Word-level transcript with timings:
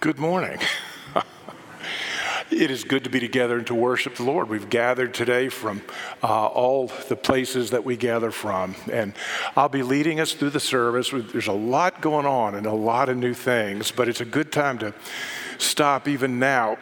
Good 0.00 0.18
morning. 0.18 0.58
it 2.50 2.70
is 2.70 2.84
good 2.84 3.04
to 3.04 3.10
be 3.10 3.20
together 3.20 3.58
and 3.58 3.66
to 3.66 3.74
worship 3.74 4.14
the 4.14 4.22
Lord. 4.22 4.48
We've 4.48 4.70
gathered 4.70 5.12
today 5.12 5.50
from 5.50 5.82
uh, 6.22 6.46
all 6.46 6.90
the 7.10 7.16
places 7.16 7.68
that 7.72 7.84
we 7.84 7.98
gather 7.98 8.30
from, 8.30 8.76
and 8.90 9.12
I'll 9.56 9.68
be 9.68 9.82
leading 9.82 10.18
us 10.18 10.32
through 10.32 10.50
the 10.50 10.60
service. 10.60 11.10
There's 11.10 11.48
a 11.48 11.52
lot 11.52 12.00
going 12.00 12.24
on 12.24 12.54
and 12.54 12.64
a 12.64 12.72
lot 12.72 13.10
of 13.10 13.18
new 13.18 13.34
things, 13.34 13.90
but 13.90 14.08
it's 14.08 14.22
a 14.22 14.24
good 14.24 14.50
time 14.52 14.78
to 14.78 14.94
stop 15.58 16.08
even 16.08 16.38
now. 16.38 16.78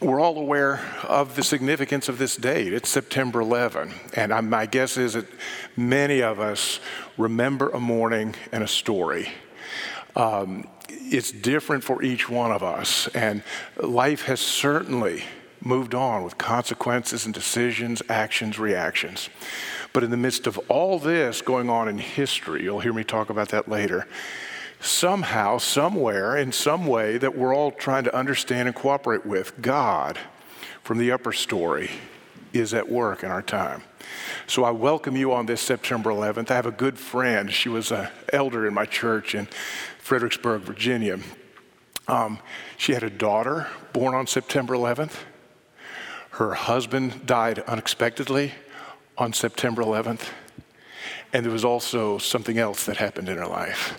We're 0.00 0.18
all 0.18 0.36
aware 0.36 0.80
of 1.04 1.36
the 1.36 1.44
significance 1.44 2.08
of 2.08 2.18
this 2.18 2.34
date. 2.34 2.72
It's 2.72 2.88
September 2.88 3.42
11, 3.42 3.94
and 4.14 4.34
I'm, 4.34 4.50
my 4.50 4.66
guess 4.66 4.96
is 4.96 5.12
that 5.12 5.28
many 5.76 6.20
of 6.20 6.40
us 6.40 6.80
remember 7.16 7.68
a 7.68 7.78
morning 7.78 8.34
and 8.50 8.64
a 8.64 8.68
story. 8.68 9.28
Um, 10.16 10.66
it's 11.16 11.32
different 11.32 11.84
for 11.84 12.02
each 12.02 12.28
one 12.28 12.52
of 12.52 12.62
us. 12.62 13.08
And 13.08 13.42
life 13.76 14.22
has 14.22 14.40
certainly 14.40 15.24
moved 15.60 15.94
on 15.94 16.22
with 16.22 16.36
consequences 16.36 17.24
and 17.24 17.34
decisions, 17.34 18.02
actions, 18.08 18.58
reactions. 18.58 19.30
But 19.92 20.04
in 20.04 20.10
the 20.10 20.16
midst 20.16 20.46
of 20.46 20.58
all 20.68 20.98
this 20.98 21.40
going 21.40 21.70
on 21.70 21.88
in 21.88 21.98
history, 21.98 22.64
you'll 22.64 22.80
hear 22.80 22.92
me 22.92 23.04
talk 23.04 23.30
about 23.30 23.48
that 23.50 23.68
later, 23.68 24.06
somehow, 24.80 25.58
somewhere, 25.58 26.36
in 26.36 26.52
some 26.52 26.86
way 26.86 27.16
that 27.18 27.36
we're 27.36 27.54
all 27.54 27.70
trying 27.70 28.04
to 28.04 28.14
understand 28.14 28.68
and 28.68 28.76
cooperate 28.76 29.24
with, 29.24 29.60
God 29.62 30.18
from 30.82 30.98
the 30.98 31.12
upper 31.12 31.32
story 31.32 31.90
is 32.52 32.74
at 32.74 32.88
work 32.88 33.22
in 33.22 33.30
our 33.30 33.42
time. 33.42 33.82
So 34.46 34.64
I 34.64 34.70
welcome 34.70 35.16
you 35.16 35.32
on 35.32 35.46
this 35.46 35.62
September 35.62 36.10
11th. 36.10 36.50
I 36.50 36.54
have 36.54 36.66
a 36.66 36.70
good 36.70 36.98
friend. 36.98 37.50
She 37.50 37.68
was 37.68 37.90
an 37.90 38.08
elder 38.32 38.66
in 38.66 38.74
my 38.74 38.84
church, 38.84 39.34
and 39.34 39.48
Fredericksburg, 40.04 40.60
Virginia. 40.60 41.18
Um, 42.08 42.38
she 42.76 42.92
had 42.92 43.02
a 43.02 43.08
daughter 43.08 43.68
born 43.94 44.14
on 44.14 44.26
September 44.26 44.74
11th. 44.74 45.14
Her 46.32 46.52
husband 46.52 47.24
died 47.24 47.60
unexpectedly 47.60 48.52
on 49.16 49.32
September 49.32 49.82
11th. 49.82 50.28
And 51.32 51.42
there 51.42 51.50
was 51.50 51.64
also 51.64 52.18
something 52.18 52.58
else 52.58 52.84
that 52.84 52.98
happened 52.98 53.30
in 53.30 53.38
her 53.38 53.46
life. 53.46 53.98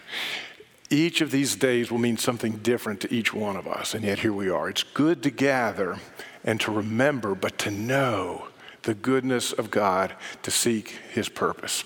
Each 0.91 1.21
of 1.21 1.31
these 1.31 1.55
days 1.55 1.89
will 1.89 1.97
mean 1.97 2.17
something 2.17 2.57
different 2.57 3.01
to 3.01 3.11
each 3.11 3.33
one 3.33 3.55
of 3.55 3.67
us, 3.67 3.95
and 3.95 4.03
yet 4.03 4.19
here 4.19 4.31
we 4.31 4.47
are. 4.47 4.69
It's 4.69 4.83
good 4.83 5.23
to 5.23 5.31
gather 5.31 5.97
and 6.43 6.61
to 6.61 6.71
remember, 6.71 7.33
but 7.33 7.57
to 7.57 7.71
know 7.71 8.49
the 8.85 8.93
goodness 8.93 9.51
of 9.51 9.69
God 9.69 10.13
to 10.43 10.51
seek 10.51 10.89
his 11.11 11.27
purpose. 11.29 11.83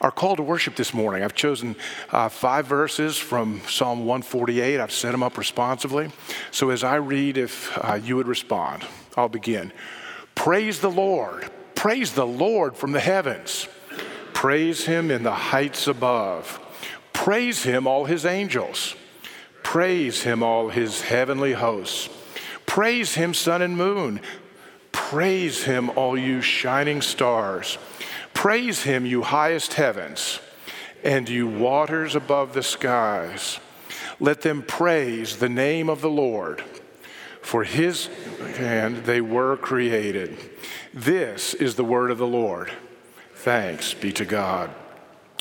Our 0.00 0.10
call 0.10 0.36
to 0.36 0.42
worship 0.42 0.76
this 0.76 0.94
morning, 0.94 1.22
I've 1.22 1.34
chosen 1.34 1.76
uh, 2.10 2.28
five 2.28 2.66
verses 2.66 3.16
from 3.16 3.60
Psalm 3.68 4.00
148. 4.00 4.78
I've 4.78 4.92
set 4.92 5.12
them 5.12 5.22
up 5.22 5.36
responsively. 5.38 6.10
So 6.50 6.70
as 6.70 6.84
I 6.84 6.96
read, 6.96 7.36
if 7.38 7.76
uh, 7.78 7.94
you 7.94 8.16
would 8.16 8.28
respond, 8.28 8.86
I'll 9.16 9.28
begin. 9.28 9.72
Praise 10.34 10.80
the 10.80 10.90
Lord. 10.90 11.50
Praise 11.74 12.12
the 12.12 12.26
Lord 12.26 12.76
from 12.76 12.92
the 12.92 13.00
heavens. 13.00 13.68
Praise 14.32 14.84
him 14.84 15.10
in 15.10 15.22
the 15.22 15.32
heights 15.32 15.86
above. 15.86 16.60
Praise 17.12 17.62
him, 17.62 17.86
all 17.86 18.04
his 18.04 18.26
angels. 18.26 18.94
Praise 19.62 20.22
him, 20.22 20.42
all 20.42 20.68
his 20.68 21.00
heavenly 21.00 21.54
hosts. 21.54 22.08
Praise 22.66 23.14
him, 23.14 23.32
sun 23.32 23.62
and 23.62 23.76
moon. 23.76 24.20
Praise 24.96 25.62
him, 25.62 25.90
all 25.90 26.18
you 26.18 26.40
shining 26.40 27.02
stars. 27.02 27.76
Praise 28.32 28.82
him, 28.82 29.04
you 29.04 29.22
highest 29.22 29.74
heavens, 29.74 30.40
and 31.04 31.28
you 31.28 31.46
waters 31.46 32.16
above 32.16 32.54
the 32.54 32.62
skies. 32.62 33.60
Let 34.18 34.40
them 34.40 34.62
praise 34.62 35.36
the 35.36 35.50
name 35.50 35.90
of 35.90 36.00
the 36.00 36.10
Lord. 36.10 36.62
For 37.42 37.62
his 37.62 38.06
hand 38.56 39.04
they 39.04 39.20
were 39.20 39.58
created. 39.58 40.38
This 40.94 41.52
is 41.52 41.76
the 41.76 41.84
word 41.84 42.10
of 42.10 42.18
the 42.18 42.26
Lord. 42.26 42.72
Thanks 43.34 43.92
be 43.92 44.12
to 44.12 44.24
God. 44.24 44.70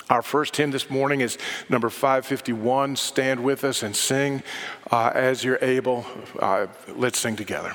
Our 0.10 0.22
first 0.22 0.58
hymn 0.58 0.72
this 0.72 0.90
morning 0.90 1.22
is 1.22 1.38
number 1.70 1.90
551. 1.90 2.98
Stand 2.98 3.42
with 3.44 3.64
us 3.64 3.84
and 3.84 3.96
sing 3.96 4.44
uh, 4.92 5.12
as 5.16 5.46
you're 5.46 5.60
able. 5.62 6.06
Uh, 6.38 6.68
let's 6.90 7.18
sing 7.18 7.38
together. 7.38 7.74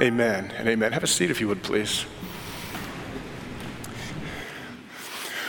Amen 0.00 0.50
and 0.56 0.66
amen. 0.66 0.92
Have 0.92 1.04
a 1.04 1.06
seat 1.06 1.30
if 1.30 1.42
you 1.42 1.48
would, 1.48 1.62
please. 1.62 2.06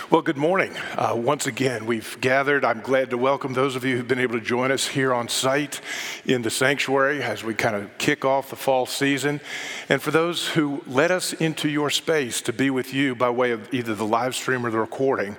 Well, 0.10 0.22
good 0.22 0.36
morning. 0.36 0.76
Uh, 0.98 1.14
once 1.16 1.48
again, 1.48 1.86
we've 1.86 2.18
gathered. 2.20 2.66
I'm 2.66 2.82
glad 2.82 3.12
to 3.12 3.18
welcome 3.18 3.54
those 3.54 3.78
of 3.78 3.86
you 3.86 3.96
who've 3.96 4.08
been 4.10 4.20
able 4.20 4.38
to 4.38 4.46
join 4.46 4.70
us 4.70 4.86
here 4.86 5.14
on 5.14 5.30
site 5.30 5.80
in 6.26 6.42
the 6.42 6.50
sanctuary 6.50 7.24
as 7.24 7.46
we 7.46 7.54
kind 7.54 7.78
of 7.78 7.98
kick 7.98 8.26
off 8.26 8.50
the 8.50 8.58
fall 8.58 8.86
season. 8.86 9.40
And 9.88 10.02
for 10.02 10.12
those 10.12 10.50
who 10.50 10.84
let 10.86 11.12
us 11.12 11.32
into 11.32 11.70
your 11.70 11.90
space 11.90 12.42
to 12.42 12.52
be 12.52 12.70
with 12.70 12.94
you 12.94 13.16
by 13.16 13.30
way 13.30 13.52
of 13.52 13.74
either 13.74 13.96
the 13.96 14.06
live 14.06 14.36
stream 14.36 14.66
or 14.66 14.70
the 14.70 14.80
recording, 14.80 15.38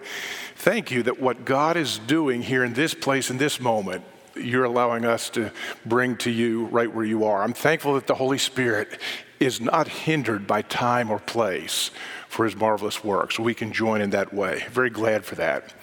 thank 0.57 0.91
you 0.91 1.03
that 1.03 1.21
what 1.21 1.45
God 1.45 1.77
is 1.77 1.99
doing 1.99 2.41
here 2.41 2.65
in 2.65 2.73
this 2.73 2.95
place 2.95 3.29
in 3.29 3.37
this 3.37 3.61
moment 3.61 4.05
you're 4.37 4.65
allowing 4.65 5.05
us 5.05 5.31
to 5.31 5.51
bring 5.87 6.17
to 6.19 6.31
you 6.31 6.67
right 6.67 6.93
where 6.93 7.05
you 7.05 7.25
are. 7.25 7.43
I'm 7.43 7.53
thankful 7.53 7.95
that 7.95 8.07
the 8.07 8.15
Holy 8.15 8.39
Spirit 8.39 8.99
is 9.41 9.61
not 9.61 9.89
hindered 9.89 10.47
by 10.47 10.63
time 10.63 11.11
or 11.11 11.19
place 11.19 11.91
for 12.29 12.47
his 12.47 12.57
marvelous 12.57 13.05
works. 13.05 13.37
So 13.37 13.43
we 13.43 13.53
can 13.53 13.73
join 13.73 14.01
in 14.01 14.11
that 14.11 14.33
way. 14.33 14.65
Very 14.71 14.89
glad 14.89 15.25
for 15.25 15.35
that. 15.35 15.75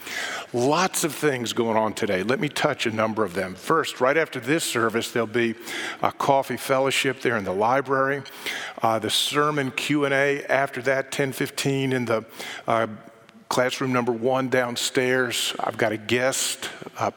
Lots 0.52 1.04
of 1.04 1.14
things 1.14 1.54
going 1.54 1.78
on 1.78 1.94
today. 1.94 2.24
Let 2.24 2.40
me 2.40 2.50
touch 2.50 2.88
a 2.88 2.92
number 2.92 3.24
of 3.24 3.36
them. 3.36 3.54
First, 3.54 4.02
right 4.02 4.18
after 4.18 4.40
this 4.40 4.64
service, 4.64 5.12
there'll 5.12 5.28
be 5.28 5.54
a 6.02 6.12
coffee 6.12 6.58
fellowship 6.58 7.22
there 7.22 7.38
in 7.38 7.44
the 7.44 7.54
library. 7.54 8.24
Uh, 8.82 8.98
the 8.98 9.12
sermon 9.12 9.70
Q&A 9.72 10.44
after 10.46 10.82
that, 10.84 11.12
10:15 11.12 11.94
in 11.94 12.06
the 12.06 12.26
uh, 12.68 12.88
classroom 13.50 13.92
number 13.92 14.12
one 14.12 14.50
downstairs. 14.50 15.54
I've 15.60 15.78
got 15.78 15.92
a 15.92 15.98
guest 15.98 16.70
uh, 16.98 17.12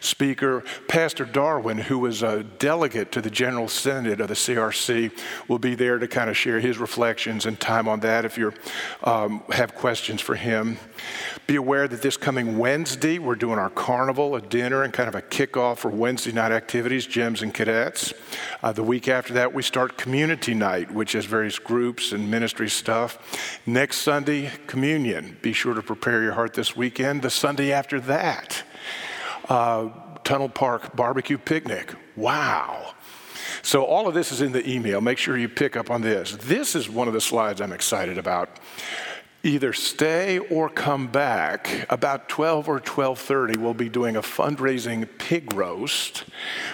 speaker. 0.00 0.62
Pastor 0.88 1.24
Darwin, 1.24 1.78
who 1.78 2.04
is 2.06 2.22
a 2.22 2.42
delegate 2.42 3.12
to 3.12 3.20
the 3.20 3.30
General 3.30 3.68
Synod 3.68 4.20
of 4.20 4.28
the 4.28 4.34
CRC, 4.34 5.12
will 5.48 5.58
be 5.58 5.74
there 5.74 5.98
to 5.98 6.08
kind 6.08 6.30
of 6.30 6.36
share 6.36 6.60
his 6.60 6.78
reflections 6.78 7.46
and 7.46 7.58
time 7.58 7.88
on 7.88 8.00
that 8.00 8.24
if 8.24 8.38
you 8.38 8.52
um, 9.04 9.42
have 9.50 9.74
questions 9.74 10.20
for 10.20 10.34
him. 10.34 10.78
Be 11.46 11.56
aware 11.56 11.88
that 11.88 12.02
this 12.02 12.16
coming 12.16 12.58
Wednesday, 12.58 13.18
we're 13.18 13.34
doing 13.34 13.58
our 13.58 13.70
carnival, 13.70 14.36
a 14.36 14.40
dinner, 14.40 14.82
and 14.82 14.92
kind 14.92 15.08
of 15.08 15.14
a 15.14 15.22
kickoff 15.22 15.78
for 15.78 15.90
Wednesday 15.90 16.32
night 16.32 16.52
activities, 16.52 17.06
gyms 17.06 17.42
and 17.42 17.52
cadets. 17.52 18.14
Uh, 18.62 18.72
the 18.72 18.82
week 18.82 19.08
after 19.08 19.34
that, 19.34 19.52
we 19.52 19.62
start 19.62 19.96
community 19.96 20.54
night, 20.54 20.90
which 20.90 21.12
has 21.12 21.24
various 21.24 21.58
groups 21.58 22.12
and 22.12 22.30
ministry 22.30 22.68
stuff. 22.68 23.18
Next 23.66 23.98
Sunday, 23.98 24.50
communion. 24.66 25.36
Be 25.42 25.52
sure 25.52 25.74
to 25.74 25.82
prepare 25.82 26.22
your 26.22 26.32
heart 26.32 26.54
this 26.54 26.76
weekend. 26.76 27.22
The 27.22 27.30
Sunday 27.30 27.72
after 27.72 28.00
that, 28.00 28.62
uh, 29.48 29.88
Tunnel 30.24 30.48
Park 30.48 30.94
barbecue 30.94 31.38
picnic. 31.38 31.94
Wow. 32.16 32.94
So, 33.62 33.84
all 33.84 34.08
of 34.08 34.14
this 34.14 34.32
is 34.32 34.40
in 34.40 34.52
the 34.52 34.68
email. 34.68 35.00
Make 35.00 35.18
sure 35.18 35.36
you 35.36 35.48
pick 35.48 35.76
up 35.76 35.90
on 35.90 36.02
this. 36.02 36.32
This 36.36 36.74
is 36.74 36.88
one 36.88 37.06
of 37.08 37.14
the 37.14 37.20
slides 37.20 37.60
I'm 37.60 37.72
excited 37.72 38.18
about 38.18 38.58
either 39.44 39.72
stay 39.72 40.38
or 40.38 40.68
come 40.68 41.08
back 41.08 41.84
about 41.90 42.28
12 42.28 42.68
or 42.68 42.80
12.30 42.80 43.56
we'll 43.56 43.74
be 43.74 43.88
doing 43.88 44.14
a 44.14 44.22
fundraising 44.22 45.08
pig 45.18 45.52
roast 45.52 46.24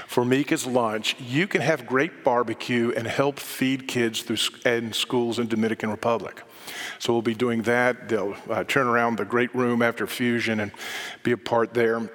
for 0.07 0.25
mika's 0.25 0.67
lunch 0.67 1.17
you 1.19 1.47
can 1.47 1.63
have 1.63 1.87
great 1.87 2.23
barbecue 2.23 2.93
and 2.95 3.07
help 3.07 3.39
feed 3.39 3.89
kids 3.89 4.23
through 4.23 4.37
in 4.71 4.93
schools 4.93 5.39
in 5.39 5.49
dominican 5.49 5.91
republic 5.91 6.43
so 6.99 7.13
we'll 7.13 7.23
be 7.23 7.35
doing 7.35 7.63
that 7.63 8.09
they'll 8.09 8.37
uh, 8.51 8.63
turn 8.65 8.87
around 8.87 9.17
the 9.17 9.25
great 9.25 9.55
room 9.55 9.81
after 9.81 10.07
fusion 10.07 10.61
and 10.61 10.71
be 11.23 11.33
a 11.33 11.39
part 11.39 11.73
there 11.73 12.11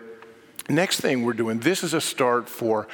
Next 0.70 1.02
thing 1.02 1.24
we're 1.24 1.34
doing, 1.34 1.60
this 1.60 1.84
is 1.84 1.94
a 1.94 2.00
start 2.00 2.48
for 2.48 2.88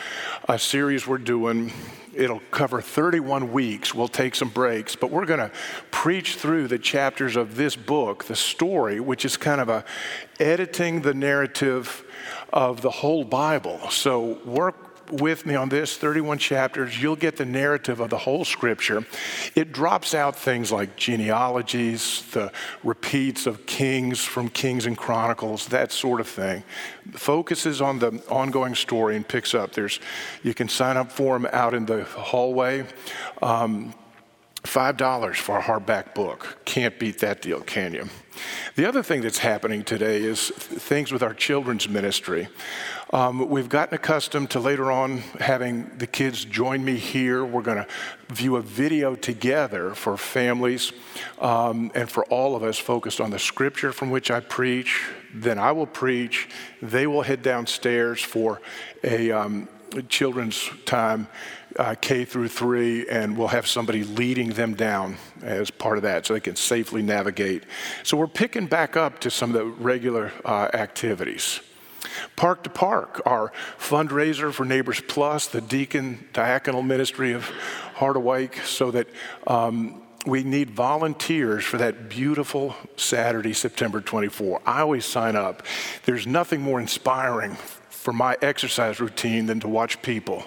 a 0.47 0.57
series 0.57 1.05
we're 1.05 1.19
doing. 1.19 1.71
It'll 2.15 2.41
cover 2.49 2.81
31 2.81 3.51
weeks. 3.51 3.93
We'll 3.93 4.07
take 4.07 4.33
some 4.33 4.49
breaks, 4.49 4.95
but 4.95 5.11
we're 5.11 5.27
going 5.27 5.39
to 5.39 5.51
preach 5.91 6.37
through 6.37 6.67
the 6.67 6.79
chapters 6.79 7.35
of 7.35 7.57
this 7.57 7.75
book, 7.75 8.25
the 8.25 8.35
story, 8.35 8.99
which 8.99 9.23
is 9.23 9.37
kind 9.37 9.61
of 9.61 9.69
a 9.69 9.85
editing 10.39 11.01
the 11.01 11.13
narrative 11.13 12.03
of 12.51 12.81
the 12.81 12.89
whole 12.89 13.23
Bible. 13.23 13.79
So 13.91 14.39
work 14.45 14.88
with 15.11 15.45
me 15.45 15.55
on 15.55 15.69
this 15.69 15.97
31 15.97 16.37
chapters, 16.37 17.01
you'll 17.01 17.15
get 17.15 17.37
the 17.37 17.45
narrative 17.45 17.99
of 17.99 18.09
the 18.09 18.17
whole 18.17 18.45
scripture. 18.45 19.05
It 19.55 19.71
drops 19.71 20.13
out 20.13 20.35
things 20.35 20.71
like 20.71 20.95
genealogies, 20.95 22.23
the 22.31 22.51
repeats 22.83 23.45
of 23.47 23.65
kings 23.65 24.23
from 24.23 24.49
Kings 24.49 24.85
and 24.85 24.97
Chronicles, 24.97 25.67
that 25.67 25.91
sort 25.91 26.19
of 26.19 26.27
thing. 26.27 26.63
Focuses 27.11 27.81
on 27.81 27.99
the 27.99 28.21
ongoing 28.29 28.75
story 28.75 29.15
and 29.15 29.27
picks 29.27 29.53
up. 29.53 29.73
There's, 29.73 29.99
you 30.43 30.53
can 30.53 30.69
sign 30.69 30.97
up 30.97 31.11
for 31.11 31.37
them 31.37 31.47
out 31.51 31.73
in 31.73 31.85
the 31.85 32.03
hallway. 32.03 32.85
Um, 33.41 33.93
$5 34.63 35.35
for 35.35 35.57
a 35.57 35.61
hardback 35.61 36.13
book. 36.13 36.59
Can't 36.65 36.97
beat 36.99 37.19
that 37.19 37.41
deal, 37.41 37.61
can 37.61 37.93
you? 37.93 38.09
The 38.75 38.87
other 38.87 39.03
thing 39.03 39.21
that's 39.21 39.39
happening 39.39 39.83
today 39.83 40.21
is 40.21 40.49
things 40.49 41.11
with 41.11 41.23
our 41.23 41.33
children's 41.33 41.89
ministry. 41.89 42.47
Um, 43.11 43.49
we've 43.49 43.69
gotten 43.69 43.95
accustomed 43.95 44.51
to 44.51 44.59
later 44.59 44.91
on 44.91 45.19
having 45.39 45.89
the 45.97 46.05
kids 46.05 46.45
join 46.45 46.85
me 46.85 46.97
here. 46.97 47.43
We're 47.43 47.63
going 47.63 47.77
to 47.77 47.87
view 48.29 48.57
a 48.57 48.61
video 48.61 49.15
together 49.15 49.95
for 49.95 50.15
families 50.15 50.91
um, 51.39 51.91
and 51.95 52.09
for 52.09 52.23
all 52.25 52.55
of 52.55 52.63
us 52.63 52.77
focused 52.77 53.19
on 53.19 53.31
the 53.31 53.39
scripture 53.39 53.91
from 53.91 54.11
which 54.11 54.29
I 54.29 54.39
preach. 54.41 55.07
Then 55.33 55.57
I 55.57 55.71
will 55.71 55.87
preach. 55.87 56.47
They 56.81 57.07
will 57.07 57.23
head 57.23 57.41
downstairs 57.41 58.21
for 58.21 58.61
a 59.03 59.31
um, 59.31 59.67
children's 60.09 60.69
time. 60.85 61.27
Uh, 61.77 61.93
K 62.01 62.25
through 62.25 62.47
three, 62.47 63.07
and 63.07 63.37
we'll 63.37 63.49
have 63.49 63.67
somebody 63.67 64.03
leading 64.03 64.49
them 64.49 64.73
down 64.73 65.17
as 65.43 65.69
part 65.69 65.97
of 65.97 66.03
that 66.03 66.25
so 66.25 66.33
they 66.33 66.39
can 66.39 66.55
safely 66.55 67.03
navigate. 67.03 67.63
So 68.01 68.17
we're 68.17 68.25
picking 68.25 68.65
back 68.65 68.97
up 68.97 69.19
to 69.19 69.29
some 69.29 69.51
of 69.51 69.53
the 69.53 69.65
regular 69.65 70.31
uh, 70.43 70.69
activities. 70.73 71.61
Park 72.35 72.63
to 72.63 72.69
Park, 72.69 73.21
our 73.25 73.51
fundraiser 73.77 74.51
for 74.51 74.65
Neighbors 74.65 75.01
Plus, 75.07 75.47
the 75.47 75.61
deacon 75.61 76.27
diaconal 76.33 76.85
ministry 76.85 77.33
of 77.33 77.49
Harderwyk, 77.95 78.65
so 78.65 78.91
that 78.91 79.07
um, 79.45 80.01
we 80.25 80.43
need 80.43 80.69
volunteers 80.71 81.63
for 81.63 81.77
that 81.77 82.09
beautiful 82.09 82.75
Saturday, 82.95 83.53
September 83.53 84.01
24. 84.01 84.61
I 84.65 84.81
always 84.81 85.05
sign 85.05 85.35
up. 85.35 85.63
There's 86.05 86.27
nothing 86.27 86.61
more 86.61 86.79
inspiring 86.79 87.57
for 88.09 88.13
my 88.13 88.35
exercise 88.41 88.99
routine 88.99 89.45
than 89.45 89.59
to 89.59 89.67
watch 89.67 90.01
people 90.01 90.43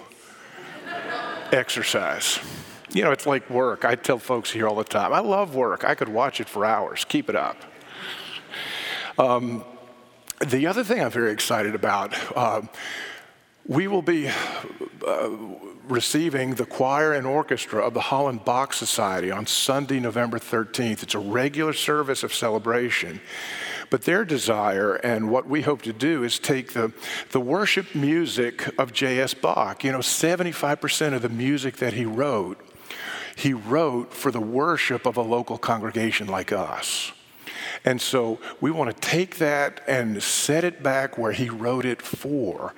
exercise. 1.53 2.37
You 2.91 3.03
know, 3.05 3.13
it's 3.13 3.25
like 3.25 3.49
work. 3.49 3.85
I 3.85 3.95
tell 3.95 4.19
folks 4.19 4.51
here 4.51 4.67
all 4.67 4.75
the 4.75 4.83
time 4.83 5.13
I 5.13 5.19
love 5.19 5.55
work. 5.55 5.85
I 5.85 5.95
could 5.95 6.09
watch 6.09 6.41
it 6.41 6.49
for 6.49 6.65
hours. 6.65 7.05
Keep 7.05 7.29
it 7.29 7.37
up. 7.37 7.55
Um, 9.17 9.63
the 10.45 10.67
other 10.67 10.83
thing 10.83 11.01
I'm 11.01 11.09
very 11.09 11.31
excited 11.31 11.73
about, 11.73 12.13
uh, 12.35 12.63
we 13.65 13.87
will 13.87 14.01
be 14.01 14.27
uh, 14.27 15.29
receiving 15.87 16.55
the 16.55 16.65
choir 16.65 17.13
and 17.13 17.25
orchestra 17.25 17.81
of 17.81 17.93
the 17.93 18.01
Holland 18.01 18.43
Bach 18.43 18.73
Society 18.73 19.31
on 19.31 19.47
Sunday, 19.47 20.01
November 20.01 20.37
13th. 20.37 21.01
It's 21.01 21.15
a 21.15 21.19
regular 21.19 21.71
service 21.71 22.23
of 22.23 22.33
celebration. 22.33 23.21
But 23.93 24.05
their 24.05 24.25
desire 24.25 24.95
and 24.95 25.29
what 25.29 25.47
we 25.47 25.61
hope 25.61 25.83
to 25.83 25.93
do 25.93 26.23
is 26.23 26.39
take 26.39 26.73
the, 26.73 26.91
the 27.29 27.39
worship 27.39 27.93
music 27.93 28.67
of 28.79 28.91
J.S. 28.91 29.35
Bach. 29.35 29.83
You 29.83 29.91
know, 29.91 29.99
75% 29.99 31.13
of 31.13 31.21
the 31.21 31.29
music 31.29 31.77
that 31.77 31.93
he 31.93 32.03
wrote, 32.03 32.59
he 33.35 33.53
wrote 33.53 34.11
for 34.11 34.31
the 34.31 34.39
worship 34.39 35.05
of 35.05 35.15
a 35.15 35.21
local 35.21 35.59
congregation 35.59 36.25
like 36.25 36.51
us. 36.51 37.11
And 37.85 38.01
so 38.01 38.39
we 38.59 38.71
want 38.71 38.89
to 38.89 38.99
take 38.99 39.37
that 39.37 39.81
and 39.87 40.23
set 40.23 40.63
it 40.63 40.81
back 40.81 41.19
where 41.19 41.31
he 41.31 41.47
wrote 41.49 41.85
it 41.85 42.01
for. 42.01 42.73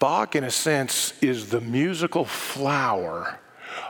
Bach, 0.00 0.34
in 0.34 0.42
a 0.42 0.50
sense, 0.50 1.12
is 1.22 1.50
the 1.50 1.60
musical 1.60 2.24
flower 2.24 3.38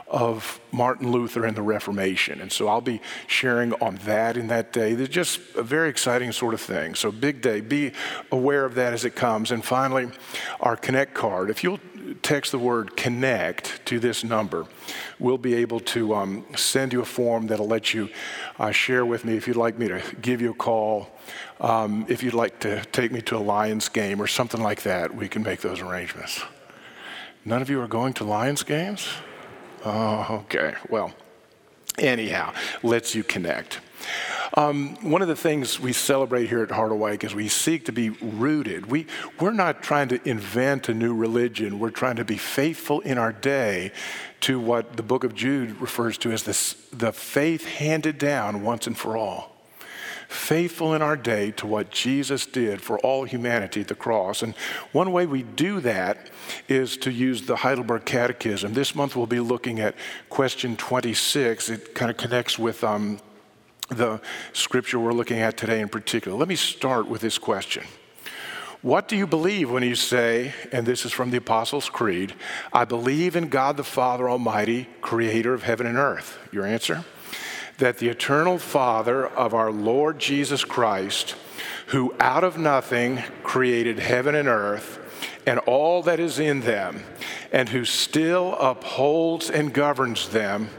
of 0.09 0.59
Martin 0.71 1.11
Luther 1.11 1.45
and 1.45 1.55
the 1.55 1.61
Reformation. 1.61 2.41
And 2.41 2.51
so 2.51 2.67
I'll 2.67 2.81
be 2.81 3.01
sharing 3.27 3.73
on 3.73 3.95
that 4.05 4.37
in 4.37 4.47
that 4.47 4.73
day. 4.73 4.93
It's 4.93 5.13
just 5.13 5.39
a 5.55 5.63
very 5.63 5.89
exciting 5.89 6.31
sort 6.31 6.53
of 6.53 6.61
thing. 6.61 6.95
So, 6.95 7.11
big 7.11 7.41
day. 7.41 7.61
Be 7.61 7.91
aware 8.31 8.65
of 8.65 8.75
that 8.75 8.93
as 8.93 9.05
it 9.05 9.15
comes. 9.15 9.51
And 9.51 9.63
finally, 9.63 10.09
our 10.59 10.75
Connect 10.75 11.13
card. 11.13 11.49
If 11.49 11.63
you'll 11.63 11.79
text 12.21 12.51
the 12.51 12.59
word 12.59 12.95
connect 12.95 13.85
to 13.85 13.99
this 13.99 14.23
number, 14.23 14.65
we'll 15.19 15.37
be 15.37 15.53
able 15.55 15.79
to 15.79 16.15
um, 16.15 16.45
send 16.55 16.93
you 16.93 17.01
a 17.01 17.05
form 17.05 17.47
that'll 17.47 17.67
let 17.67 17.93
you 17.93 18.09
uh, 18.57 18.71
share 18.71 19.05
with 19.05 19.25
me 19.25 19.35
if 19.35 19.47
you'd 19.47 19.57
like 19.57 19.77
me 19.77 19.87
to 19.87 20.01
give 20.21 20.41
you 20.41 20.51
a 20.51 20.55
call. 20.55 21.09
Um, 21.61 22.05
if 22.09 22.23
you'd 22.23 22.33
like 22.33 22.59
to 22.61 22.83
take 22.85 23.11
me 23.11 23.21
to 23.23 23.37
a 23.37 23.39
Lions 23.39 23.89
game 23.89 24.21
or 24.21 24.27
something 24.27 24.61
like 24.61 24.83
that, 24.83 25.13
we 25.15 25.27
can 25.27 25.43
make 25.43 25.61
those 25.61 25.81
arrangements. 25.81 26.41
None 27.45 27.61
of 27.61 27.69
you 27.69 27.81
are 27.81 27.87
going 27.87 28.13
to 28.13 28.23
Lions 28.23 28.63
games? 28.63 29.07
Oh, 29.85 30.43
okay. 30.45 30.75
Well, 30.89 31.13
anyhow, 31.97 32.53
let's 32.83 33.15
you 33.15 33.23
connect. 33.23 33.79
Um, 34.55 34.95
one 35.09 35.21
of 35.21 35.27
the 35.27 35.35
things 35.35 35.79
we 35.79 35.93
celebrate 35.93 36.47
here 36.47 36.63
at 36.63 36.69
Harderwyk 36.69 37.23
is 37.23 37.35
we 37.35 37.47
seek 37.47 37.85
to 37.85 37.91
be 37.91 38.09
rooted. 38.09 38.87
We, 38.87 39.05
we're 39.39 39.53
not 39.53 39.83
trying 39.83 40.07
to 40.09 40.27
invent 40.27 40.89
a 40.89 40.93
new 40.93 41.13
religion. 41.13 41.79
We're 41.79 41.91
trying 41.91 42.15
to 42.15 42.25
be 42.25 42.37
faithful 42.37 42.99
in 43.01 43.17
our 43.17 43.31
day 43.31 43.91
to 44.41 44.59
what 44.59 44.97
the 44.97 45.03
book 45.03 45.23
of 45.23 45.35
Jude 45.35 45.79
refers 45.79 46.17
to 46.19 46.31
as 46.31 46.43
this, 46.43 46.73
the 46.91 47.11
faith 47.13 47.65
handed 47.65 48.17
down 48.17 48.63
once 48.63 48.87
and 48.87 48.97
for 48.97 49.15
all 49.15 49.48
faithful 50.29 50.93
in 50.93 51.01
our 51.01 51.17
day 51.17 51.49
to 51.49 51.65
what 51.65 51.89
Jesus 51.89 52.45
did 52.45 52.81
for 52.81 52.99
all 52.99 53.23
humanity 53.23 53.81
at 53.81 53.87
the 53.87 53.95
cross. 53.95 54.43
And 54.43 54.55
one 54.91 55.11
way 55.11 55.25
we 55.25 55.41
do 55.41 55.79
that 55.79 56.29
is 56.67 56.97
to 56.97 57.11
use 57.11 57.47
the 57.47 57.57
Heidelberg 57.57 58.05
Catechism. 58.05 58.73
This 58.75 58.93
month 58.93 59.15
we'll 59.15 59.25
be 59.25 59.39
looking 59.39 59.79
at 59.79 59.95
question 60.29 60.77
26. 60.77 61.69
It 61.69 61.95
kind 61.95 62.11
of 62.11 62.17
connects 62.17 62.59
with 62.59 62.83
um, 62.83 63.19
the 63.89 64.21
scripture 64.53 64.99
we're 64.99 65.13
looking 65.13 65.39
at 65.39 65.57
today 65.57 65.81
in 65.81 65.89
particular. 65.89 66.37
Let 66.37 66.47
me 66.47 66.55
start 66.55 67.07
with 67.07 67.21
this 67.21 67.39
question. 67.39 67.85
What 68.83 69.07
do 69.07 69.17
you 69.17 69.25
believe 69.25 69.71
when 69.71 69.83
you 69.83 69.95
say, 69.95 70.53
and 70.71 70.85
this 70.85 71.05
is 71.05 71.11
from 71.11 71.31
the 71.31 71.37
Apostles' 71.37 71.89
Creed, 71.89 72.35
I 72.71 72.85
believe 72.85 73.35
in 73.35 73.49
God 73.49 73.77
the 73.77 73.83
Father 73.83 74.29
Almighty, 74.29 74.87
creator 75.01 75.55
of 75.55 75.63
heaven 75.63 75.87
and 75.87 75.97
earth? 75.97 76.37
Your 76.51 76.65
answer? 76.65 77.03
That 77.79 77.97
the 77.97 78.09
eternal 78.09 78.57
Father 78.57 79.27
of 79.27 79.53
our 79.53 79.71
Lord 79.71 80.19
Jesus 80.19 80.63
Christ, 80.63 81.35
who 81.87 82.13
out 82.19 82.43
of 82.43 82.57
nothing 82.57 83.23
created 83.43 83.99
heaven 83.99 84.35
and 84.35 84.47
earth 84.47 84.97
and 85.45 85.59
all 85.59 86.03
that 86.03 86.19
is 86.19 86.37
in 86.37 86.61
them, 86.61 87.03
and 87.51 87.69
who 87.69 87.83
still 87.83 88.55
upholds 88.59 89.49
and 89.49 89.73
governs 89.73 90.29
them, 90.29 90.69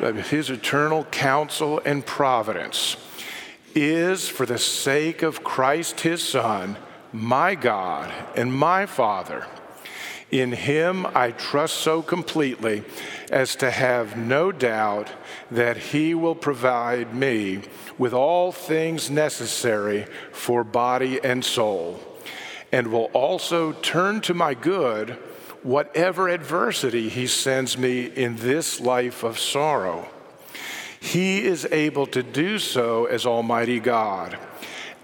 his 0.00 0.50
eternal 0.50 1.04
counsel 1.04 1.80
and 1.84 2.04
providence, 2.04 2.96
is 3.74 4.28
for 4.28 4.46
the 4.46 4.58
sake 4.58 5.22
of 5.22 5.44
Christ 5.44 6.00
his 6.00 6.22
Son, 6.22 6.76
my 7.12 7.54
God 7.54 8.12
and 8.34 8.52
my 8.52 8.86
Father 8.86 9.46
in 10.40 10.52
him 10.52 11.06
I 11.14 11.30
trust 11.30 11.76
so 11.76 12.02
completely 12.02 12.82
as 13.30 13.54
to 13.56 13.70
have 13.70 14.16
no 14.16 14.50
doubt 14.50 15.10
that 15.50 15.76
he 15.76 16.14
will 16.14 16.34
provide 16.34 17.14
me 17.14 17.62
with 17.98 18.12
all 18.12 18.50
things 18.50 19.10
necessary 19.10 20.06
for 20.32 20.64
body 20.64 21.22
and 21.22 21.44
soul, 21.44 22.00
and 22.72 22.88
will 22.88 23.10
also 23.12 23.72
turn 23.72 24.20
to 24.22 24.34
my 24.34 24.54
good 24.54 25.10
whatever 25.62 26.28
adversity 26.28 27.08
he 27.08 27.26
sends 27.26 27.78
me 27.78 28.04
in 28.04 28.36
this 28.36 28.80
life 28.80 29.22
of 29.22 29.38
sorrow. 29.38 30.08
He 30.98 31.44
is 31.44 31.64
able 31.70 32.06
to 32.08 32.22
do 32.22 32.58
so 32.58 33.04
as 33.06 33.24
Almighty 33.24 33.78
God, 33.78 34.36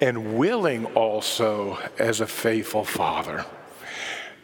and 0.01 0.37
willing 0.37 0.87
also 0.87 1.79
as 1.99 2.21
a 2.21 2.27
faithful 2.27 2.85
Father. 2.85 3.47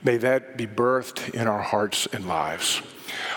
May 0.07 0.19
that 0.19 0.57
be 0.57 0.69
birthed 0.69 1.35
in 1.35 1.49
our 1.49 1.61
hearts 1.61 2.07
and 2.13 2.29
lives. 2.29 2.81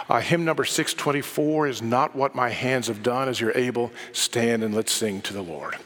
Uh, 0.08 0.22
hymn 0.22 0.46
number 0.46 0.64
624 0.64 1.68
is 1.68 1.82
Not 1.82 2.16
What 2.16 2.36
My 2.36 2.50
Hands 2.50 2.86
Have 2.86 3.02
Done. 3.02 3.28
As 3.28 3.42
you're 3.42 3.58
able, 3.58 3.92
stand 4.14 4.64
and 4.64 4.76
let's 4.76 4.92
sing 4.92 5.24
to 5.24 5.34
the 5.34 5.42
Lord. 5.42 5.78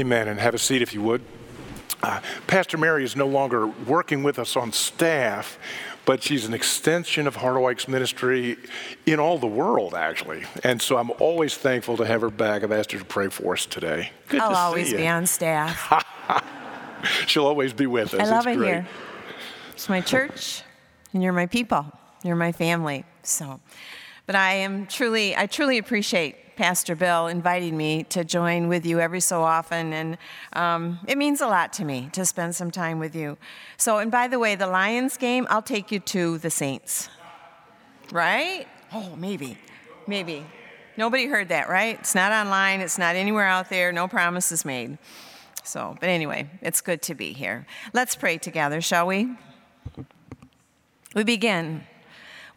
Amen. 0.00 0.28
And 0.28 0.40
have 0.40 0.54
a 0.54 0.58
seat 0.58 0.80
if 0.80 0.94
you 0.94 1.02
would. 1.02 1.22
Uh, 2.02 2.22
Pastor 2.46 2.78
Mary 2.78 3.04
is 3.04 3.14
no 3.14 3.26
longer 3.26 3.66
working 3.66 4.22
with 4.22 4.38
us 4.38 4.56
on 4.56 4.72
staff, 4.72 5.58
but 6.06 6.22
she's 6.22 6.46
an 6.46 6.54
extension 6.54 7.26
of 7.26 7.36
Harderwyk's 7.36 7.86
ministry 7.86 8.56
in 9.04 9.20
all 9.20 9.36
the 9.36 9.46
world, 9.46 9.94
actually. 9.94 10.44
And 10.64 10.80
so 10.80 10.96
I'm 10.96 11.10
always 11.18 11.54
thankful 11.54 11.98
to 11.98 12.06
have 12.06 12.22
her 12.22 12.30
back. 12.30 12.62
I've 12.62 12.72
asked 12.72 12.92
her 12.92 12.98
to 12.98 13.04
pray 13.04 13.28
for 13.28 13.52
us 13.52 13.66
today. 13.66 14.10
Good 14.28 14.40
I'll 14.40 14.56
always 14.56 14.94
be 14.94 15.06
on 15.06 15.26
staff. 15.26 16.02
She'll 17.26 17.46
always 17.46 17.74
be 17.74 17.86
with 17.86 18.14
us. 18.14 18.20
I 18.20 18.30
love 18.30 18.46
it's 18.46 18.56
it 18.56 18.58
great. 18.58 18.68
here. 18.68 18.88
It's 19.74 19.90
my 19.90 20.00
church, 20.00 20.62
and 21.12 21.22
you're 21.22 21.34
my 21.34 21.46
people. 21.46 21.84
You're 22.22 22.36
my 22.36 22.52
family. 22.52 23.04
So, 23.22 23.60
but 24.24 24.34
I 24.34 24.54
am 24.54 24.86
truly, 24.86 25.36
I 25.36 25.44
truly 25.44 25.76
appreciate 25.76 26.49
Pastor 26.60 26.94
Bill 26.94 27.26
inviting 27.26 27.74
me 27.74 28.02
to 28.10 28.22
join 28.22 28.68
with 28.68 28.84
you 28.84 29.00
every 29.00 29.20
so 29.20 29.40
often, 29.40 29.94
and 29.94 30.18
um, 30.52 30.98
it 31.08 31.16
means 31.16 31.40
a 31.40 31.46
lot 31.46 31.72
to 31.72 31.86
me 31.86 32.10
to 32.12 32.26
spend 32.26 32.54
some 32.54 32.70
time 32.70 32.98
with 32.98 33.16
you. 33.16 33.38
So, 33.78 33.96
and 33.96 34.10
by 34.10 34.28
the 34.28 34.38
way, 34.38 34.56
the 34.56 34.66
Lions 34.66 35.16
game, 35.16 35.46
I'll 35.48 35.62
take 35.62 35.90
you 35.90 36.00
to 36.00 36.36
the 36.36 36.50
Saints. 36.50 37.08
Right? 38.12 38.68
Oh, 38.92 39.16
maybe. 39.16 39.56
Maybe. 40.06 40.44
Nobody 40.98 41.24
heard 41.24 41.48
that, 41.48 41.70
right? 41.70 41.98
It's 41.98 42.14
not 42.14 42.30
online, 42.30 42.82
it's 42.82 42.98
not 42.98 43.16
anywhere 43.16 43.46
out 43.46 43.70
there, 43.70 43.90
no 43.90 44.06
promises 44.06 44.62
made. 44.62 44.98
So, 45.64 45.96
but 45.98 46.10
anyway, 46.10 46.50
it's 46.60 46.82
good 46.82 47.00
to 47.04 47.14
be 47.14 47.32
here. 47.32 47.66
Let's 47.94 48.16
pray 48.16 48.36
together, 48.36 48.82
shall 48.82 49.06
we? 49.06 49.30
We 51.14 51.24
begin 51.24 51.84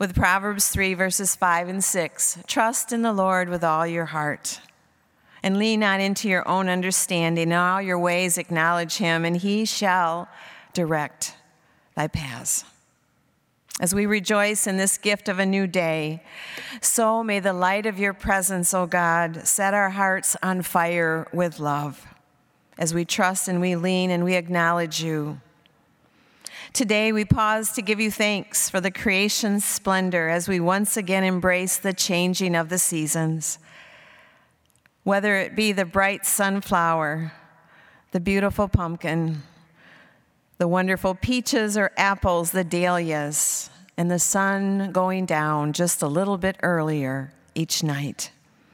with 0.03 0.15
Proverbs 0.15 0.67
3, 0.67 0.95
verses 0.95 1.33
5 1.33 1.69
and 1.69 1.81
6. 1.81 2.39
Trust 2.45 2.91
in 2.91 3.03
the 3.03 3.13
Lord 3.13 3.47
with 3.47 3.63
all 3.63 3.87
your 3.87 4.07
heart, 4.07 4.59
and 5.41 5.57
lean 5.57 5.79
not 5.79 6.01
into 6.01 6.27
your 6.27 6.45
own 6.45 6.67
understanding. 6.67 7.47
In 7.47 7.53
all 7.53 7.81
your 7.81 7.97
ways 7.97 8.37
acknowledge 8.37 8.97
him, 8.97 9.23
and 9.23 9.37
he 9.37 9.63
shall 9.63 10.27
direct 10.73 11.37
thy 11.95 12.09
paths. 12.09 12.65
As 13.79 13.95
we 13.95 14.05
rejoice 14.05 14.67
in 14.67 14.75
this 14.75 14.97
gift 14.97 15.29
of 15.29 15.39
a 15.39 15.45
new 15.45 15.67
day, 15.67 16.21
so 16.81 17.23
may 17.23 17.39
the 17.39 17.53
light 17.53 17.85
of 17.85 17.97
your 17.97 18.13
presence, 18.13 18.73
O 18.73 18.85
God, 18.85 19.47
set 19.47 19.73
our 19.73 19.91
hearts 19.91 20.35
on 20.43 20.63
fire 20.63 21.29
with 21.31 21.61
love 21.61 22.05
as 22.77 22.93
we 22.93 23.05
trust 23.05 23.47
and 23.47 23.61
we 23.61 23.77
lean 23.77 24.11
and 24.11 24.25
we 24.25 24.35
acknowledge 24.35 25.01
you. 25.01 25.39
Today, 26.73 27.11
we 27.11 27.23
pause 27.23 27.71
to 27.73 27.83
give 27.83 27.99
you 27.99 28.09
thanks 28.09 28.67
for 28.67 28.81
the 28.81 28.89
creation's 28.89 29.63
splendor 29.63 30.27
as 30.27 30.47
we 30.47 30.59
once 30.59 30.97
again 30.97 31.23
embrace 31.23 31.77
the 31.77 31.93
changing 31.93 32.55
of 32.55 32.69
the 32.69 32.79
seasons. 32.79 33.59
Whether 35.03 35.35
it 35.35 35.55
be 35.55 35.71
the 35.71 35.85
bright 35.85 36.25
sunflower, 36.25 37.31
the 38.09 38.19
beautiful 38.19 38.67
pumpkin, 38.67 39.43
the 40.57 40.67
wonderful 40.67 41.13
peaches 41.13 41.77
or 41.77 41.91
apples, 41.95 42.49
the 42.49 42.63
dahlias, 42.63 43.69
and 43.95 44.09
the 44.09 44.17
sun 44.17 44.91
going 44.91 45.27
down 45.27 45.73
just 45.73 46.01
a 46.01 46.07
little 46.07 46.39
bit 46.39 46.55
earlier 46.63 47.31
each 47.53 47.83
night. 47.83 48.31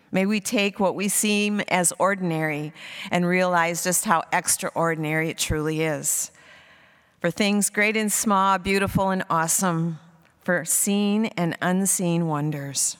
May 0.09 0.25
we 0.25 0.39
take 0.39 0.79
what 0.79 0.95
we 0.95 1.09
seem 1.09 1.59
as 1.67 1.91
ordinary 1.99 2.71
and 3.11 3.27
realize 3.27 3.83
just 3.83 4.05
how 4.05 4.23
extraordinary 4.31 5.27
it 5.27 5.37
truly 5.37 5.81
is. 5.81 6.31
For 7.19 7.29
things 7.29 7.69
great 7.69 7.97
and 7.97 8.09
small, 8.09 8.57
beautiful 8.59 9.09
and 9.09 9.25
awesome, 9.29 9.99
for 10.41 10.63
seen 10.63 11.25
and 11.25 11.57
unseen 11.61 12.27
wonders. 12.27 12.95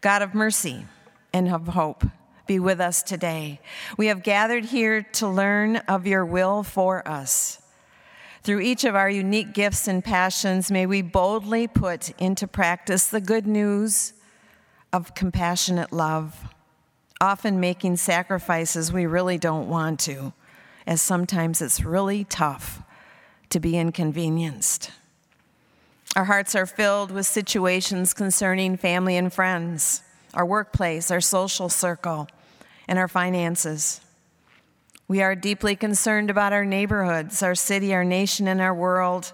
God 0.00 0.22
of 0.22 0.34
mercy 0.34 0.86
and 1.32 1.48
of 1.48 1.68
hope, 1.68 2.04
be 2.48 2.58
with 2.58 2.80
us 2.80 3.04
today. 3.04 3.60
We 3.96 4.08
have 4.08 4.24
gathered 4.24 4.64
here 4.64 5.02
to 5.02 5.28
learn 5.28 5.76
of 5.76 6.04
your 6.04 6.24
will 6.24 6.64
for 6.64 7.06
us. 7.06 7.62
Through 8.42 8.60
each 8.62 8.82
of 8.82 8.96
our 8.96 9.10
unique 9.10 9.54
gifts 9.54 9.86
and 9.86 10.02
passions, 10.02 10.72
may 10.72 10.84
we 10.84 11.00
boldly 11.00 11.68
put 11.68 12.10
into 12.20 12.48
practice 12.48 13.06
the 13.06 13.20
good 13.20 13.46
news 13.46 14.14
of 14.92 15.14
compassionate 15.14 15.92
love, 15.92 16.52
often 17.20 17.60
making 17.60 17.98
sacrifices 17.98 18.92
we 18.92 19.06
really 19.06 19.38
don't 19.38 19.68
want 19.68 20.00
to, 20.00 20.32
as 20.88 21.00
sometimes 21.00 21.62
it's 21.62 21.84
really 21.84 22.24
tough 22.24 22.82
to 23.50 23.60
be 23.60 23.76
inconvenienced. 23.78 24.90
Our 26.14 26.24
hearts 26.24 26.54
are 26.54 26.66
filled 26.66 27.10
with 27.10 27.26
situations 27.26 28.14
concerning 28.14 28.76
family 28.76 29.16
and 29.16 29.32
friends, 29.32 30.02
our 30.32 30.46
workplace, 30.46 31.10
our 31.10 31.20
social 31.20 31.68
circle, 31.68 32.28
and 32.88 32.98
our 32.98 33.08
finances. 33.08 34.00
We 35.08 35.22
are 35.22 35.34
deeply 35.34 35.76
concerned 35.76 36.30
about 36.30 36.52
our 36.52 36.64
neighborhoods, 36.64 37.42
our 37.42 37.54
city, 37.54 37.94
our 37.94 38.04
nation, 38.04 38.48
and 38.48 38.60
our 38.60 38.74
world. 38.74 39.32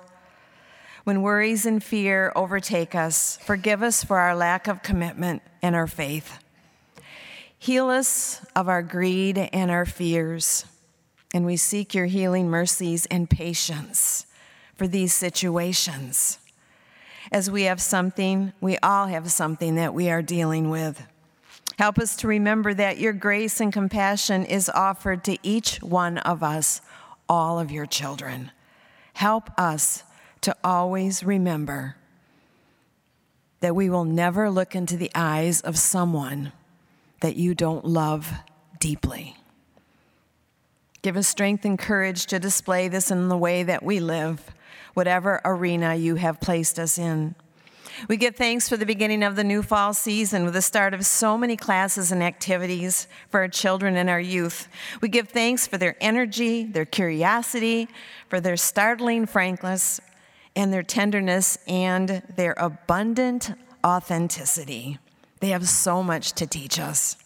When 1.05 1.23
worries 1.23 1.67
and 1.67 1.83
fear 1.83 2.33
overtake 2.37 2.95
us, 2.95 3.39
forgive 3.39 3.83
us 3.83 4.05
for 4.05 4.19
our 4.19 4.37
lack 4.37 4.69
of 4.69 4.83
commitment 4.83 5.43
and 5.63 5.75
our 5.75 5.87
faith. 5.87 6.39
Heal 7.59 7.89
us 7.91 8.45
of 8.55 8.69
our 8.69 8.83
greed 8.83 9.39
and 9.39 9.71
our 9.71 9.87
fears, 9.87 10.65
and 11.33 11.47
we 11.47 11.57
seek 11.57 11.95
your 11.95 12.07
healing 12.07 12.49
mercies 12.49 13.07
and 13.07 13.29
patience 13.29 14.27
for 14.75 14.87
these 14.87 15.13
situations. 15.13 16.39
As 17.31 17.51
we 17.51 17.63
have 17.63 17.81
something, 17.81 18.53
we 18.61 18.77
all 18.79 19.07
have 19.07 19.31
something 19.31 19.77
that 19.77 19.95
we 19.95 20.11
are 20.11 20.23
dealing 20.23 20.71
with. 20.71 21.07
Help 21.79 21.99
us 21.99 22.17
to 22.17 22.29
remember 22.29 22.75
that 22.75 22.99
your 22.99 23.13
grace 23.13 23.61
and 23.61 23.73
compassion 23.73 24.45
is 24.45 24.69
offered 24.69 25.25
to 25.25 25.39
each 25.43 25.79
one 25.79 26.19
of 26.19 26.43
us, 26.43 26.81
all 27.29 27.59
of 27.59 27.71
your 27.71 27.87
children. 27.87 28.51
Help 29.15 29.51
us 29.59 30.05
to 30.43 30.55
always 30.63 31.25
remember 31.25 31.97
that 33.61 33.75
we 33.75 33.89
will 33.89 34.05
never 34.05 34.51
look 34.51 34.75
into 34.75 34.97
the 34.97 35.11
eyes 35.15 35.61
of 35.61 35.79
someone 35.79 36.53
that 37.21 37.37
you 37.37 37.55
don't 37.55 37.85
love 37.85 38.33
deeply. 38.81 39.37
Give 41.03 41.17
us 41.17 41.27
strength 41.27 41.65
and 41.65 41.77
courage 41.77 42.27
to 42.27 42.39
display 42.39 42.87
this 42.87 43.11
in 43.11 43.29
the 43.29 43.37
way 43.37 43.65
that 43.65 43.83
we 43.83 43.99
live, 43.99 44.53
whatever 44.95 45.41
arena 45.45 45.97
you 45.97 46.15
have 46.15 46.41
placed 46.41 46.79
us 46.79 46.97
in. 46.97 47.35
We 48.09 48.17
give 48.17 48.37
thanks 48.37 48.69
for 48.69 48.77
the 48.77 48.87
beginning 48.87 49.25
of 49.25 49.35
the 49.35 49.45
new 49.45 49.63
fall 49.63 49.95
season 49.95 50.45
with 50.45 50.55
the 50.55 50.63
start 50.63 50.95
of 50.95 51.05
so 51.05 51.37
many 51.37 51.57
classes 51.57 52.13
and 52.13 52.23
activities 52.23 53.09
for 53.31 53.41
our 53.41 53.49
children 53.49 53.97
and 53.97 54.09
our 54.09 54.21
youth. 54.21 54.69
We 55.01 55.09
give 55.09 55.29
thanks 55.29 55.67
for 55.67 55.77
their 55.77 55.97
energy, 56.01 56.65
their 56.65 56.87
curiosity, 56.87 57.89
for 58.29 58.41
their 58.41 58.57
startling 58.57 59.27
frankness, 59.27 60.01
and 60.55 60.73
their 60.73 60.83
tenderness 60.83 61.59
and 61.67 62.23
their 62.37 62.55
abundant 62.57 63.53
authenticity. 63.85 64.99
They 65.41 65.49
have 65.49 65.69
so 65.69 66.03
much 66.03 66.33
to 66.35 66.47
teach 66.47 66.79
us. 66.79 67.17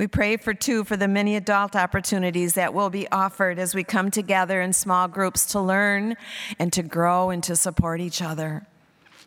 We 0.00 0.06
pray 0.06 0.38
for 0.38 0.54
two 0.54 0.84
for 0.84 0.96
the 0.96 1.06
many 1.06 1.36
adult 1.36 1.76
opportunities 1.76 2.54
that 2.54 2.72
will 2.72 2.88
be 2.88 3.06
offered 3.12 3.58
as 3.58 3.74
we 3.74 3.84
come 3.84 4.10
together 4.10 4.62
in 4.62 4.72
small 4.72 5.08
groups 5.08 5.44
to 5.52 5.60
learn 5.60 6.16
and 6.58 6.72
to 6.72 6.82
grow 6.82 7.28
and 7.28 7.44
to 7.44 7.54
support 7.54 8.00
each 8.00 8.22
other. 8.22 8.66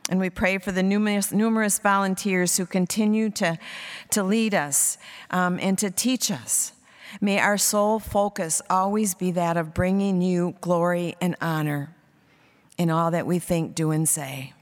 And 0.09 0.19
we 0.19 0.31
pray 0.31 0.57
for 0.57 0.71
the 0.71 0.81
numerous, 0.81 1.31
numerous 1.31 1.77
volunteers 1.77 2.57
who 2.57 2.65
continue 2.65 3.29
to, 3.29 3.59
to 4.09 4.23
lead 4.23 4.55
us 4.55 4.97
um, 5.29 5.59
and 5.61 5.77
to 5.77 5.91
teach 5.91 6.31
us. 6.31 6.73
May 7.21 7.37
our 7.37 7.59
sole 7.59 7.99
focus 7.99 8.59
always 8.67 9.13
be 9.13 9.29
that 9.29 9.57
of 9.57 9.75
bringing 9.75 10.23
you 10.23 10.55
glory 10.59 11.15
and 11.21 11.35
honor 11.39 11.93
in 12.79 12.89
all 12.89 13.11
that 13.11 13.27
we 13.27 13.37
think, 13.37 13.75
do, 13.75 13.91
and 13.91 14.09
say. 14.09 14.53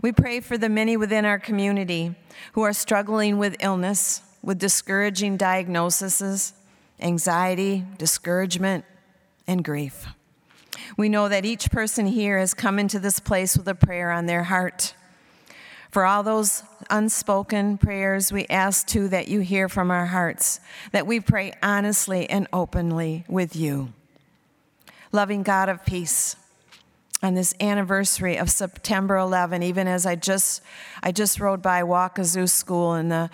We 0.00 0.12
pray 0.12 0.40
for 0.40 0.56
the 0.56 0.70
many 0.70 0.96
within 0.96 1.26
our 1.26 1.38
community 1.38 2.14
who 2.54 2.62
are 2.62 2.72
struggling 2.72 3.36
with 3.36 3.56
illness, 3.60 4.22
with 4.42 4.58
discouraging 4.58 5.36
diagnoses, 5.36 6.52
anxiety, 7.00 7.84
discouragement, 7.98 8.84
and 9.46 9.64
grief. 9.64 10.06
We 10.96 11.08
know 11.08 11.28
that 11.28 11.44
each 11.44 11.70
person 11.70 12.06
here 12.06 12.38
has 12.38 12.54
come 12.54 12.78
into 12.78 12.98
this 12.98 13.20
place 13.20 13.56
with 13.56 13.68
a 13.68 13.74
prayer 13.74 14.10
on 14.10 14.26
their 14.26 14.44
heart. 14.44 14.94
For 15.90 16.04
all 16.04 16.22
those 16.22 16.62
unspoken 16.90 17.76
prayers, 17.76 18.32
we 18.32 18.46
ask 18.46 18.86
too 18.86 19.08
that 19.08 19.28
you 19.28 19.40
hear 19.40 19.68
from 19.68 19.90
our 19.90 20.06
hearts, 20.06 20.60
that 20.90 21.06
we 21.06 21.20
pray 21.20 21.52
honestly 21.62 22.28
and 22.30 22.48
openly 22.52 23.24
with 23.28 23.54
you. 23.54 23.92
Loving 25.12 25.42
God 25.42 25.68
of 25.68 25.84
peace, 25.84 26.36
on 27.22 27.34
this 27.34 27.54
anniversary 27.60 28.36
of 28.36 28.50
September 28.50 29.16
11, 29.16 29.62
even 29.62 29.86
as 29.86 30.04
I 30.06 30.16
just 30.16 30.62
I 31.02 31.12
just 31.12 31.38
rode 31.38 31.62
by 31.62 31.82
Waukazoo 31.82 32.48
School 32.48 32.94
and 32.94 33.10
the 33.10 33.30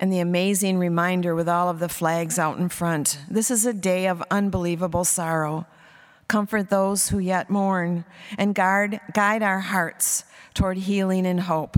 and 0.00 0.12
the 0.12 0.20
amazing 0.20 0.78
reminder 0.78 1.34
with 1.34 1.48
all 1.48 1.68
of 1.68 1.78
the 1.78 1.88
flags 1.88 2.38
out 2.38 2.58
in 2.58 2.68
front. 2.68 3.18
This 3.30 3.50
is 3.50 3.64
a 3.64 3.72
day 3.72 4.06
of 4.06 4.22
unbelievable 4.30 5.04
sorrow 5.04 5.66
comfort 6.28 6.68
those 6.68 7.08
who 7.08 7.18
yet 7.18 7.50
mourn, 7.50 8.04
and 8.36 8.54
guard, 8.54 9.00
guide 9.14 9.42
our 9.42 9.60
hearts 9.60 10.24
toward 10.54 10.76
healing 10.76 11.26
and 11.26 11.40
hope. 11.40 11.76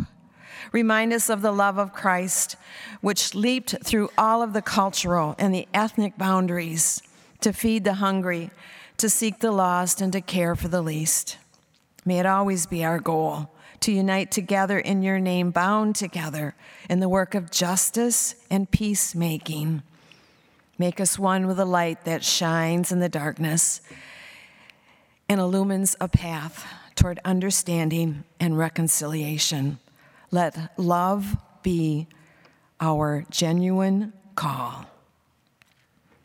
Remind 0.72 1.12
us 1.12 1.30
of 1.30 1.40
the 1.40 1.52
love 1.52 1.78
of 1.78 1.92
Christ, 1.92 2.56
which 3.00 3.34
leaped 3.34 3.76
through 3.82 4.10
all 4.18 4.42
of 4.42 4.52
the 4.52 4.62
cultural 4.62 5.34
and 5.38 5.54
the 5.54 5.68
ethnic 5.72 6.18
boundaries 6.18 7.00
to 7.40 7.52
feed 7.52 7.84
the 7.84 7.94
hungry, 7.94 8.50
to 8.98 9.08
seek 9.08 9.38
the 9.38 9.52
lost, 9.52 10.00
and 10.00 10.12
to 10.12 10.20
care 10.20 10.54
for 10.54 10.68
the 10.68 10.82
least. 10.82 11.38
May 12.10 12.18
it 12.18 12.26
always 12.26 12.66
be 12.66 12.84
our 12.84 12.98
goal 12.98 13.52
to 13.78 13.92
unite 13.92 14.32
together 14.32 14.80
in 14.80 15.00
your 15.00 15.20
name, 15.20 15.52
bound 15.52 15.94
together 15.94 16.56
in 16.88 16.98
the 16.98 17.08
work 17.08 17.36
of 17.36 17.52
justice 17.52 18.34
and 18.50 18.68
peacemaking. 18.68 19.84
Make 20.76 20.98
us 20.98 21.20
one 21.20 21.46
with 21.46 21.58
the 21.58 21.64
light 21.64 22.04
that 22.06 22.24
shines 22.24 22.90
in 22.90 22.98
the 22.98 23.08
darkness 23.08 23.80
and 25.28 25.38
illumines 25.38 25.94
a 26.00 26.08
path 26.08 26.66
toward 26.96 27.20
understanding 27.24 28.24
and 28.40 28.58
reconciliation. 28.58 29.78
Let 30.32 30.76
love 30.76 31.36
be 31.62 32.08
our 32.80 33.24
genuine 33.30 34.14
call. 34.34 34.84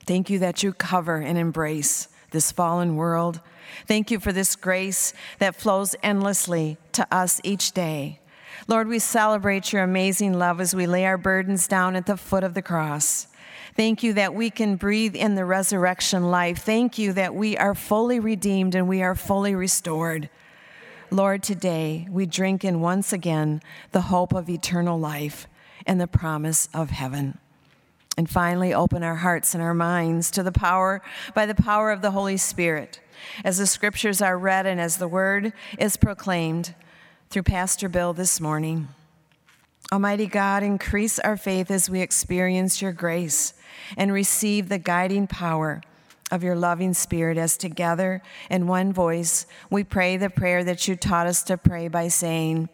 Thank 0.07 0.31
you 0.31 0.39
that 0.39 0.63
you 0.63 0.73
cover 0.73 1.17
and 1.17 1.37
embrace 1.37 2.07
this 2.35 2.51
fallen 2.51 2.97
world. 2.97 3.39
Thank 3.87 4.11
you 4.11 4.19
for 4.19 4.31
this 4.31 4.55
grace 4.55 5.13
that 5.39 5.55
flows 5.55 5.95
endlessly 6.03 6.77
to 6.91 7.07
us 7.09 7.39
each 7.43 7.71
day. 7.71 8.19
Lord, 8.67 8.87
we 8.87 8.99
celebrate 8.99 9.71
your 9.71 9.83
amazing 9.83 10.33
love 10.33 10.59
as 10.59 10.75
we 10.75 10.85
lay 10.85 11.05
our 11.05 11.17
burdens 11.17 11.67
down 11.67 11.95
at 11.95 12.05
the 12.05 12.17
foot 12.17 12.43
of 12.43 12.53
the 12.53 12.61
cross. 12.61 13.27
Thank 13.75 14.03
you 14.03 14.13
that 14.13 14.33
we 14.33 14.49
can 14.49 14.75
breathe 14.75 15.15
in 15.15 15.35
the 15.35 15.45
resurrection 15.45 16.29
life. 16.29 16.59
Thank 16.59 16.97
you 16.97 17.13
that 17.13 17.33
we 17.33 17.57
are 17.57 17.73
fully 17.73 18.19
redeemed 18.19 18.75
and 18.75 18.87
we 18.87 19.01
are 19.01 19.15
fully 19.15 19.55
restored. 19.55 20.29
Lord, 21.09 21.41
today 21.41 22.05
we 22.09 22.25
drink 22.25 22.65
in 22.65 22.81
once 22.81 23.13
again 23.13 23.61
the 23.91 24.01
hope 24.01 24.33
of 24.33 24.49
eternal 24.49 24.99
life 24.99 25.47
and 25.85 26.01
the 26.01 26.07
promise 26.07 26.67
of 26.73 26.89
heaven. 26.89 27.37
And 28.17 28.29
finally, 28.29 28.73
open 28.73 29.03
our 29.03 29.15
hearts 29.15 29.53
and 29.53 29.61
our 29.61 29.73
minds 29.73 30.31
to 30.31 30.43
the 30.43 30.51
power, 30.51 31.01
by 31.33 31.45
the 31.45 31.55
power 31.55 31.91
of 31.91 32.01
the 32.01 32.11
Holy 32.11 32.37
Spirit. 32.37 33.01
As 33.43 33.57
the 33.57 33.67
scriptures 33.67 34.21
are 34.21 34.37
read 34.37 34.65
and 34.65 34.79
as 34.79 34.97
the 34.97 35.07
word 35.07 35.53
is 35.77 35.97
proclaimed, 35.97 36.75
through 37.29 37.43
Pastor 37.43 37.89
Bill 37.89 38.13
this 38.13 38.39
morning. 38.39 38.87
Almighty 39.91 40.25
God, 40.25 40.63
increase 40.63 41.19
our 41.19 41.37
faith 41.37 41.69
as 41.69 41.89
we 41.89 42.01
experience 42.01 42.81
your 42.81 42.91
grace 42.91 43.53
and 43.97 44.11
receive 44.11 44.69
the 44.69 44.79
guiding 44.79 45.27
power 45.27 45.81
of 46.31 46.43
your 46.43 46.55
loving 46.55 46.93
spirit 46.93 47.37
as 47.37 47.55
together 47.55 48.21
in 48.49 48.67
one 48.67 48.91
voice 48.91 49.45
we 49.69 49.83
pray 49.83 50.17
the 50.17 50.29
prayer 50.29 50.63
that 50.63 50.87
you 50.87 50.95
taught 50.95 51.27
us 51.27 51.43
to 51.43 51.57
pray 51.57 51.87
by 51.87 52.07
saying, 52.07 52.67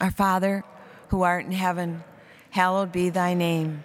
Our 0.00 0.10
Father, 0.10 0.64
who 1.08 1.22
art 1.22 1.44
in 1.44 1.52
heaven, 1.52 2.02
hallowed 2.50 2.92
be 2.92 3.10
thy 3.10 3.34
name. 3.34 3.84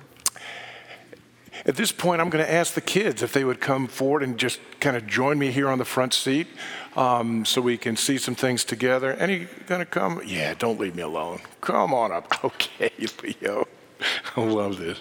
At 1.65 1.75
this 1.75 1.91
point, 1.91 2.21
I'm 2.21 2.29
going 2.29 2.43
to 2.43 2.51
ask 2.51 2.73
the 2.73 2.81
kids 2.81 3.21
if 3.21 3.33
they 3.33 3.43
would 3.43 3.61
come 3.61 3.87
forward 3.87 4.23
and 4.23 4.37
just 4.37 4.59
kind 4.79 4.97
of 4.97 5.05
join 5.05 5.37
me 5.37 5.51
here 5.51 5.69
on 5.69 5.77
the 5.77 5.85
front 5.85 6.13
seat 6.13 6.47
um, 6.95 7.45
so 7.45 7.61
we 7.61 7.77
can 7.77 7.95
see 7.95 8.17
some 8.17 8.33
things 8.33 8.65
together. 8.65 9.13
Any 9.13 9.47
going 9.67 9.79
to 9.79 9.85
come? 9.85 10.21
Yeah, 10.25 10.55
don't 10.55 10.79
leave 10.79 10.95
me 10.95 11.03
alone. 11.03 11.41
Come 11.61 11.93
on 11.93 12.11
up. 12.11 12.27
Okay, 12.43 12.91
Leo. 13.23 13.67
I 14.35 14.41
love 14.41 14.79
this. 14.79 14.99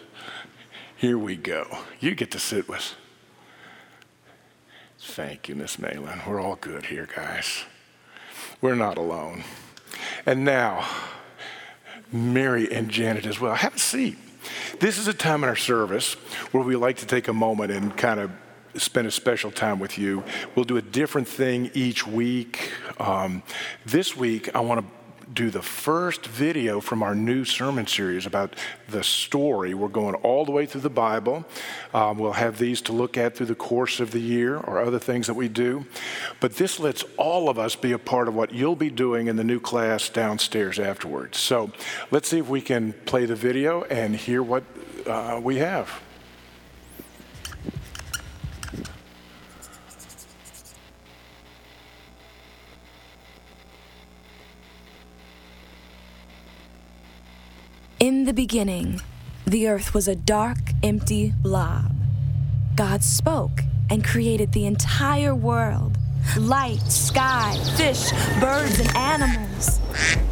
Here 0.97 1.17
we 1.17 1.37
go. 1.37 1.79
You 1.99 2.15
get 2.15 2.31
to 2.33 2.39
sit 2.39 2.69
with. 2.69 2.95
Thank 4.99 5.49
you, 5.49 5.55
Miss 5.55 5.79
Malin. 5.79 6.21
We're 6.27 6.41
all 6.41 6.57
good 6.57 6.87
here, 6.87 7.09
guys. 7.17 7.65
We're 8.61 8.75
not 8.75 8.99
alone. 8.99 9.45
And 10.27 10.45
now, 10.45 10.87
Mary 12.13 12.71
and 12.71 12.91
Janet 12.91 13.25
as 13.25 13.41
well. 13.41 13.55
Have 13.55 13.77
a 13.77 13.79
seat. 13.79 14.19
This 14.79 14.99
is 14.99 15.09
a 15.09 15.15
time 15.15 15.43
in 15.43 15.49
our 15.49 15.57
service 15.57 16.15
where 16.53 16.63
we 16.63 16.77
like 16.77 16.97
to 16.99 17.07
take 17.07 17.29
a 17.29 17.33
moment 17.33 17.73
and 17.73 17.97
kind 17.97 18.21
of 18.21 18.31
spend 18.77 19.07
a 19.07 19.11
special 19.11 19.51
time 19.51 19.79
with 19.79 19.99
you. 19.99 20.23
We'll 20.55 20.65
do 20.65 20.77
a 20.77 20.83
different 20.83 21.29
thing 21.29 21.71
each 21.75 22.07
week. 22.07 22.73
Um, 22.99 23.43
this 23.85 24.17
week, 24.17 24.55
I 24.55 24.61
want 24.61 24.81
to 24.81 25.00
do 25.33 25.51
the 25.51 25.63
first 25.63 26.27
video 26.27 26.81
from 26.81 27.03
our 27.03 27.15
new 27.15 27.45
sermon 27.45 27.87
series 27.87 28.27
about 28.27 28.57
the 28.89 29.05
story. 29.05 29.75
We're 29.75 29.89
going 29.89 30.15
all 30.17 30.45
the 30.45 30.53
way 30.53 30.67
through 30.67 30.81
the 30.81 30.91
Bible. 30.91 31.45
Um, 31.95 32.19
we'll 32.19 32.33
have 32.33 32.59
these 32.59 32.83
to 32.83 32.93
look 32.93 33.17
at 33.17 33.37
through 33.37 33.47
the 33.47 33.55
course 33.55 34.01
of 34.01 34.11
the 34.11 34.21
year 34.21 34.57
or 34.57 34.81
other 34.81 34.99
things 34.99 35.27
that 35.29 35.35
we 35.35 35.49
do. 35.49 35.87
But 36.41 36.57
this 36.57 36.81
lets 36.81 37.05
all 37.17 37.49
of 37.49 37.59
us 37.59 37.77
be 37.77 37.93
a 37.93 37.99
part 37.99 38.29
of 38.29 38.35
what 38.35 38.53
you'll 38.53 38.77
be 38.77 38.91
doing 38.91 39.29
in 39.29 39.37
the 39.37 39.45
new 39.45 39.61
class 39.61 40.09
downstairs 40.09 40.79
afterwards. 40.79 41.39
So 41.39 41.71
let's 42.11 42.29
see 42.29 42.39
if 42.39 42.49
we 42.49 42.61
can 42.61 42.93
play 43.05 43.27
the 43.27 43.37
video 43.37 43.83
and 43.85 44.17
hear 44.17 44.43
what 44.43 44.65
uh, 45.07 45.41
we 45.43 45.57
have. 45.57 45.91
In 58.01 58.20
the 58.31 58.35
beginning, 58.35 59.01
the 59.45 59.67
earth 59.67 59.93
was 59.93 60.07
a 60.07 60.15
dark, 60.15 60.59
empty 60.85 61.35
blob. 61.43 61.91
God 62.77 63.03
spoke 63.03 63.63
and 63.91 64.05
created 64.05 64.53
the 64.53 64.67
entire 64.67 65.35
world 65.35 65.99
light, 66.39 66.81
sky, 66.83 67.57
fish, 67.77 68.13
birds, 68.39 68.79
and 68.79 68.97
animals. 68.97 69.81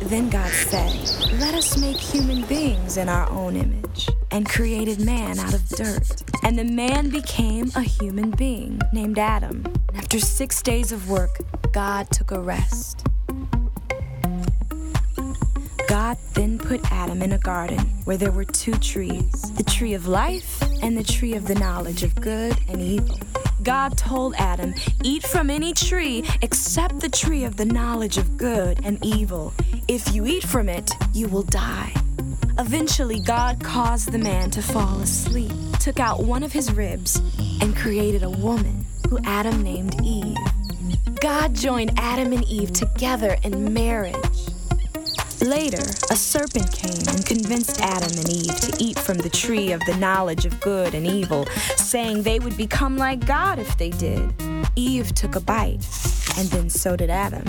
Then 0.03 0.31
God 0.31 0.49
said, 0.49 0.93
Let 1.41 1.55
us 1.55 1.77
make 1.77 1.97
human 1.97 2.43
beings 2.43 2.99
in 2.99 3.09
our 3.09 3.29
own 3.31 3.57
image, 3.57 4.09
and 4.31 4.49
created 4.49 5.01
man 5.01 5.41
out 5.41 5.55
of 5.55 5.69
dirt. 5.71 6.23
And 6.45 6.57
the 6.57 6.63
man 6.63 7.11
became 7.11 7.73
a 7.75 7.83
human 7.83 8.31
being 8.31 8.81
named 8.93 9.19
Adam. 9.19 9.65
After 9.97 10.21
six 10.21 10.63
days 10.63 10.93
of 10.93 11.11
work, 11.11 11.37
God 11.73 12.13
took 12.13 12.31
a 12.31 12.39
rest. 12.39 13.09
God 15.89 16.19
then 16.35 16.59
put 16.59 16.93
Adam 16.93 17.23
in 17.23 17.33
a 17.33 17.39
garden 17.39 17.79
where 18.05 18.19
there 18.19 18.31
were 18.31 18.45
two 18.45 18.75
trees 18.75 19.33
the 19.57 19.63
tree 19.63 19.95
of 19.95 20.07
life 20.07 20.63
and 20.83 20.95
the 20.95 21.03
tree 21.03 21.33
of 21.33 21.49
the 21.49 21.55
knowledge 21.55 22.03
of 22.03 22.15
good 22.15 22.55
and 22.69 22.83
evil. 22.83 23.19
God 23.63 23.97
told 23.97 24.35
Adam, 24.37 24.75
Eat 25.03 25.23
from 25.23 25.49
any 25.49 25.73
tree 25.73 26.29
except 26.43 27.01
the 27.01 27.09
tree 27.09 27.45
of 27.45 27.57
the 27.57 27.65
knowledge 27.65 28.19
of 28.19 28.37
good 28.37 28.81
and 28.85 29.03
evil. 29.03 29.55
If 29.89 30.15
you 30.15 30.27
eat 30.27 30.43
from 30.43 30.69
it, 30.69 30.91
you 31.15 31.27
will 31.27 31.43
die. 31.43 31.95
Eventually, 32.59 33.21
God 33.21 33.65
caused 33.65 34.13
the 34.13 34.19
man 34.19 34.51
to 34.51 34.63
fall 34.63 35.01
asleep, 35.01 35.53
took 35.81 36.01
out 36.01 36.23
one 36.23 36.43
of 36.43 36.53
his 36.53 36.71
ribs, 36.71 37.17
and 37.63 37.75
created 37.75 38.23
a 38.23 38.31
woman 38.31 38.85
who 39.09 39.19
Adam 39.25 39.63
named 39.63 39.99
Eve. 40.05 40.37
God 41.23 41.55
joined 41.55 41.93
Adam 41.97 42.35
and 42.35 42.45
Eve 42.45 42.75
together 42.75 43.39
in 43.43 43.73
marriage. 43.73 44.49
Later, 45.41 45.83
a 46.11 46.17
serpent 46.17 46.73
came 46.73 47.07
and 47.09 47.25
convinced 47.25 47.81
Adam 47.81 48.11
and 48.19 48.29
Eve 48.29 48.61
to 48.61 48.77
eat 48.83 48.99
from 48.99 49.19
the 49.19 49.31
tree 49.31 49.73
of 49.73 49.81
the 49.87 49.97
knowledge 49.97 50.45
of 50.45 50.59
good 50.61 50.95
and 50.95 51.07
evil, 51.07 51.47
saying 51.77 52.23
they 52.23 52.41
would 52.41 52.57
become 52.57 52.97
like 52.97 53.25
God 53.25 53.59
if 53.59 53.79
they 53.79 53.91
did. 53.91 54.35
Eve 54.75 55.15
took 55.15 55.37
a 55.37 55.41
bite, 55.41 55.87
and 56.37 56.49
then 56.49 56.69
so 56.69 56.97
did 56.97 57.09
Adam. 57.09 57.45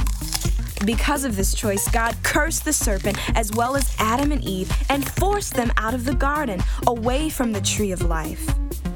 Because 0.85 1.25
of 1.25 1.35
this 1.35 1.53
choice, 1.53 1.89
God 1.89 2.15
cursed 2.23 2.63
the 2.63 2.73
serpent 2.73 3.17
as 3.35 3.51
well 3.51 3.75
as 3.75 3.93
Adam 3.97 4.31
and 4.31 4.43
Eve 4.43 4.71
and 4.89 5.09
forced 5.13 5.55
them 5.55 5.71
out 5.77 5.93
of 5.93 6.05
the 6.05 6.13
garden, 6.13 6.61
away 6.87 7.29
from 7.29 7.51
the 7.51 7.61
tree 7.61 7.91
of 7.91 8.03
life. 8.03 8.47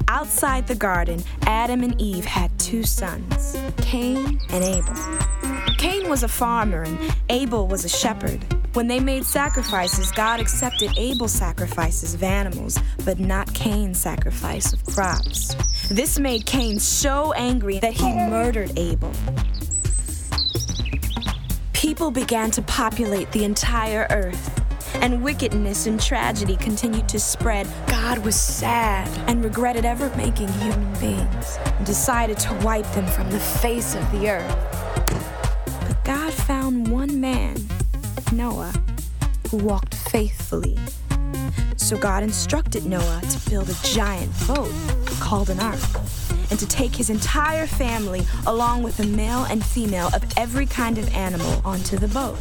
Outside 0.08 0.66
the 0.66 0.74
garden, 0.76 1.22
Adam 1.42 1.82
and 1.82 2.00
Eve 2.00 2.24
had 2.24 2.56
two 2.58 2.84
sons, 2.84 3.56
Cain 3.78 4.40
and 4.50 4.64
Abel. 4.64 5.43
Cain 5.84 6.08
was 6.08 6.22
a 6.22 6.28
farmer 6.28 6.84
and 6.84 7.14
Abel 7.28 7.68
was 7.68 7.84
a 7.84 7.90
shepherd. 7.90 8.42
When 8.72 8.86
they 8.86 9.00
made 9.00 9.22
sacrifices, 9.22 10.10
God 10.12 10.40
accepted 10.40 10.90
Abel's 10.96 11.32
sacrifices 11.32 12.14
of 12.14 12.22
animals, 12.22 12.78
but 13.04 13.18
not 13.18 13.52
Cain's 13.52 14.00
sacrifice 14.00 14.72
of 14.72 14.82
crops. 14.86 15.54
This 15.90 16.18
made 16.18 16.46
Cain 16.46 16.78
so 16.80 17.34
angry 17.34 17.80
that 17.80 17.92
he 17.92 18.10
murdered 18.14 18.72
Abel. 18.78 19.12
People 21.74 22.10
began 22.10 22.50
to 22.52 22.62
populate 22.62 23.30
the 23.32 23.44
entire 23.44 24.06
earth, 24.08 24.64
and 25.02 25.22
wickedness 25.22 25.86
and 25.86 26.00
tragedy 26.00 26.56
continued 26.56 27.10
to 27.10 27.20
spread. 27.20 27.68
God 27.88 28.20
was 28.20 28.36
sad 28.36 29.06
and 29.28 29.44
regretted 29.44 29.84
ever 29.84 30.08
making 30.16 30.48
human 30.48 30.94
beings 30.94 31.58
and 31.62 31.84
decided 31.84 32.38
to 32.38 32.54
wipe 32.64 32.90
them 32.92 33.06
from 33.06 33.30
the 33.30 33.38
face 33.38 33.94
of 33.94 34.10
the 34.12 34.30
earth. 34.30 35.03
God 36.04 36.34
found 36.34 36.88
one 36.88 37.18
man 37.18 37.56
Noah, 38.30 38.74
who 39.50 39.56
walked 39.56 39.94
faithfully. 39.94 40.76
So 41.76 41.96
God 41.96 42.22
instructed 42.22 42.84
Noah 42.84 43.22
to 43.22 43.50
build 43.50 43.70
a 43.70 43.74
giant 43.82 44.30
boat 44.46 44.72
called 45.20 45.48
an 45.48 45.60
ark, 45.60 45.80
and 46.50 46.58
to 46.58 46.66
take 46.66 46.94
his 46.94 47.08
entire 47.08 47.66
family, 47.66 48.22
along 48.46 48.82
with 48.82 49.00
a 49.00 49.06
male 49.06 49.44
and 49.44 49.64
female 49.64 50.08
of 50.08 50.24
every 50.36 50.66
kind 50.66 50.98
of 50.98 51.08
animal, 51.14 51.62
onto 51.64 51.96
the 51.96 52.08
boat. 52.08 52.38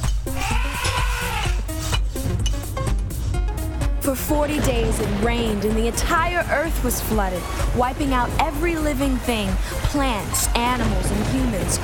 For 4.01 4.15
40 4.15 4.59
days 4.59 4.99
it 4.99 5.23
rained, 5.23 5.63
and 5.63 5.77
the 5.77 5.87
entire 5.87 6.45
earth 6.51 6.83
was 6.83 6.99
flooded, 6.99 7.41
wiping 7.77 8.13
out 8.13 8.29
every 8.41 8.75
living 8.75 9.15
thing 9.19 9.49
plants, 9.93 10.47
animals, 10.55 11.09
and 11.09 11.25
humans, 11.27 11.79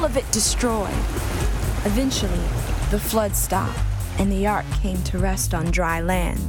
all 0.00 0.06
of 0.06 0.16
it 0.16 0.32
destroyed. 0.32 0.88
Eventually, 1.84 2.40
the 2.90 2.98
flood 2.98 3.36
stopped, 3.36 3.78
and 4.18 4.32
the 4.32 4.46
ark 4.46 4.64
came 4.80 4.96
to 5.02 5.18
rest 5.18 5.52
on 5.52 5.70
dry 5.70 6.00
land. 6.00 6.40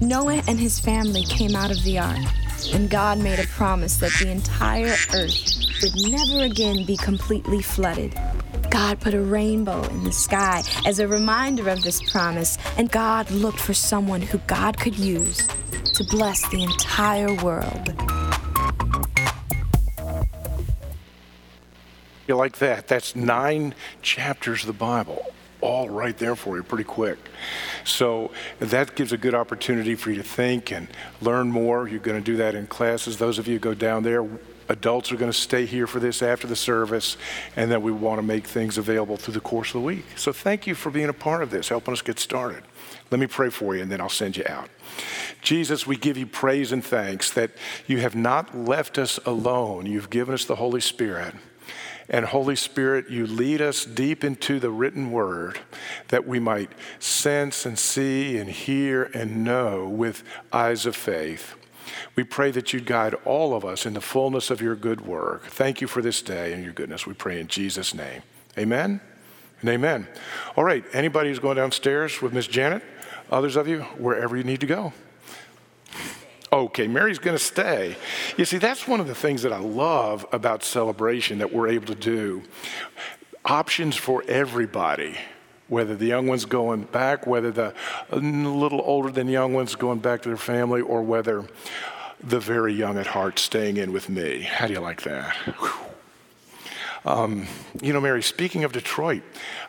Noah 0.00 0.42
and 0.48 0.58
his 0.58 0.80
family 0.80 1.22
came 1.22 1.54
out 1.54 1.70
of 1.70 1.80
the 1.84 2.00
ark, 2.00 2.18
and 2.74 2.90
God 2.90 3.18
made 3.18 3.38
a 3.38 3.46
promise 3.46 3.98
that 3.98 4.10
the 4.18 4.28
entire 4.28 4.96
earth 5.14 5.64
would 5.80 6.10
never 6.10 6.44
again 6.44 6.84
be 6.84 6.96
completely 6.96 7.62
flooded. 7.62 8.18
God 8.68 8.98
put 8.98 9.14
a 9.14 9.20
rainbow 9.20 9.84
in 9.84 10.02
the 10.02 10.10
sky 10.10 10.62
as 10.84 10.98
a 10.98 11.06
reminder 11.06 11.68
of 11.68 11.82
this 11.82 12.02
promise, 12.10 12.58
and 12.76 12.90
God 12.90 13.30
looked 13.30 13.60
for 13.60 13.74
someone 13.74 14.22
who 14.22 14.38
God 14.48 14.76
could 14.76 14.98
use 14.98 15.46
to 15.94 16.04
bless 16.10 16.48
the 16.48 16.64
entire 16.64 17.32
world. 17.44 17.94
You 22.32 22.38
like 22.38 22.60
that? 22.60 22.88
That's 22.88 23.14
nine 23.14 23.74
chapters 24.00 24.62
of 24.62 24.66
the 24.68 24.72
Bible. 24.72 25.22
all 25.62 25.88
right 25.88 26.18
there 26.18 26.36
for 26.36 26.56
you 26.56 26.62
pretty 26.62 26.84
quick. 26.84 27.18
So 27.84 28.32
that 28.58 28.94
gives 28.94 29.12
a 29.12 29.16
good 29.16 29.34
opportunity 29.34 29.94
for 29.94 30.10
you 30.10 30.16
to 30.16 30.22
think 30.22 30.72
and 30.72 30.88
learn 31.22 31.50
more. 31.50 31.88
You're 31.88 32.00
going 32.00 32.18
to 32.18 32.24
do 32.24 32.36
that 32.38 32.54
in 32.54 32.66
classes. 32.66 33.16
Those 33.16 33.38
of 33.38 33.48
you 33.48 33.58
go 33.58 33.72
down 33.72 34.02
there, 34.02 34.28
adults 34.68 35.12
are 35.12 35.16
going 35.16 35.30
to 35.30 35.38
stay 35.38 35.64
here 35.64 35.86
for 35.86 36.00
this 36.00 36.20
after 36.20 36.46
the 36.46 36.56
service, 36.56 37.16
and 37.56 37.70
then 37.70 37.80
we 37.80 37.92
want 37.92 38.18
to 38.18 38.22
make 38.22 38.46
things 38.46 38.76
available 38.76 39.16
through 39.16 39.34
the 39.34 39.40
course 39.40 39.68
of 39.68 39.74
the 39.74 39.86
week. 39.86 40.04
So 40.16 40.32
thank 40.32 40.66
you 40.66 40.74
for 40.74 40.90
being 40.90 41.08
a 41.08 41.14
part 41.14 41.42
of 41.42 41.50
this, 41.50 41.68
helping 41.68 41.92
us 41.92 42.02
get 42.02 42.18
started. 42.18 42.64
Let 43.10 43.20
me 43.20 43.28
pray 43.28 43.50
for 43.50 43.76
you, 43.76 43.82
and 43.82 43.90
then 43.90 44.00
I'll 44.00 44.08
send 44.08 44.36
you 44.36 44.44
out. 44.48 44.68
Jesus, 45.42 45.86
we 45.86 45.96
give 45.96 46.16
you 46.16 46.26
praise 46.26 46.72
and 46.72 46.84
thanks 46.84 47.30
that 47.32 47.52
you 47.86 47.98
have 47.98 48.16
not 48.16 48.56
left 48.56 48.98
us 48.98 49.18
alone. 49.24 49.86
You've 49.86 50.10
given 50.10 50.34
us 50.34 50.44
the 50.44 50.56
Holy 50.56 50.80
Spirit. 50.80 51.34
And 52.08 52.26
Holy 52.26 52.56
Spirit, 52.56 53.10
you 53.10 53.26
lead 53.26 53.60
us 53.60 53.84
deep 53.84 54.24
into 54.24 54.58
the 54.58 54.70
written 54.70 55.12
word 55.12 55.60
that 56.08 56.26
we 56.26 56.38
might 56.38 56.70
sense 56.98 57.64
and 57.64 57.78
see 57.78 58.36
and 58.38 58.50
hear 58.50 59.04
and 59.14 59.44
know 59.44 59.88
with 59.88 60.22
eyes 60.52 60.86
of 60.86 60.96
faith. 60.96 61.54
We 62.14 62.24
pray 62.24 62.50
that 62.52 62.72
you'd 62.72 62.86
guide 62.86 63.14
all 63.24 63.54
of 63.54 63.64
us 63.64 63.86
in 63.86 63.94
the 63.94 64.00
fullness 64.00 64.50
of 64.50 64.60
your 64.60 64.76
good 64.76 65.02
work. 65.02 65.46
Thank 65.46 65.80
you 65.80 65.86
for 65.86 66.02
this 66.02 66.22
day 66.22 66.52
and 66.52 66.62
your 66.62 66.72
goodness. 66.72 67.06
We 67.06 67.14
pray 67.14 67.40
in 67.40 67.48
Jesus' 67.48 67.94
name. 67.94 68.22
Amen 68.58 69.00
and 69.60 69.70
amen. 69.70 70.06
All 70.56 70.64
right, 70.64 70.84
anybody 70.92 71.30
who's 71.30 71.38
going 71.38 71.56
downstairs 71.56 72.20
with 72.20 72.32
Miss 72.32 72.46
Janet, 72.46 72.82
others 73.30 73.56
of 73.56 73.66
you, 73.68 73.82
wherever 73.98 74.36
you 74.36 74.44
need 74.44 74.60
to 74.60 74.66
go. 74.66 74.92
Okay, 76.52 76.86
Mary's 76.86 77.18
going 77.18 77.36
to 77.36 77.42
stay. 77.42 77.96
You 78.36 78.44
see, 78.44 78.58
that's 78.58 78.86
one 78.86 79.00
of 79.00 79.06
the 79.06 79.14
things 79.14 79.40
that 79.42 79.54
I 79.54 79.58
love 79.58 80.26
about 80.32 80.62
celebration 80.62 81.38
that 81.38 81.50
we're 81.50 81.68
able 81.68 81.86
to 81.86 81.94
do. 81.94 82.42
Options 83.46 83.96
for 83.96 84.22
everybody, 84.28 85.16
whether 85.68 85.96
the 85.96 86.04
young 86.04 86.26
one's 86.26 86.44
going 86.44 86.82
back, 86.82 87.26
whether 87.26 87.50
the 87.50 87.74
a 88.10 88.16
little 88.18 88.82
older 88.84 89.10
than 89.10 89.28
young 89.28 89.54
one's 89.54 89.74
going 89.74 90.00
back 90.00 90.22
to 90.22 90.28
their 90.28 90.36
family, 90.36 90.82
or 90.82 91.02
whether 91.02 91.42
the 92.22 92.38
very 92.38 92.74
young 92.74 92.98
at 92.98 93.06
heart 93.06 93.38
staying 93.38 93.78
in 93.78 93.90
with 93.90 94.10
me. 94.10 94.42
How 94.42 94.66
do 94.66 94.74
you 94.74 94.80
like 94.80 95.02
that? 95.02 95.34
Um, 97.06 97.46
you 97.80 97.94
know, 97.94 98.00
Mary, 98.00 98.22
speaking 98.22 98.62
of 98.62 98.72
Detroit, 98.72 99.22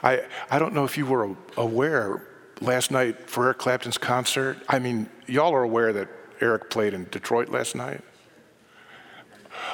I, 0.04 0.24
I 0.52 0.60
don't 0.60 0.74
know 0.74 0.84
if 0.84 0.98
you 0.98 1.06
were 1.06 1.36
aware 1.58 2.22
last 2.62 2.91
night 2.91 3.30
for 3.30 3.46
Eric 3.46 3.58
Clapton's 3.58 3.98
concert. 3.98 4.58
I 4.67 4.80
mean, 4.80 5.10
y'all 5.26 5.54
are 5.54 5.63
aware 5.63 5.93
that 5.93 6.10
Eric 6.44 6.70
played 6.70 6.94
in 6.94 7.06
Detroit 7.06 7.50
last 7.50 7.74
night? 7.74 8.02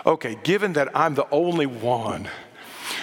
Okay, 0.06 0.38
given 0.44 0.74
that 0.74 0.96
I'm 0.96 1.16
the 1.16 1.28
only 1.32 1.66
one 1.66 2.30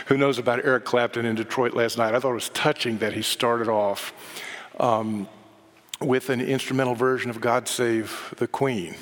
who 0.07 0.17
knows 0.17 0.39
about 0.39 0.65
Eric 0.65 0.85
Clapton 0.85 1.27
in 1.27 1.35
Detroit 1.35 1.75
last 1.75 1.99
night, 1.99 2.15
I 2.15 2.21
thought 2.21 2.31
it 2.31 2.35
was 2.35 2.49
touching 2.51 2.99
that 2.99 3.13
he 3.13 3.23
started 3.23 3.69
off 3.69 4.13
um, 4.79 5.29
with 6.01 6.31
an 6.31 6.41
instrumental 6.41 6.95
version 6.95 7.29
of 7.29 7.41
God 7.41 7.67
Save 7.67 8.35
the 8.37 8.47
Queen. 8.47 8.95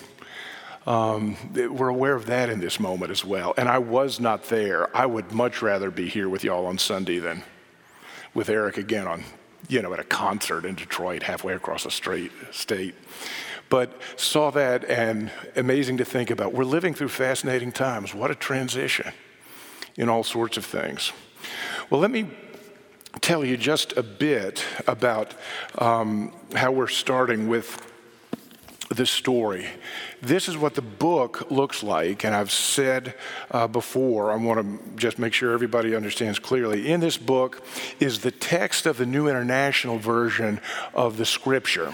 Um, 0.87 1.37
we're 1.53 1.88
aware 1.88 2.14
of 2.14 2.27
that 2.27 2.48
in 2.48 2.61
this 2.61 2.81
moment 2.81 3.11
as 3.11 3.24
well. 3.24 3.53
And 3.57 3.68
I 3.68 3.79
was 3.79 4.18
not 4.18 4.44
there. 4.44 4.94
I 4.96 5.05
would 5.05 5.33
much 5.33 5.61
rather 5.61 5.90
be 5.90 6.09
here 6.09 6.29
with 6.29 6.42
y'all 6.42 6.66
on 6.66 6.79
Sunday 6.79 7.18
than 7.18 7.42
with 8.33 8.48
Eric 8.48 8.79
again 8.79 9.07
on, 9.07 9.24
you 9.68 9.83
know, 9.83 9.92
at 9.92 10.00
a 10.00 10.05
concert 10.05 10.64
in 10.64 10.74
Detroit 10.74 11.22
halfway 11.22 11.55
across 11.55 11.85
the 11.85 11.90
state. 11.90 12.94
But 13.74 14.00
saw 14.14 14.52
that 14.52 14.84
and 14.84 15.32
amazing 15.56 15.96
to 15.96 16.04
think 16.04 16.30
about. 16.30 16.52
We're 16.52 16.62
living 16.62 16.94
through 16.94 17.08
fascinating 17.08 17.72
times. 17.72 18.14
What 18.14 18.30
a 18.30 18.37
transition 18.37 19.12
in 19.96 20.08
all 20.08 20.22
sorts 20.22 20.56
of 20.56 20.64
things. 20.64 21.12
Well, 21.90 22.00
let 22.00 22.12
me 22.12 22.30
tell 23.20 23.44
you 23.44 23.56
just 23.56 23.96
a 23.96 24.04
bit 24.04 24.64
about 24.87 25.34
um, 25.76 26.32
how 26.54 26.70
we're 26.70 26.87
starting 26.87 27.48
with 27.48 27.84
this 28.94 29.10
story. 29.10 29.66
This 30.22 30.48
is 30.48 30.56
what 30.56 30.76
the 30.76 30.82
book 30.82 31.50
looks 31.50 31.82
like, 31.82 32.24
and 32.24 32.32
I've 32.32 32.52
said 32.52 33.16
uh, 33.50 33.66
before, 33.66 34.30
I 34.30 34.37
want 34.37 34.60
to 34.60 34.96
just 34.96 35.18
make 35.18 35.32
sure 35.32 35.52
everybody 35.52 35.96
understands 35.96 36.38
clearly. 36.38 36.92
In 36.92 37.00
this 37.00 37.16
book 37.16 37.60
is 37.98 38.20
the 38.20 38.30
text 38.30 38.87
of 38.87 38.98
the 38.98 39.06
New 39.06 39.26
International 39.26 39.98
Version 39.98 40.60
of 40.94 41.16
the 41.16 41.26
Scripture 41.26 41.92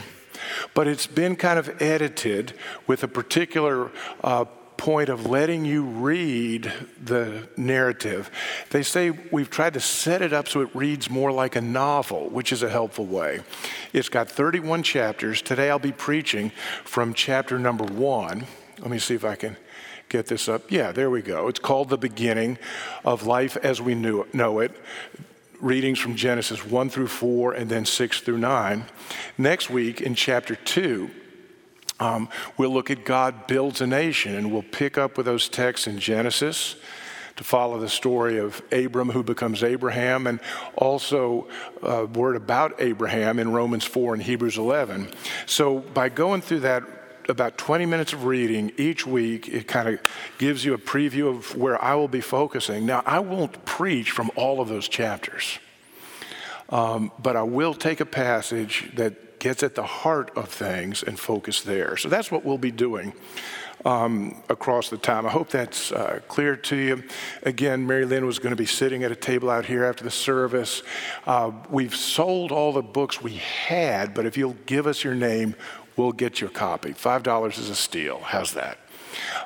but 0.74 0.86
it's 0.86 1.06
been 1.06 1.36
kind 1.36 1.58
of 1.58 1.80
edited 1.80 2.54
with 2.86 3.02
a 3.02 3.08
particular 3.08 3.90
uh, 4.22 4.44
point 4.80 5.10
of 5.10 5.26
letting 5.26 5.66
you 5.66 5.82
read 5.82 6.72
the 7.04 7.46
narrative. 7.54 8.30
They 8.70 8.82
say 8.82 9.10
we've 9.10 9.50
tried 9.50 9.74
to 9.74 9.80
set 9.80 10.22
it 10.22 10.32
up 10.32 10.48
so 10.48 10.62
it 10.62 10.74
reads 10.74 11.10
more 11.10 11.30
like 11.30 11.54
a 11.54 11.60
novel, 11.60 12.30
which 12.30 12.50
is 12.50 12.62
a 12.62 12.70
helpful 12.70 13.04
way. 13.04 13.40
It's 13.92 14.08
got 14.08 14.30
31 14.30 14.82
chapters. 14.82 15.42
Today 15.42 15.68
I'll 15.68 15.78
be 15.78 15.92
preaching 15.92 16.50
from 16.84 17.12
chapter 17.12 17.58
number 17.58 17.84
one. 17.84 18.46
Let 18.78 18.90
me 18.90 18.98
see 18.98 19.14
if 19.14 19.24
I 19.24 19.34
can 19.34 19.58
get 20.08 20.26
this 20.26 20.48
up. 20.48 20.70
Yeah, 20.70 20.92
there 20.92 21.10
we 21.10 21.20
go. 21.20 21.48
It's 21.48 21.60
called 21.60 21.90
The 21.90 21.98
Beginning 21.98 22.56
of 23.04 23.26
Life 23.26 23.58
as 23.58 23.82
We 23.82 23.94
knew, 23.94 24.26
Know 24.32 24.60
It 24.60 24.74
readings 25.60 25.98
from 25.98 26.16
Genesis 26.16 26.64
1 26.64 26.90
through 26.90 27.08
4 27.08 27.52
and 27.52 27.70
then 27.70 27.84
6 27.84 28.20
through 28.20 28.38
9. 28.38 28.84
Next 29.38 29.70
week 29.70 30.00
in 30.00 30.14
chapter 30.14 30.54
2, 30.56 31.10
um, 32.00 32.28
we'll 32.56 32.72
look 32.72 32.90
at 32.90 33.04
God 33.04 33.46
builds 33.46 33.80
a 33.80 33.86
nation 33.86 34.34
and 34.34 34.52
we'll 34.52 34.62
pick 34.62 34.96
up 34.96 35.16
with 35.16 35.26
those 35.26 35.48
texts 35.48 35.86
in 35.86 35.98
Genesis 35.98 36.76
to 37.36 37.44
follow 37.44 37.78
the 37.78 37.88
story 37.88 38.38
of 38.38 38.60
Abram 38.72 39.10
who 39.10 39.22
becomes 39.22 39.62
Abraham 39.62 40.26
and 40.26 40.40
also 40.76 41.48
a 41.82 42.02
uh, 42.02 42.04
word 42.04 42.36
about 42.36 42.74
Abraham 42.80 43.38
in 43.38 43.52
Romans 43.52 43.84
4 43.84 44.14
and 44.14 44.22
Hebrews 44.22 44.58
11. 44.58 45.10
So 45.46 45.78
by 45.78 46.08
going 46.08 46.42
through 46.42 46.60
that 46.60 46.99
about 47.30 47.56
20 47.56 47.86
minutes 47.86 48.12
of 48.12 48.24
reading 48.24 48.72
each 48.76 49.06
week. 49.06 49.48
It 49.48 49.66
kind 49.66 49.88
of 49.88 50.00
gives 50.38 50.64
you 50.64 50.74
a 50.74 50.78
preview 50.78 51.28
of 51.28 51.56
where 51.56 51.82
I 51.82 51.94
will 51.94 52.08
be 52.08 52.20
focusing. 52.20 52.84
Now, 52.84 53.02
I 53.06 53.20
won't 53.20 53.64
preach 53.64 54.10
from 54.10 54.30
all 54.36 54.60
of 54.60 54.68
those 54.68 54.88
chapters, 54.88 55.58
um, 56.68 57.10
but 57.18 57.36
I 57.36 57.42
will 57.42 57.74
take 57.74 58.00
a 58.00 58.06
passage 58.06 58.90
that 58.96 59.30
gets 59.40 59.62
at 59.62 59.74
the 59.74 59.82
heart 59.82 60.30
of 60.36 60.48
things 60.48 61.02
and 61.02 61.18
focus 61.18 61.62
there. 61.62 61.96
So 61.96 62.08
that's 62.08 62.30
what 62.30 62.44
we'll 62.44 62.58
be 62.58 62.70
doing. 62.70 63.14
Um, 63.82 64.42
across 64.50 64.90
the 64.90 64.98
time. 64.98 65.24
I 65.24 65.30
hope 65.30 65.48
that's 65.48 65.90
uh, 65.90 66.20
clear 66.28 66.54
to 66.54 66.76
you. 66.76 67.02
Again, 67.44 67.86
Mary 67.86 68.04
Lynn 68.04 68.26
was 68.26 68.38
going 68.38 68.50
to 68.50 68.56
be 68.56 68.66
sitting 68.66 69.04
at 69.04 69.10
a 69.10 69.16
table 69.16 69.48
out 69.48 69.64
here 69.64 69.84
after 69.84 70.04
the 70.04 70.10
service. 70.10 70.82
Uh, 71.26 71.52
we've 71.70 71.96
sold 71.96 72.52
all 72.52 72.74
the 72.74 72.82
books 72.82 73.22
we 73.22 73.36
had, 73.36 74.12
but 74.12 74.26
if 74.26 74.36
you'll 74.36 74.58
give 74.66 74.86
us 74.86 75.02
your 75.02 75.14
name, 75.14 75.54
we'll 75.96 76.12
get 76.12 76.40
you 76.40 76.46
a 76.46 76.50
copy. 76.50 76.90
$5 76.92 77.58
is 77.58 77.68
a 77.68 77.74
steal. 77.74 78.20
How's 78.20 78.54
that? 78.54 78.78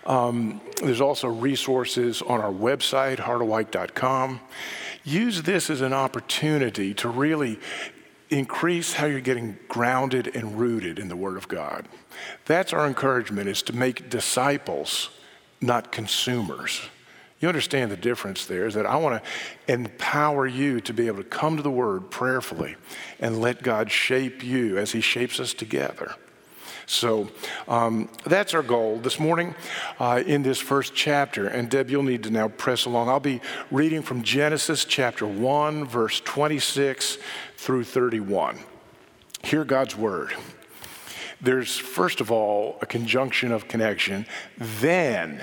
Um, 0.06 0.60
there's 0.82 1.00
also 1.00 1.28
resources 1.28 2.22
on 2.22 2.40
our 2.40 2.52
website, 2.52 3.16
harderwyk.com. 3.16 4.40
Use 5.04 5.42
this 5.42 5.70
as 5.70 5.80
an 5.80 5.92
opportunity 5.92 6.94
to 6.94 7.08
really 7.08 7.58
increase 8.30 8.94
how 8.94 9.06
you're 9.06 9.20
getting 9.20 9.58
grounded 9.68 10.34
and 10.34 10.58
rooted 10.58 10.98
in 10.98 11.08
the 11.08 11.16
Word 11.16 11.36
of 11.36 11.48
God. 11.48 11.86
That's 12.46 12.72
our 12.72 12.86
encouragement 12.86 13.48
is 13.48 13.62
to 13.62 13.72
make 13.74 14.08
disciples, 14.10 15.10
not 15.60 15.92
consumers. 15.92 16.80
You 17.40 17.48
understand 17.48 17.90
the 17.90 17.96
difference 17.96 18.46
there 18.46 18.66
is 18.66 18.74
that 18.74 18.86
I 18.86 18.96
want 18.96 19.22
to 19.22 19.72
empower 19.72 20.46
you 20.46 20.80
to 20.80 20.94
be 20.94 21.06
able 21.06 21.18
to 21.18 21.28
come 21.28 21.56
to 21.56 21.62
the 21.62 21.70
Word 21.70 22.10
prayerfully 22.10 22.76
and 23.20 23.40
let 23.40 23.62
God 23.62 23.90
shape 23.90 24.42
you 24.42 24.78
as 24.78 24.92
He 24.92 25.00
shapes 25.00 25.38
us 25.38 25.52
together. 25.52 26.14
So 26.86 27.28
um, 27.68 28.08
that's 28.24 28.54
our 28.54 28.62
goal 28.62 28.98
this 28.98 29.18
morning 29.18 29.54
uh, 29.98 30.22
in 30.26 30.42
this 30.42 30.58
first 30.58 30.94
chapter. 30.94 31.46
And 31.46 31.70
Deb, 31.70 31.90
you'll 31.90 32.02
need 32.02 32.22
to 32.24 32.30
now 32.30 32.48
press 32.48 32.84
along. 32.84 33.08
I'll 33.08 33.20
be 33.20 33.40
reading 33.70 34.02
from 34.02 34.22
Genesis 34.22 34.84
chapter 34.84 35.26
1, 35.26 35.86
verse 35.86 36.20
26 36.20 37.18
through 37.56 37.84
31. 37.84 38.58
Hear 39.42 39.64
God's 39.64 39.96
word. 39.96 40.34
There's, 41.40 41.76
first 41.76 42.20
of 42.20 42.30
all, 42.30 42.78
a 42.80 42.86
conjunction 42.86 43.52
of 43.52 43.68
connection. 43.68 44.26
Then, 44.56 45.42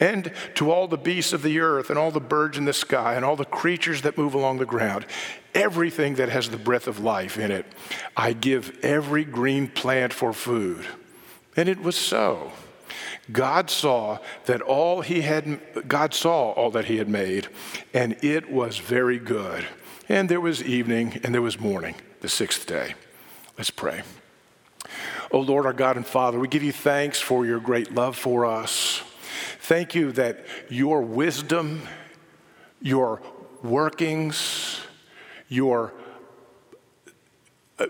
And 0.00 0.32
to 0.56 0.70
all 0.70 0.88
the 0.88 0.96
beasts 0.96 1.32
of 1.32 1.42
the 1.42 1.60
earth, 1.60 1.90
and 1.90 1.98
all 1.98 2.10
the 2.10 2.20
birds 2.20 2.58
in 2.58 2.64
the 2.64 2.72
sky, 2.72 3.14
and 3.14 3.24
all 3.24 3.36
the 3.36 3.44
creatures 3.44 4.02
that 4.02 4.18
move 4.18 4.34
along 4.34 4.58
the 4.58 4.66
ground, 4.66 5.06
everything 5.54 6.14
that 6.16 6.28
has 6.28 6.50
the 6.50 6.56
breath 6.56 6.86
of 6.86 7.00
life 7.00 7.38
in 7.38 7.50
it, 7.50 7.66
I 8.16 8.32
give 8.32 8.78
every 8.82 9.24
green 9.24 9.68
plant 9.68 10.12
for 10.12 10.32
food. 10.32 10.86
And 11.56 11.68
it 11.68 11.80
was 11.80 11.96
so. 11.96 12.52
God 13.30 13.68
saw 13.68 14.18
that 14.46 14.62
all 14.62 15.02
he 15.02 15.20
had 15.20 15.60
God 15.86 16.14
saw 16.14 16.52
all 16.52 16.70
that 16.70 16.86
he 16.86 16.96
had 16.96 17.08
made 17.08 17.48
and 17.92 18.16
it 18.24 18.50
was 18.50 18.78
very 18.78 19.18
good. 19.18 19.66
And 20.08 20.28
there 20.28 20.40
was 20.40 20.62
evening 20.62 21.20
and 21.22 21.34
there 21.34 21.42
was 21.42 21.60
morning, 21.60 21.96
the 22.20 22.28
sixth 22.28 22.66
day. 22.66 22.94
Let's 23.58 23.70
pray. 23.70 24.02
Oh 25.30 25.40
Lord, 25.40 25.66
our 25.66 25.74
God 25.74 25.96
and 25.96 26.06
Father, 26.06 26.38
we 26.38 26.48
give 26.48 26.62
you 26.62 26.72
thanks 26.72 27.20
for 27.20 27.44
your 27.44 27.60
great 27.60 27.92
love 27.92 28.16
for 28.16 28.46
us. 28.46 29.02
Thank 29.60 29.94
you 29.94 30.12
that 30.12 30.44
your 30.68 31.02
wisdom, 31.02 31.82
your 32.80 33.20
workings, 33.62 34.80
your 35.48 35.92
uh, 37.78 37.86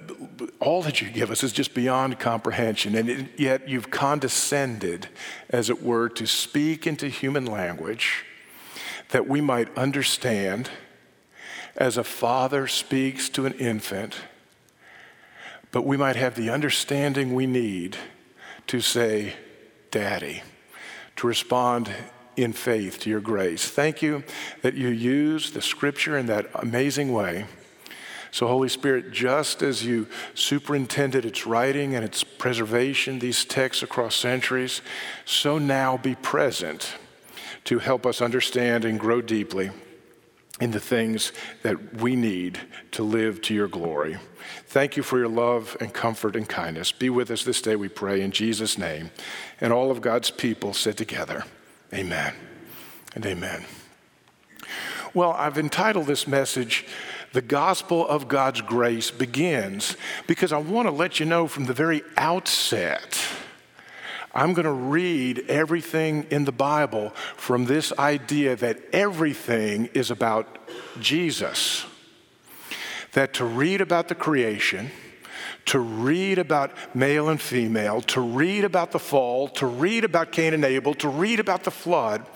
all 0.60 0.82
that 0.82 1.00
you 1.00 1.10
give 1.10 1.30
us 1.30 1.42
is 1.42 1.50
just 1.50 1.72
beyond 1.72 2.18
comprehension, 2.18 2.94
and 2.94 3.08
it, 3.08 3.26
yet 3.38 3.68
you've 3.68 3.90
condescended, 3.90 5.08
as 5.48 5.70
it 5.70 5.82
were, 5.82 6.10
to 6.10 6.26
speak 6.26 6.86
into 6.86 7.08
human 7.08 7.46
language 7.46 8.26
that 9.10 9.26
we 9.26 9.40
might 9.40 9.74
understand 9.78 10.68
as 11.76 11.96
a 11.96 12.04
father 12.04 12.66
speaks 12.66 13.28
to 13.30 13.46
an 13.46 13.54
infant, 13.54 14.16
but 15.70 15.86
we 15.86 15.96
might 15.96 16.16
have 16.16 16.34
the 16.34 16.50
understanding 16.50 17.34
we 17.34 17.46
need 17.46 17.96
to 18.66 18.80
say, 18.80 19.34
Daddy, 19.90 20.42
to 21.18 21.26
respond 21.26 21.90
in 22.36 22.52
faith 22.52 23.00
to 23.00 23.10
your 23.10 23.20
grace. 23.20 23.68
Thank 23.68 24.02
you 24.02 24.22
that 24.62 24.74
you 24.74 24.88
use 24.88 25.50
the 25.50 25.60
scripture 25.60 26.16
in 26.16 26.26
that 26.26 26.46
amazing 26.54 27.12
way. 27.12 27.46
So, 28.30 28.46
Holy 28.46 28.68
Spirit, 28.68 29.10
just 29.10 29.62
as 29.62 29.84
you 29.84 30.06
superintended 30.34 31.24
its 31.24 31.46
writing 31.46 31.94
and 31.94 32.04
its 32.04 32.22
preservation, 32.22 33.18
these 33.18 33.44
texts 33.44 33.82
across 33.82 34.14
centuries, 34.14 34.80
so 35.24 35.58
now 35.58 35.96
be 35.96 36.14
present 36.14 36.94
to 37.64 37.80
help 37.80 38.06
us 38.06 38.22
understand 38.22 38.84
and 38.84 39.00
grow 39.00 39.20
deeply 39.20 39.70
in 40.60 40.70
the 40.72 40.80
things 40.80 41.32
that 41.62 42.00
we 42.00 42.16
need 42.16 42.58
to 42.92 43.02
live 43.02 43.40
to 43.42 43.54
your 43.54 43.68
glory. 43.68 44.18
Thank 44.66 44.96
you 44.96 45.02
for 45.02 45.18
your 45.18 45.28
love 45.28 45.76
and 45.80 45.92
comfort 45.92 46.36
and 46.36 46.48
kindness. 46.48 46.92
Be 46.92 47.10
with 47.10 47.30
us 47.30 47.44
this 47.44 47.62
day, 47.62 47.76
we 47.76 47.88
pray, 47.88 48.22
in 48.22 48.30
Jesus' 48.30 48.76
name. 48.76 49.10
And 49.60 49.72
all 49.72 49.90
of 49.90 50.00
God's 50.00 50.30
people 50.30 50.72
said 50.72 50.96
together, 50.96 51.44
Amen 51.92 52.34
and 53.14 53.24
amen. 53.26 53.64
Well, 55.14 55.32
I've 55.32 55.58
entitled 55.58 56.06
this 56.06 56.28
message, 56.28 56.86
The 57.32 57.42
Gospel 57.42 58.06
of 58.06 58.28
God's 58.28 58.60
Grace 58.60 59.10
Begins, 59.10 59.96
because 60.26 60.52
I 60.52 60.58
want 60.58 60.86
to 60.86 60.92
let 60.92 61.18
you 61.18 61.26
know 61.26 61.48
from 61.48 61.64
the 61.64 61.72
very 61.72 62.02
outset 62.16 63.18
I'm 64.34 64.52
going 64.52 64.66
to 64.66 64.72
read 64.72 65.44
everything 65.48 66.26
in 66.30 66.44
the 66.44 66.52
Bible 66.52 67.10
from 67.36 67.64
this 67.64 67.92
idea 67.98 68.56
that 68.56 68.78
everything 68.92 69.86
is 69.94 70.10
about 70.10 70.58
Jesus. 71.00 71.84
That 73.14 73.34
to 73.34 73.44
read 73.44 73.80
about 73.80 74.08
the 74.08 74.14
creation, 74.14 74.90
to 75.68 75.78
read 75.78 76.38
about 76.38 76.72
male 76.94 77.28
and 77.28 77.40
female, 77.40 78.00
to 78.02 78.20
read 78.20 78.64
about 78.64 78.90
the 78.90 78.98
fall, 78.98 79.48
to 79.48 79.66
read 79.66 80.04
about 80.04 80.32
Cain 80.32 80.54
and 80.54 80.64
Abel, 80.64 80.94
to 80.94 81.08
read 81.08 81.40
about 81.40 81.64
the 81.64 81.70
flood, 81.70 82.26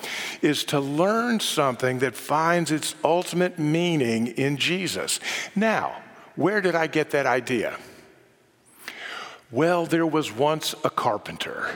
is 0.43 0.65
to 0.65 0.79
learn 0.79 1.41
something 1.41 1.99
that 2.01 2.15
finds 2.15 2.71
its 2.71 2.95
ultimate 3.03 3.59
meaning 3.59 4.29
in 4.29 4.57
Jesus. 4.57 5.19
Now, 5.57 6.03
where 6.37 6.61
did 6.61 6.75
I 6.75 6.87
get 6.87 7.11
that 7.11 7.27
idea? 7.27 7.77
Well, 9.51 9.87
there 9.87 10.07
was 10.07 10.33
once 10.33 10.75
a 10.85 10.91
carpenter 10.91 11.69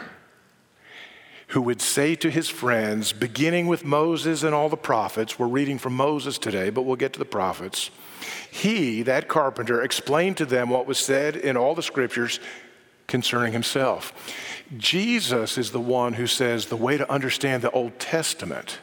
who 1.49 1.63
would 1.63 1.81
say 1.81 2.15
to 2.17 2.31
his 2.31 2.49
friends, 2.49 3.13
beginning 3.13 3.67
with 3.67 3.85
Moses 3.85 4.43
and 4.43 4.55
all 4.55 4.69
the 4.69 4.77
prophets, 4.77 5.39
we're 5.39 5.47
reading 5.47 5.79
from 5.79 5.95
Moses 5.95 6.39
today, 6.39 6.71
but 6.71 6.83
we'll 6.83 6.97
get 6.97 7.13
to 7.13 7.19
the 7.19 7.25
prophets. 7.25 7.91
He, 8.51 9.03
that 9.03 9.29
carpenter, 9.29 9.83
explained 9.83 10.37
to 10.39 10.47
them 10.47 10.71
what 10.71 10.87
was 10.87 10.99
said 10.99 11.37
in 11.37 11.57
all 11.57 11.75
the 11.75 11.83
scriptures 11.83 12.41
concerning 13.07 13.53
himself. 13.53 14.13
Jesus 14.77 15.57
is 15.57 15.71
the 15.71 15.81
one 15.81 16.15
who 16.15 16.27
says 16.27 16.67
the 16.67 16.77
way 16.77 16.97
to 16.97 17.11
understand 17.11 17.63
the 17.63 17.71
Old 17.71 17.99
Testament 18.01 18.81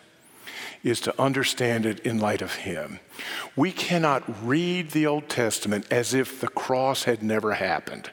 is 0.84 1.00
to 1.02 1.22
understand 1.22 1.86
it 1.86 2.00
in 2.02 2.20
light 2.20 2.42
of 2.42 2.56
Him. 2.56 3.00
We 3.56 3.72
cannot 3.72 4.46
read 4.46 4.92
the 4.92 5.08
Old 5.08 5.30
Testament 5.30 5.88
as 5.90 6.14
if 6.14 6.42
the 6.42 6.50
cross 6.50 7.04
had 7.04 7.24
never 7.24 7.54
happened. 7.54 8.12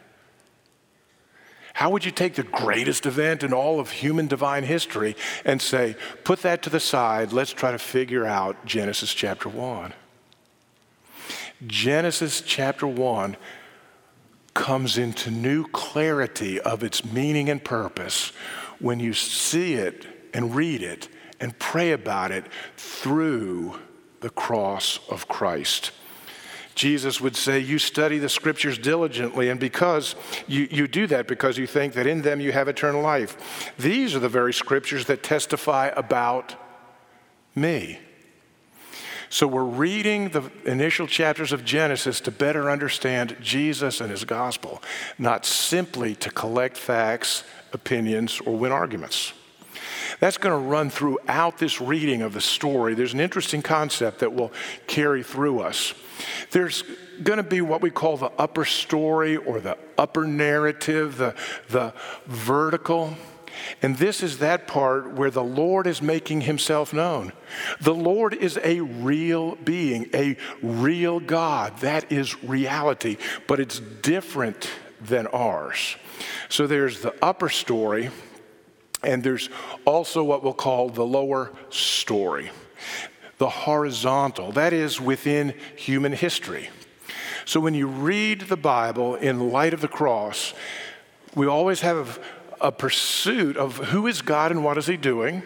How 1.81 1.89
would 1.89 2.05
you 2.05 2.11
take 2.11 2.35
the 2.35 2.43
greatest 2.43 3.07
event 3.07 3.43
in 3.43 3.55
all 3.55 3.81
of 3.81 3.91
human 3.91 4.27
divine 4.27 4.65
history 4.65 5.17
and 5.47 5.63
say, 5.63 5.97
put 6.25 6.43
that 6.43 6.61
to 6.65 6.69
the 6.69 6.79
side, 6.79 7.33
let's 7.33 7.55
try 7.55 7.73
to 7.73 7.79
figure 7.79 8.27
out 8.27 8.67
Genesis 8.67 9.15
chapter 9.15 9.49
1? 9.49 9.95
Genesis 11.67 12.43
chapter 12.43 12.87
1 12.87 13.35
comes 14.53 14.99
into 14.99 15.31
new 15.31 15.67
clarity 15.69 16.61
of 16.61 16.85
its 16.85 17.03
meaning 17.03 17.49
and 17.49 17.65
purpose 17.65 18.33
when 18.79 19.01
you 19.01 19.15
see 19.15 19.73
it 19.73 20.05
and 20.35 20.55
read 20.55 20.83
it 20.83 21.09
and 21.41 21.59
pray 21.59 21.93
about 21.93 22.31
it 22.31 22.45
through 22.77 23.79
the 24.21 24.29
cross 24.29 25.01
of 25.09 25.29
Christ. 25.29 25.93
Jesus 26.81 27.21
would 27.21 27.37
say, 27.37 27.59
You 27.59 27.79
study 27.79 28.17
the 28.17 28.31
scriptures 28.31 28.79
diligently, 28.79 29.51
and 29.51 29.61
because 29.61 30.15
you, 30.49 30.67
you 30.71 30.89
do 30.89 31.07
that 31.09 31.29
because 31.29 31.59
you 31.59 31.67
think 31.67 31.93
that 31.93 32.07
in 32.07 32.23
them 32.23 32.41
you 32.41 32.53
have 32.53 32.69
eternal 32.69 33.03
life. 33.03 33.71
These 33.79 34.15
are 34.15 34.19
the 34.19 34.31
very 34.31 34.55
scriptures 34.55 35.05
that 35.05 35.23
testify 35.23 35.91
about 35.95 36.55
me. 37.55 37.99
So 39.29 39.47
we're 39.47 39.63
reading 39.63 40.31
the 40.31 40.51
initial 40.65 41.07
chapters 41.07 41.53
of 41.53 41.67
Genesis 41.67 42.19
to 42.23 42.31
better 42.31 42.71
understand 42.71 43.37
Jesus 43.43 44.01
and 44.01 44.11
his 44.11 44.25
gospel, 44.25 44.83
not 45.19 45.45
simply 45.45 46.15
to 46.15 46.31
collect 46.31 46.79
facts, 46.79 47.45
opinions, 47.75 48.41
or 48.41 48.57
win 48.57 48.73
arguments. 48.73 49.35
That's 50.19 50.37
going 50.37 50.53
to 50.53 50.69
run 50.69 50.91
throughout 50.91 51.59
this 51.59 51.81
reading 51.81 52.23
of 52.23 52.33
the 52.33 52.41
story. 52.41 52.95
There's 52.95 53.15
an 53.15 53.21
interesting 53.21 53.63
concept 53.63 54.21
that 54.21 54.33
will 54.33 54.53
carry 54.87 55.23
through 55.23 55.61
us. 55.61 55.95
There's 56.51 56.83
going 57.23 57.37
to 57.37 57.43
be 57.43 57.61
what 57.61 57.81
we 57.81 57.91
call 57.91 58.17
the 58.17 58.33
upper 58.39 58.65
story 58.65 59.37
or 59.37 59.61
the 59.61 59.79
upper 59.97 60.27
narrative, 60.27 61.17
the, 61.17 61.35
the 61.69 61.93
vertical. 62.27 63.15
And 63.83 63.97
this 63.97 64.23
is 64.23 64.39
that 64.39 64.67
part 64.67 65.13
where 65.13 65.31
the 65.31 65.45
Lord 65.45 65.87
is 65.87 66.01
making 66.01 66.43
himself 66.43 66.93
known. 66.93 67.33
The 67.81 67.95
Lord 67.95 68.35
is 68.35 68.59
a 68.63 68.81
real 68.81 69.57
being, 69.57 70.09
a 70.15 70.37
real 70.63 71.21
God. 71.21 71.77
That 71.79 72.11
is 72.11 72.43
reality, 72.43 73.17
but 73.47 73.61
it's 73.61 73.81
different 73.81 74.71
than 75.01 75.27
ours. 75.29 75.97
So 76.49 76.67
there's 76.67 77.01
the 77.01 77.15
upper 77.23 77.49
story, 77.49 78.11
and 79.03 79.23
there's 79.23 79.49
also 79.85 80.23
what 80.23 80.43
we'll 80.43 80.53
call 80.53 80.91
the 80.91 81.05
lower 81.05 81.53
story, 81.71 82.51
the 83.39 83.49
horizontal, 83.49 84.53
that 84.53 84.73
is 84.73 85.01
within 85.01 85.55
human 85.77 86.13
history. 86.13 86.71
So 87.45 87.61
when 87.61 87.75
you 87.75 87.87
read 87.87 88.43
the 88.43 88.57
Bible 88.57 89.15
in 89.15 89.51
light 89.51 89.75
of 89.75 89.81
the 89.81 89.89
cross, 89.89 90.55
we 91.35 91.47
always 91.47 91.81
have 91.81 92.21
a 92.61 92.71
pursuit 92.71 93.57
of 93.57 93.77
who 93.77 94.07
is 94.07 94.23
God 94.23 94.51
and 94.51 94.63
what 94.63 94.77
is 94.77 94.87
he 94.87 94.97
doing 94.97 95.43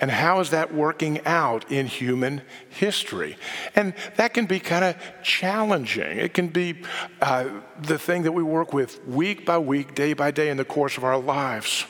and 0.00 0.10
how 0.10 0.40
is 0.40 0.50
that 0.50 0.72
working 0.72 1.24
out 1.26 1.70
in 1.70 1.86
human 1.86 2.42
history. 2.70 3.36
And 3.74 3.94
that 4.16 4.32
can 4.32 4.46
be 4.46 4.58
kind 4.60 4.84
of 4.84 4.96
challenging. 5.22 6.18
It 6.18 6.32
can 6.32 6.48
be 6.48 6.82
uh, 7.20 7.48
the 7.80 7.98
thing 7.98 8.22
that 8.22 8.32
we 8.32 8.42
work 8.42 8.72
with 8.72 9.06
week 9.06 9.44
by 9.44 9.58
week 9.58 9.94
day 9.94 10.12
by 10.14 10.30
day 10.30 10.48
in 10.48 10.56
the 10.56 10.64
course 10.64 10.96
of 10.96 11.04
our 11.04 11.18
lives 11.18 11.86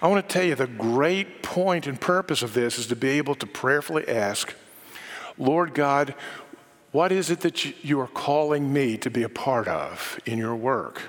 I 0.00 0.08
want 0.08 0.26
to 0.26 0.32
tell 0.32 0.44
you 0.44 0.54
the 0.54 0.66
great 0.66 1.42
point 1.42 1.86
and 1.86 2.00
purpose 2.00 2.42
of 2.42 2.54
this 2.54 2.78
is 2.78 2.86
to 2.88 2.96
be 2.96 3.10
able 3.10 3.34
to 3.36 3.46
prayerfully 3.46 4.08
ask, 4.08 4.54
Lord 5.38 5.74
God, 5.74 6.14
what 6.90 7.10
is 7.10 7.30
it 7.30 7.40
that 7.40 7.84
you 7.84 8.00
are 8.00 8.08
calling 8.08 8.72
me 8.72 8.98
to 8.98 9.10
be 9.10 9.22
a 9.22 9.28
part 9.28 9.66
of 9.66 10.20
in 10.26 10.38
your 10.38 10.54
work? 10.54 11.02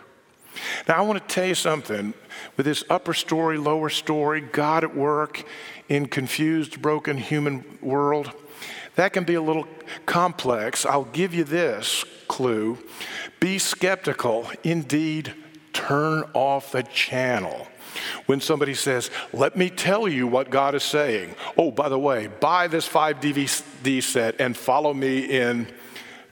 Now, 0.87 0.97
I 0.97 1.01
want 1.01 1.27
to 1.27 1.33
tell 1.33 1.45
you 1.45 1.55
something. 1.55 2.13
With 2.55 2.65
this 2.65 2.83
upper 2.89 3.13
story, 3.13 3.57
lower 3.57 3.89
story, 3.89 4.41
God 4.41 4.83
at 4.83 4.95
work 4.95 5.43
in 5.89 6.07
confused, 6.07 6.81
broken 6.81 7.17
human 7.17 7.79
world, 7.81 8.31
that 8.95 9.13
can 9.13 9.23
be 9.23 9.33
a 9.33 9.41
little 9.41 9.67
complex. 10.05 10.85
I'll 10.85 11.05
give 11.05 11.33
you 11.33 11.43
this 11.43 12.05
clue 12.27 12.77
be 13.39 13.59
skeptical. 13.59 14.49
Indeed, 14.63 15.33
turn 15.73 16.23
off 16.33 16.71
the 16.71 16.83
channel. 16.83 17.67
When 18.25 18.41
somebody 18.41 18.73
says, 18.73 19.09
Let 19.31 19.55
me 19.55 19.69
tell 19.69 20.07
you 20.07 20.27
what 20.27 20.49
God 20.49 20.75
is 20.75 20.83
saying. 20.83 21.35
Oh, 21.57 21.71
by 21.71 21.89
the 21.89 21.99
way, 21.99 22.27
buy 22.27 22.67
this 22.67 22.87
five 22.87 23.19
DVD 23.19 24.01
set 24.01 24.39
and 24.39 24.55
follow 24.55 24.93
me 24.93 25.25
in, 25.25 25.67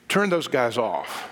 turn 0.07 0.29
those 0.29 0.47
guys 0.47 0.77
off. 0.77 1.29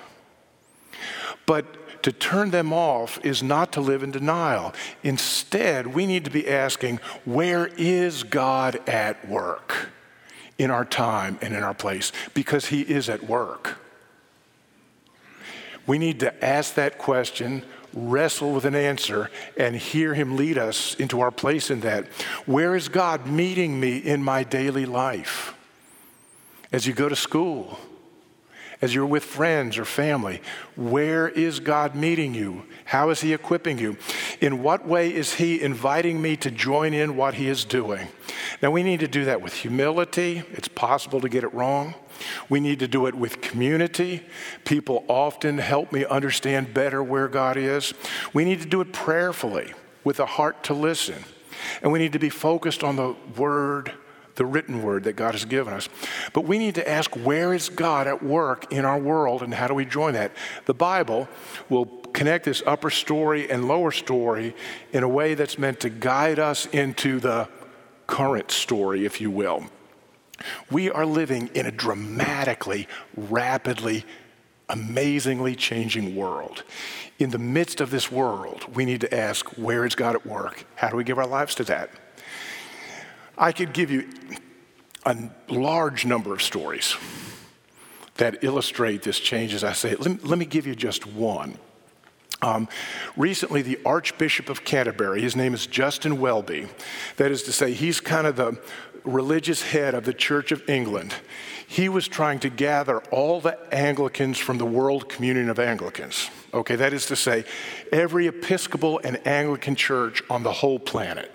But 1.45 2.03
to 2.03 2.11
turn 2.11 2.51
them 2.51 2.71
off 2.71 3.19
is 3.25 3.43
not 3.43 3.73
to 3.73 3.81
live 3.81 4.03
in 4.03 4.11
denial. 4.11 4.73
Instead, 5.03 5.87
we 5.87 6.05
need 6.05 6.25
to 6.25 6.31
be 6.31 6.47
asking, 6.47 6.97
Where 7.25 7.67
is 7.77 8.23
God 8.23 8.79
at 8.87 9.27
work 9.27 9.89
in 10.57 10.71
our 10.71 10.85
time 10.85 11.37
and 11.41 11.53
in 11.53 11.63
our 11.63 11.73
place? 11.73 12.11
Because 12.33 12.67
He 12.67 12.81
is 12.81 13.09
at 13.09 13.23
work. 13.23 13.77
We 15.87 15.97
need 15.97 16.19
to 16.19 16.45
ask 16.45 16.75
that 16.75 16.99
question 16.99 17.63
wrestle 17.93 18.53
with 18.53 18.65
an 18.65 18.75
answer 18.75 19.29
and 19.57 19.75
hear 19.75 20.13
Him 20.13 20.35
lead 20.35 20.57
us 20.57 20.95
into 20.95 21.21
our 21.21 21.31
place 21.31 21.69
in 21.69 21.81
that. 21.81 22.07
Where 22.45 22.75
is 22.75 22.89
God 22.89 23.27
meeting 23.27 23.79
me 23.79 23.97
in 23.97 24.23
my 24.23 24.43
daily 24.43 24.85
life? 24.85 25.53
As 26.71 26.85
you 26.85 26.93
go 26.93 27.09
to 27.09 27.15
school, 27.15 27.79
as 28.81 28.95
you're 28.95 29.05
with 29.05 29.23
friends 29.23 29.77
or 29.77 29.85
family, 29.85 30.41
where 30.75 31.27
is 31.27 31.59
God 31.59 31.95
meeting 31.95 32.33
you? 32.33 32.63
How 32.85 33.09
is 33.09 33.21
He 33.21 33.33
equipping 33.33 33.77
you? 33.77 33.97
In 34.39 34.63
what 34.63 34.87
way 34.87 35.13
is 35.13 35.35
He 35.35 35.61
inviting 35.61 36.21
me 36.21 36.37
to 36.37 36.49
join 36.49 36.93
in 36.93 37.17
what 37.17 37.33
He 37.33 37.49
is 37.49 37.65
doing? 37.65 38.07
Now, 38.61 38.71
we 38.71 38.83
need 38.83 39.01
to 39.01 39.07
do 39.07 39.25
that 39.25 39.41
with 39.41 39.53
humility. 39.53 40.43
It's 40.51 40.67
possible 40.67 41.19
to 41.21 41.29
get 41.29 41.43
it 41.43 41.53
wrong. 41.53 41.95
We 42.49 42.59
need 42.59 42.79
to 42.79 42.87
do 42.87 43.05
it 43.07 43.15
with 43.15 43.41
community. 43.41 44.23
People 44.65 45.05
often 45.07 45.57
help 45.57 45.91
me 45.91 46.05
understand 46.05 46.73
better 46.73 47.03
where 47.03 47.27
God 47.27 47.57
is. 47.57 47.93
We 48.33 48.45
need 48.45 48.61
to 48.61 48.67
do 48.67 48.81
it 48.81 48.93
prayerfully 48.93 49.73
with 50.03 50.19
a 50.19 50.25
heart 50.25 50.63
to 50.65 50.73
listen. 50.73 51.23
And 51.81 51.91
we 51.91 51.99
need 51.99 52.13
to 52.13 52.19
be 52.19 52.29
focused 52.29 52.83
on 52.83 52.95
the 52.95 53.15
word, 53.37 53.91
the 54.35 54.45
written 54.45 54.81
word 54.81 55.03
that 55.03 55.13
God 55.13 55.33
has 55.33 55.45
given 55.45 55.73
us. 55.73 55.89
But 56.33 56.45
we 56.45 56.57
need 56.57 56.75
to 56.75 56.89
ask 56.89 57.13
where 57.15 57.53
is 57.53 57.69
God 57.69 58.07
at 58.07 58.23
work 58.23 58.71
in 58.71 58.85
our 58.85 58.97
world 58.97 59.43
and 59.43 59.53
how 59.53 59.67
do 59.67 59.73
we 59.73 59.85
join 59.85 60.13
that? 60.13 60.31
The 60.65 60.73
Bible 60.73 61.27
will 61.69 61.85
connect 61.85 62.45
this 62.45 62.63
upper 62.65 62.89
story 62.89 63.49
and 63.49 63.67
lower 63.67 63.91
story 63.91 64.55
in 64.91 65.03
a 65.03 65.09
way 65.09 65.33
that's 65.35 65.57
meant 65.57 65.79
to 65.81 65.89
guide 65.89 66.39
us 66.39 66.65
into 66.67 67.19
the 67.19 67.47
current 68.07 68.51
story, 68.51 69.05
if 69.05 69.21
you 69.21 69.29
will. 69.29 69.65
We 70.71 70.89
are 70.89 71.05
living 71.05 71.49
in 71.53 71.65
a 71.65 71.71
dramatically, 71.71 72.87
rapidly, 73.15 74.05
amazingly 74.69 75.55
changing 75.55 76.15
world. 76.15 76.63
In 77.17 77.31
the 77.31 77.39
midst 77.39 77.81
of 77.81 77.89
this 77.89 78.11
world, 78.11 78.75
we 78.75 78.85
need 78.85 79.01
to 79.01 79.13
ask 79.13 79.47
where 79.57 79.85
is 79.85 79.95
God 79.95 80.15
at 80.15 80.25
work? 80.25 80.65
How 80.75 80.89
do 80.89 80.97
we 80.97 81.03
give 81.03 81.17
our 81.17 81.27
lives 81.27 81.55
to 81.55 81.63
that? 81.65 81.89
I 83.37 83.51
could 83.51 83.73
give 83.73 83.89
you 83.89 84.07
a 85.05 85.17
large 85.47 86.05
number 86.05 86.33
of 86.33 86.41
stories 86.41 86.95
that 88.15 88.43
illustrate 88.43 89.01
this 89.01 89.19
change 89.19 89.53
as 89.53 89.63
I 89.63 89.73
say 89.73 89.91
it. 89.91 90.01
Let, 90.01 90.25
let 90.25 90.37
me 90.37 90.45
give 90.45 90.67
you 90.67 90.75
just 90.75 91.07
one. 91.07 91.57
Um, 92.41 92.69
recently, 93.17 93.61
the 93.61 93.79
Archbishop 93.85 94.49
of 94.49 94.63
Canterbury, 94.63 95.21
his 95.21 95.35
name 95.35 95.53
is 95.53 95.67
Justin 95.67 96.19
Welby, 96.19 96.67
that 97.17 97.31
is 97.31 97.43
to 97.43 97.51
say, 97.51 97.73
he's 97.73 97.99
kind 97.99 98.25
of 98.25 98.37
the 98.37 98.57
religious 99.03 99.61
head 99.61 99.93
of 99.93 100.05
the 100.05 100.13
Church 100.13 100.51
of 100.51 100.67
England. 100.69 101.13
He 101.67 101.89
was 101.89 102.07
trying 102.07 102.39
to 102.39 102.49
gather 102.49 102.99
all 103.11 103.41
the 103.41 103.57
Anglicans 103.73 104.37
from 104.37 104.57
the 104.57 104.65
World 104.65 105.09
Communion 105.09 105.49
of 105.49 105.59
Anglicans. 105.59 106.29
Okay, 106.53 106.75
that 106.77 106.93
is 106.93 107.05
to 107.07 107.15
say, 107.15 107.43
every 107.91 108.27
Episcopal 108.27 108.99
and 109.03 109.25
Anglican 109.27 109.75
church 109.75 110.23
on 110.29 110.43
the 110.43 110.51
whole 110.51 110.79
planet. 110.79 111.31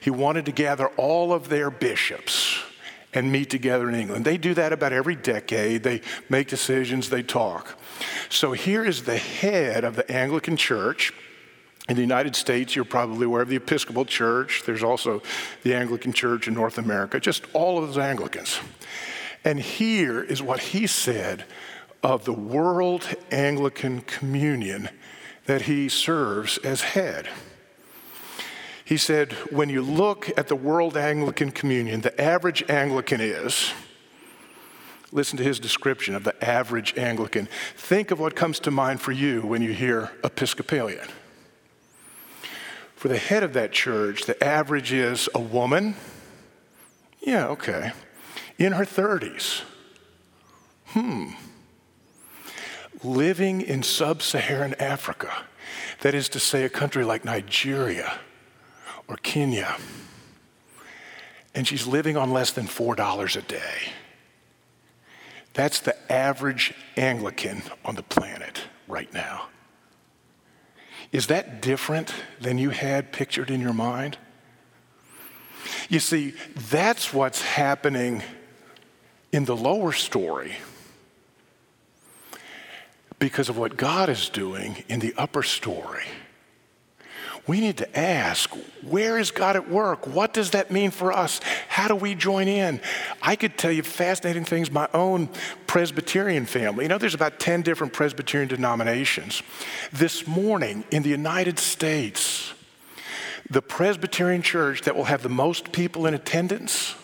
He 0.00 0.10
wanted 0.10 0.46
to 0.46 0.52
gather 0.52 0.88
all 0.96 1.32
of 1.32 1.48
their 1.48 1.70
bishops 1.70 2.58
and 3.14 3.30
meet 3.30 3.50
together 3.50 3.88
in 3.88 3.94
England. 3.94 4.24
They 4.24 4.38
do 4.38 4.54
that 4.54 4.72
about 4.72 4.92
every 4.92 5.16
decade. 5.16 5.82
They 5.82 6.00
make 6.28 6.48
decisions, 6.48 7.10
they 7.10 7.22
talk. 7.22 7.78
So 8.30 8.52
here 8.52 8.84
is 8.84 9.02
the 9.02 9.18
head 9.18 9.84
of 9.84 9.96
the 9.96 10.10
Anglican 10.10 10.56
Church. 10.56 11.12
In 11.88 11.96
the 11.96 12.02
United 12.02 12.36
States, 12.36 12.76
you're 12.76 12.84
probably 12.84 13.26
aware 13.26 13.42
of 13.42 13.48
the 13.48 13.56
Episcopal 13.56 14.04
Church. 14.04 14.62
There's 14.64 14.84
also 14.84 15.20
the 15.62 15.74
Anglican 15.74 16.12
Church 16.12 16.46
in 16.46 16.54
North 16.54 16.78
America, 16.78 17.18
just 17.18 17.44
all 17.52 17.78
of 17.78 17.86
those 17.86 17.98
Anglicans. 17.98 18.60
And 19.44 19.58
here 19.58 20.22
is 20.22 20.40
what 20.40 20.60
he 20.60 20.86
said 20.86 21.44
of 22.02 22.24
the 22.24 22.32
World 22.32 23.08
Anglican 23.30 24.02
Communion 24.02 24.88
that 25.46 25.62
he 25.62 25.88
serves 25.88 26.58
as 26.58 26.80
head. 26.80 27.28
He 28.84 28.96
said, 28.96 29.32
when 29.50 29.68
you 29.68 29.82
look 29.82 30.30
at 30.36 30.48
the 30.48 30.56
World 30.56 30.96
Anglican 30.96 31.52
Communion, 31.52 32.00
the 32.00 32.20
average 32.20 32.68
Anglican 32.68 33.20
is, 33.20 33.72
listen 35.12 35.36
to 35.38 35.44
his 35.44 35.60
description 35.60 36.14
of 36.14 36.24
the 36.24 36.44
average 36.44 36.96
Anglican. 36.98 37.48
Think 37.76 38.10
of 38.10 38.18
what 38.18 38.34
comes 38.34 38.58
to 38.60 38.70
mind 38.70 39.00
for 39.00 39.12
you 39.12 39.42
when 39.42 39.62
you 39.62 39.72
hear 39.72 40.10
Episcopalian. 40.24 41.06
For 42.96 43.08
the 43.08 43.18
head 43.18 43.42
of 43.42 43.52
that 43.52 43.72
church, 43.72 44.24
the 44.24 44.42
average 44.42 44.92
is 44.92 45.28
a 45.34 45.40
woman, 45.40 45.96
yeah, 47.20 47.46
okay, 47.48 47.92
in 48.58 48.72
her 48.72 48.84
30s. 48.84 49.62
Hmm. 50.86 51.30
Living 53.02 53.60
in 53.60 53.82
sub 53.82 54.22
Saharan 54.22 54.74
Africa, 54.74 55.44
that 56.00 56.14
is 56.14 56.28
to 56.30 56.40
say, 56.40 56.64
a 56.64 56.68
country 56.68 57.04
like 57.04 57.24
Nigeria 57.24 58.18
or 59.08 59.16
Kenya, 59.16 59.76
and 61.54 61.66
she's 61.66 61.86
living 61.86 62.16
on 62.16 62.30
less 62.30 62.52
than 62.52 62.66
$4 62.66 63.36
a 63.36 63.42
day. 63.42 63.92
That's 65.54 65.80
the 65.80 66.12
average 66.12 66.72
Anglican 66.96 67.62
on 67.84 67.94
the 67.94 68.02
planet 68.02 68.62
right 68.88 69.12
now. 69.12 69.48
Is 71.10 71.26
that 71.26 71.60
different 71.60 72.14
than 72.40 72.56
you 72.56 72.70
had 72.70 73.12
pictured 73.12 73.50
in 73.50 73.60
your 73.60 73.74
mind? 73.74 74.16
You 75.90 76.00
see, 76.00 76.34
that's 76.70 77.12
what's 77.12 77.42
happening 77.42 78.22
in 79.30 79.44
the 79.44 79.56
lower 79.56 79.92
story 79.92 80.56
because 83.18 83.48
of 83.48 83.58
what 83.58 83.76
God 83.76 84.08
is 84.08 84.28
doing 84.30 84.84
in 84.88 85.00
the 85.00 85.14
upper 85.16 85.42
story 85.42 86.06
we 87.46 87.60
need 87.60 87.78
to 87.78 87.98
ask 87.98 88.50
where 88.82 89.18
is 89.18 89.30
God 89.30 89.56
at 89.56 89.68
work? 89.68 90.06
What 90.06 90.32
does 90.32 90.50
that 90.50 90.70
mean 90.70 90.90
for 90.90 91.12
us? 91.12 91.40
How 91.68 91.88
do 91.88 91.96
we 91.96 92.14
join 92.14 92.46
in? 92.46 92.80
I 93.20 93.34
could 93.34 93.58
tell 93.58 93.72
you 93.72 93.82
fascinating 93.82 94.44
things, 94.44 94.70
my 94.70 94.88
own 94.94 95.28
Presbyterian 95.66 96.46
family. 96.46 96.84
You 96.84 96.88
know, 96.88 96.98
there's 96.98 97.14
about 97.14 97.40
10 97.40 97.62
different 97.62 97.92
Presbyterian 97.92 98.48
denominations. 98.48 99.42
This 99.92 100.26
morning 100.26 100.84
in 100.92 101.02
the 101.02 101.10
United 101.10 101.58
States, 101.58 102.54
the 103.50 103.62
Presbyterian 103.62 104.42
church 104.42 104.82
that 104.82 104.94
will 104.94 105.04
have 105.04 105.22
the 105.22 105.28
most 105.28 105.72
people 105.72 106.06
in 106.06 106.14
attendance 106.14 106.94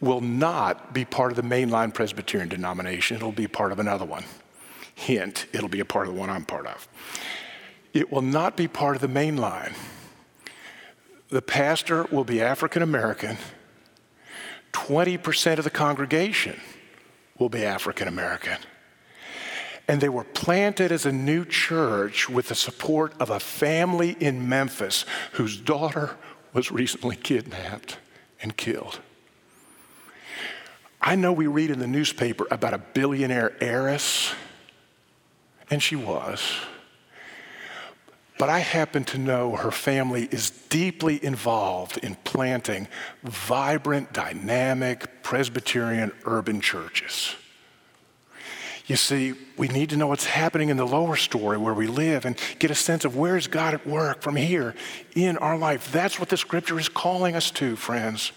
will 0.00 0.20
not 0.20 0.92
be 0.94 1.04
part 1.04 1.32
of 1.32 1.36
the 1.36 1.42
mainline 1.42 1.92
Presbyterian 1.92 2.48
denomination. 2.48 3.16
It'll 3.16 3.32
be 3.32 3.46
part 3.48 3.72
of 3.72 3.78
another 3.78 4.04
one. 4.04 4.24
Hint, 4.94 5.46
it'll 5.52 5.68
be 5.68 5.80
a 5.80 5.84
part 5.84 6.06
of 6.06 6.14
the 6.14 6.20
one 6.20 6.30
I'm 6.30 6.44
part 6.44 6.66
of. 6.66 6.88
It 7.92 8.10
will 8.10 8.22
not 8.22 8.56
be 8.56 8.68
part 8.68 8.96
of 8.96 9.02
the 9.02 9.08
main 9.08 9.36
line. 9.36 9.74
The 11.28 11.42
pastor 11.42 12.04
will 12.04 12.24
be 12.24 12.40
African 12.40 12.82
American. 12.82 13.38
20% 14.72 15.58
of 15.58 15.64
the 15.64 15.70
congregation 15.70 16.58
will 17.38 17.48
be 17.48 17.64
African 17.64 18.08
American. 18.08 18.58
And 19.88 20.00
they 20.00 20.08
were 20.08 20.24
planted 20.24 20.92
as 20.92 21.06
a 21.06 21.12
new 21.12 21.44
church 21.44 22.28
with 22.28 22.48
the 22.48 22.54
support 22.54 23.14
of 23.20 23.30
a 23.30 23.40
family 23.40 24.16
in 24.20 24.48
Memphis 24.48 25.04
whose 25.32 25.56
daughter 25.56 26.16
was 26.52 26.70
recently 26.70 27.16
kidnapped 27.16 27.98
and 28.42 28.56
killed. 28.56 29.00
I 31.00 31.16
know 31.16 31.32
we 31.32 31.48
read 31.48 31.70
in 31.70 31.80
the 31.80 31.86
newspaper 31.86 32.46
about 32.50 32.74
a 32.74 32.78
billionaire 32.78 33.56
heiress, 33.60 34.34
and 35.68 35.82
she 35.82 35.96
was. 35.96 36.40
But 38.42 38.50
I 38.50 38.58
happen 38.58 39.04
to 39.04 39.18
know 39.18 39.54
her 39.54 39.70
family 39.70 40.26
is 40.32 40.50
deeply 40.68 41.24
involved 41.24 41.98
in 41.98 42.16
planting 42.24 42.88
vibrant, 43.22 44.12
dynamic 44.12 45.22
Presbyterian 45.22 46.10
urban 46.24 46.60
churches. 46.60 47.36
You 48.92 48.96
see, 48.96 49.32
we 49.56 49.68
need 49.68 49.88
to 49.88 49.96
know 49.96 50.08
what's 50.08 50.26
happening 50.26 50.68
in 50.68 50.76
the 50.76 50.84
lower 50.84 51.16
story 51.16 51.56
where 51.56 51.72
we 51.72 51.86
live 51.86 52.26
and 52.26 52.36
get 52.58 52.70
a 52.70 52.74
sense 52.74 53.06
of 53.06 53.16
where 53.16 53.38
is 53.38 53.46
God 53.46 53.72
at 53.72 53.86
work 53.86 54.20
from 54.20 54.36
here 54.36 54.74
in 55.16 55.38
our 55.38 55.56
life. 55.56 55.90
That's 55.90 56.20
what 56.20 56.28
the 56.28 56.36
scripture 56.36 56.78
is 56.78 56.90
calling 56.90 57.34
us 57.34 57.50
to, 57.52 57.74
friends. 57.74 58.32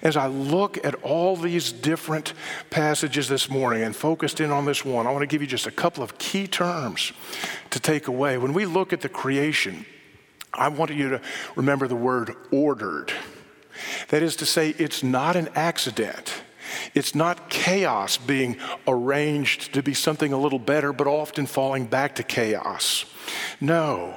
As 0.00 0.16
I 0.16 0.28
look 0.28 0.78
at 0.86 0.94
all 1.02 1.34
these 1.34 1.72
different 1.72 2.34
passages 2.70 3.28
this 3.28 3.50
morning 3.50 3.82
and 3.82 3.96
focused 3.96 4.38
in 4.38 4.52
on 4.52 4.66
this 4.66 4.84
one, 4.84 5.08
I 5.08 5.10
want 5.10 5.22
to 5.22 5.26
give 5.26 5.40
you 5.40 5.48
just 5.48 5.66
a 5.66 5.72
couple 5.72 6.04
of 6.04 6.16
key 6.16 6.46
terms 6.46 7.10
to 7.70 7.80
take 7.80 8.06
away. 8.06 8.38
When 8.38 8.52
we 8.52 8.66
look 8.66 8.92
at 8.92 9.00
the 9.00 9.08
creation, 9.08 9.84
I 10.54 10.68
want 10.68 10.94
you 10.94 11.08
to 11.08 11.20
remember 11.56 11.88
the 11.88 11.96
word 11.96 12.36
ordered. 12.52 13.12
That 14.10 14.22
is 14.22 14.36
to 14.36 14.46
say, 14.46 14.76
it's 14.78 15.02
not 15.02 15.34
an 15.34 15.48
accident. 15.56 16.44
It's 16.94 17.14
not 17.14 17.50
chaos 17.50 18.16
being 18.16 18.56
arranged 18.86 19.74
to 19.74 19.82
be 19.82 19.94
something 19.94 20.32
a 20.32 20.38
little 20.38 20.58
better, 20.58 20.92
but 20.92 21.06
often 21.06 21.46
falling 21.46 21.86
back 21.86 22.16
to 22.16 22.22
chaos. 22.22 23.04
No, 23.60 24.16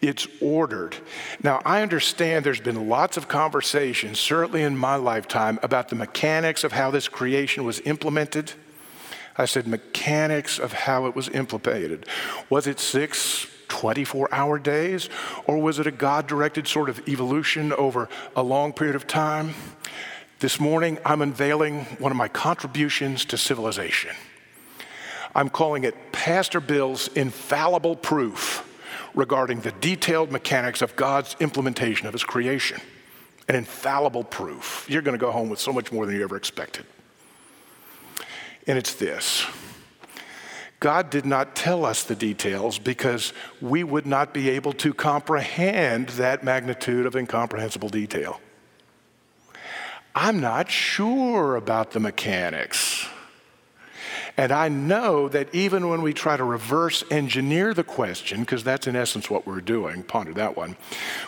it's 0.00 0.26
ordered. 0.40 0.96
Now, 1.42 1.60
I 1.64 1.82
understand 1.82 2.44
there's 2.44 2.60
been 2.60 2.88
lots 2.88 3.16
of 3.16 3.28
conversation, 3.28 4.14
certainly 4.14 4.62
in 4.62 4.76
my 4.76 4.96
lifetime, 4.96 5.58
about 5.62 5.88
the 5.88 5.96
mechanics 5.96 6.64
of 6.64 6.72
how 6.72 6.90
this 6.90 7.08
creation 7.08 7.64
was 7.64 7.80
implemented. 7.80 8.52
I 9.36 9.44
said 9.44 9.66
mechanics 9.66 10.58
of 10.58 10.72
how 10.72 11.06
it 11.06 11.14
was 11.14 11.28
implemented. 11.28 12.06
Was 12.50 12.66
it 12.66 12.80
six 12.80 13.46
24 13.68 14.28
hour 14.32 14.58
days, 14.58 15.08
or 15.46 15.58
was 15.58 15.78
it 15.78 15.86
a 15.86 15.90
God 15.90 16.26
directed 16.26 16.66
sort 16.66 16.88
of 16.88 17.06
evolution 17.06 17.72
over 17.74 18.08
a 18.34 18.42
long 18.42 18.72
period 18.72 18.96
of 18.96 19.06
time? 19.06 19.54
This 20.40 20.60
morning, 20.60 20.98
I'm 21.04 21.20
unveiling 21.20 21.80
one 21.98 22.12
of 22.12 22.16
my 22.16 22.28
contributions 22.28 23.24
to 23.24 23.36
civilization. 23.36 24.14
I'm 25.34 25.48
calling 25.48 25.82
it 25.82 26.12
Pastor 26.12 26.60
Bill's 26.60 27.08
infallible 27.08 27.96
proof 27.96 28.64
regarding 29.14 29.62
the 29.62 29.72
detailed 29.72 30.30
mechanics 30.30 30.80
of 30.80 30.94
God's 30.94 31.34
implementation 31.40 32.06
of 32.06 32.12
his 32.12 32.22
creation. 32.22 32.80
An 33.48 33.56
infallible 33.56 34.22
proof. 34.22 34.86
You're 34.88 35.02
going 35.02 35.18
to 35.18 35.20
go 35.20 35.32
home 35.32 35.48
with 35.48 35.58
so 35.58 35.72
much 35.72 35.90
more 35.90 36.06
than 36.06 36.14
you 36.14 36.22
ever 36.22 36.36
expected. 36.36 36.86
And 38.68 38.78
it's 38.78 38.94
this 38.94 39.44
God 40.78 41.10
did 41.10 41.26
not 41.26 41.56
tell 41.56 41.84
us 41.84 42.04
the 42.04 42.14
details 42.14 42.78
because 42.78 43.32
we 43.60 43.82
would 43.82 44.06
not 44.06 44.32
be 44.32 44.50
able 44.50 44.72
to 44.74 44.94
comprehend 44.94 46.10
that 46.10 46.44
magnitude 46.44 47.06
of 47.06 47.16
incomprehensible 47.16 47.88
detail. 47.88 48.40
I'm 50.14 50.40
not 50.40 50.70
sure 50.70 51.56
about 51.56 51.92
the 51.92 52.00
mechanics. 52.00 53.06
And 54.38 54.52
I 54.52 54.68
know 54.68 55.28
that 55.30 55.52
even 55.52 55.88
when 55.88 56.00
we 56.00 56.12
try 56.12 56.36
to 56.36 56.44
reverse 56.44 57.02
engineer 57.10 57.74
the 57.74 57.82
question, 57.82 58.40
because 58.40 58.62
that's 58.62 58.86
in 58.86 58.94
essence 58.94 59.28
what 59.28 59.48
we're 59.48 59.60
doing, 59.60 60.04
ponder 60.04 60.32
that 60.34 60.56
one, 60.56 60.76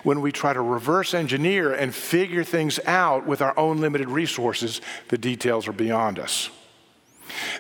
when 0.05 0.21
we 0.21 0.31
try 0.31 0.53
to 0.53 0.61
reverse 0.61 1.13
engineer 1.13 1.73
and 1.73 1.93
figure 1.93 2.45
things 2.45 2.79
out 2.87 3.27
with 3.27 3.43
our 3.43 3.59
own 3.59 3.81
limited 3.81 4.09
resources, 4.09 4.81
the 5.09 5.19
details 5.19 5.67
are 5.67 5.73
beyond 5.73 6.21
us. 6.21 6.51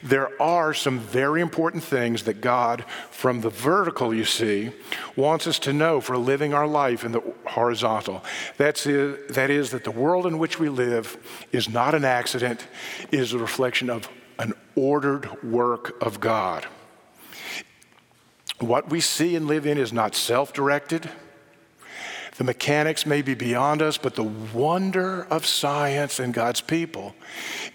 There 0.03 0.41
are 0.41 0.75
some 0.75 0.99
very 0.99 1.41
important 1.41 1.85
things 1.85 2.25
that 2.25 2.41
God, 2.41 2.85
from 3.11 3.41
the 3.41 3.51
vertical, 3.51 4.14
you 4.14 4.25
see, 4.25 4.73
wants 5.16 5.47
us 5.47 5.59
to 5.61 5.73
know 5.73 6.01
for 6.01 6.16
living 6.16 6.55
our 6.55 6.66
life 6.66 7.05
in 7.05 7.12
the 7.12 7.23
horizontal. 7.47 8.25
That's 8.57 8.87
it, 8.87 9.35
that 9.35 9.51
is, 9.51 9.71
that 9.71 9.85
the 9.85 9.91
world 9.91 10.27
in 10.27 10.39
which 10.39 10.59
we 10.59 10.68
live 10.68 11.16
is 11.53 11.68
not 11.68 11.95
an 11.95 12.05
accident, 12.05 12.66
it 13.11 13.18
is 13.18 13.33
a 13.33 13.39
reflection 13.39 13.91
of 13.91 14.09
an 14.39 14.55
ordered 14.75 15.43
work 15.43 16.03
of 16.03 16.21
God. 16.21 16.66
What 18.59 18.91
we 18.91 19.01
see 19.01 19.37
and 19.37 19.47
live 19.47 19.66
in 19.66 19.79
is 19.79 19.93
not 19.93 20.14
self 20.14 20.53
directed. 20.53 21.11
The 22.41 22.45
mechanics 22.45 23.05
may 23.05 23.20
be 23.20 23.34
beyond 23.34 23.82
us, 23.82 23.99
but 23.99 24.14
the 24.14 24.24
wonder 24.24 25.24
of 25.24 25.45
science 25.45 26.18
and 26.18 26.32
God's 26.32 26.62
people 26.62 27.14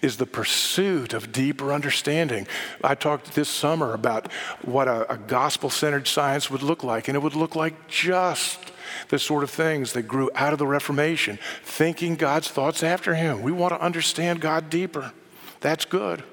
is 0.02 0.16
the 0.16 0.26
pursuit 0.26 1.14
of 1.14 1.30
deeper 1.30 1.72
understanding. 1.72 2.48
I 2.82 2.96
talked 2.96 3.36
this 3.36 3.48
summer 3.48 3.94
about 3.94 4.32
what 4.62 4.88
a, 4.88 5.08
a 5.12 5.18
gospel 5.18 5.70
centered 5.70 6.08
science 6.08 6.50
would 6.50 6.64
look 6.64 6.82
like, 6.82 7.06
and 7.06 7.14
it 7.14 7.20
would 7.20 7.36
look 7.36 7.54
like 7.54 7.86
just 7.86 8.58
the 9.08 9.20
sort 9.20 9.44
of 9.44 9.50
things 9.50 9.92
that 9.92 10.02
grew 10.02 10.32
out 10.34 10.52
of 10.52 10.58
the 10.58 10.66
Reformation, 10.66 11.38
thinking 11.62 12.16
God's 12.16 12.48
thoughts 12.48 12.82
after 12.82 13.14
Him. 13.14 13.42
We 13.42 13.52
want 13.52 13.72
to 13.72 13.80
understand 13.80 14.40
God 14.40 14.68
deeper. 14.68 15.12
That's 15.60 15.84
good. 15.84 16.24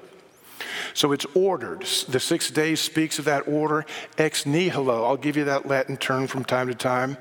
So 0.92 1.12
it's 1.12 1.26
ordered. 1.34 1.82
The 2.08 2.20
six 2.20 2.50
days 2.50 2.80
speaks 2.80 3.18
of 3.18 3.24
that 3.26 3.48
order. 3.48 3.84
Ex 4.18 4.46
nihilo, 4.46 5.04
I'll 5.04 5.16
give 5.16 5.36
you 5.36 5.44
that 5.44 5.66
Latin 5.66 5.96
term 5.96 6.26
from 6.26 6.44
time 6.44 6.68
to 6.68 6.74
time. 6.74 7.16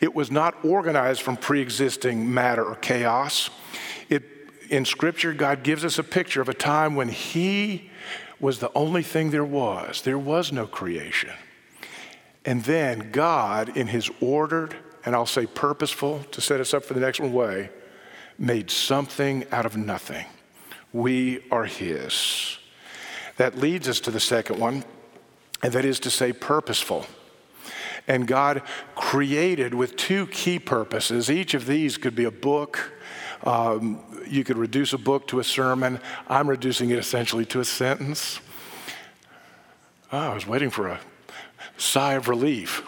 It 0.00 0.14
was 0.14 0.30
not 0.30 0.64
organized 0.64 1.22
from 1.22 1.36
pre 1.36 1.60
existing 1.60 2.32
matter 2.32 2.64
or 2.64 2.76
chaos. 2.76 3.50
It, 4.08 4.22
in 4.70 4.84
Scripture, 4.84 5.32
God 5.32 5.62
gives 5.62 5.84
us 5.84 5.98
a 5.98 6.04
picture 6.04 6.40
of 6.40 6.48
a 6.48 6.54
time 6.54 6.94
when 6.94 7.08
He 7.08 7.90
was 8.40 8.58
the 8.58 8.70
only 8.74 9.02
thing 9.02 9.30
there 9.30 9.44
was. 9.44 10.02
There 10.02 10.18
was 10.18 10.52
no 10.52 10.66
creation. 10.66 11.32
And 12.44 12.62
then 12.64 13.10
God, 13.10 13.76
in 13.76 13.86
His 13.86 14.10
ordered, 14.20 14.76
and 15.04 15.14
I'll 15.14 15.26
say 15.26 15.46
purposeful 15.46 16.24
to 16.30 16.40
set 16.40 16.60
us 16.60 16.74
up 16.74 16.84
for 16.84 16.94
the 16.94 17.00
next 17.00 17.20
one 17.20 17.32
way, 17.32 17.70
made 18.38 18.70
something 18.70 19.46
out 19.52 19.66
of 19.66 19.76
nothing. 19.76 20.26
We 20.92 21.44
are 21.50 21.64
His. 21.64 22.58
That 23.36 23.58
leads 23.58 23.88
us 23.88 24.00
to 24.00 24.10
the 24.10 24.20
second 24.20 24.58
one, 24.58 24.84
and 25.62 25.72
that 25.72 25.84
is 25.84 25.98
to 26.00 26.10
say, 26.10 26.32
purposeful. 26.32 27.06
And 28.06 28.26
God 28.26 28.62
created 28.94 29.74
with 29.74 29.96
two 29.96 30.26
key 30.26 30.58
purposes. 30.58 31.30
Each 31.30 31.54
of 31.54 31.66
these 31.66 31.96
could 31.96 32.14
be 32.14 32.24
a 32.24 32.30
book. 32.30 32.92
Um, 33.42 34.00
you 34.28 34.44
could 34.44 34.58
reduce 34.58 34.92
a 34.92 34.98
book 34.98 35.26
to 35.28 35.38
a 35.40 35.44
sermon. 35.44 36.00
I'm 36.28 36.48
reducing 36.48 36.90
it 36.90 36.98
essentially 36.98 37.44
to 37.46 37.60
a 37.60 37.64
sentence. 37.64 38.40
Oh, 40.12 40.18
I 40.18 40.34
was 40.34 40.46
waiting 40.46 40.70
for 40.70 40.86
a 40.86 41.00
sigh 41.76 42.14
of 42.14 42.28
relief. 42.28 42.82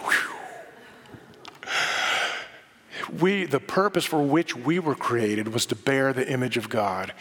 We, 3.21 3.45
the 3.45 3.61
purpose 3.61 4.05
for 4.05 4.23
which 4.23 4.55
we 4.55 4.79
were 4.79 4.95
created 4.95 5.49
was 5.49 5.67
to 5.67 5.75
bear 5.77 6.13
the 6.13 6.31
image 6.31 6.57
of 6.57 6.69
God. 6.69 7.13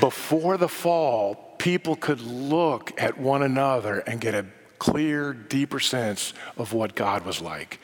Before 0.00 0.56
the 0.56 0.68
fall, 0.68 1.43
people 1.64 1.96
could 1.96 2.20
look 2.20 2.92
at 3.00 3.16
one 3.16 3.42
another 3.42 4.00
and 4.00 4.20
get 4.20 4.34
a 4.34 4.44
clear, 4.78 5.32
deeper 5.32 5.80
sense 5.80 6.34
of 6.58 6.74
what 6.74 6.94
God 6.94 7.24
was 7.24 7.40
like. 7.40 7.80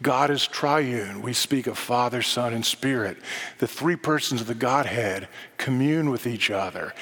God 0.00 0.30
is 0.30 0.46
triune. 0.46 1.20
We 1.20 1.32
speak 1.32 1.66
of 1.66 1.76
Father, 1.76 2.22
Son, 2.22 2.54
and 2.54 2.64
Spirit. 2.64 3.16
The 3.58 3.66
three 3.66 3.96
persons 3.96 4.40
of 4.40 4.46
the 4.46 4.54
Godhead 4.54 5.26
commune 5.58 6.10
with 6.10 6.28
each 6.28 6.48
other. 6.48 6.94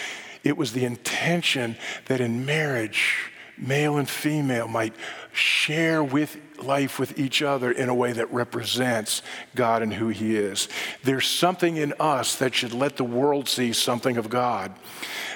It 0.42 0.56
was 0.56 0.72
the 0.72 0.86
intention 0.86 1.76
that 2.06 2.22
in 2.22 2.46
marriage, 2.46 3.30
male 3.56 3.96
and 3.96 4.08
female 4.08 4.68
might 4.68 4.94
share 5.32 6.02
with 6.02 6.36
life 6.62 6.98
with 6.98 7.18
each 7.18 7.42
other 7.42 7.70
in 7.70 7.88
a 7.88 7.94
way 7.94 8.12
that 8.12 8.32
represents 8.32 9.22
God 9.54 9.82
and 9.82 9.92
who 9.92 10.08
He 10.08 10.36
is. 10.36 10.68
There's 11.02 11.26
something 11.26 11.76
in 11.76 11.94
us 11.98 12.36
that 12.36 12.54
should 12.54 12.72
let 12.72 12.96
the 12.96 13.04
world 13.04 13.48
see 13.48 13.72
something 13.72 14.16
of 14.16 14.28
God. 14.28 14.72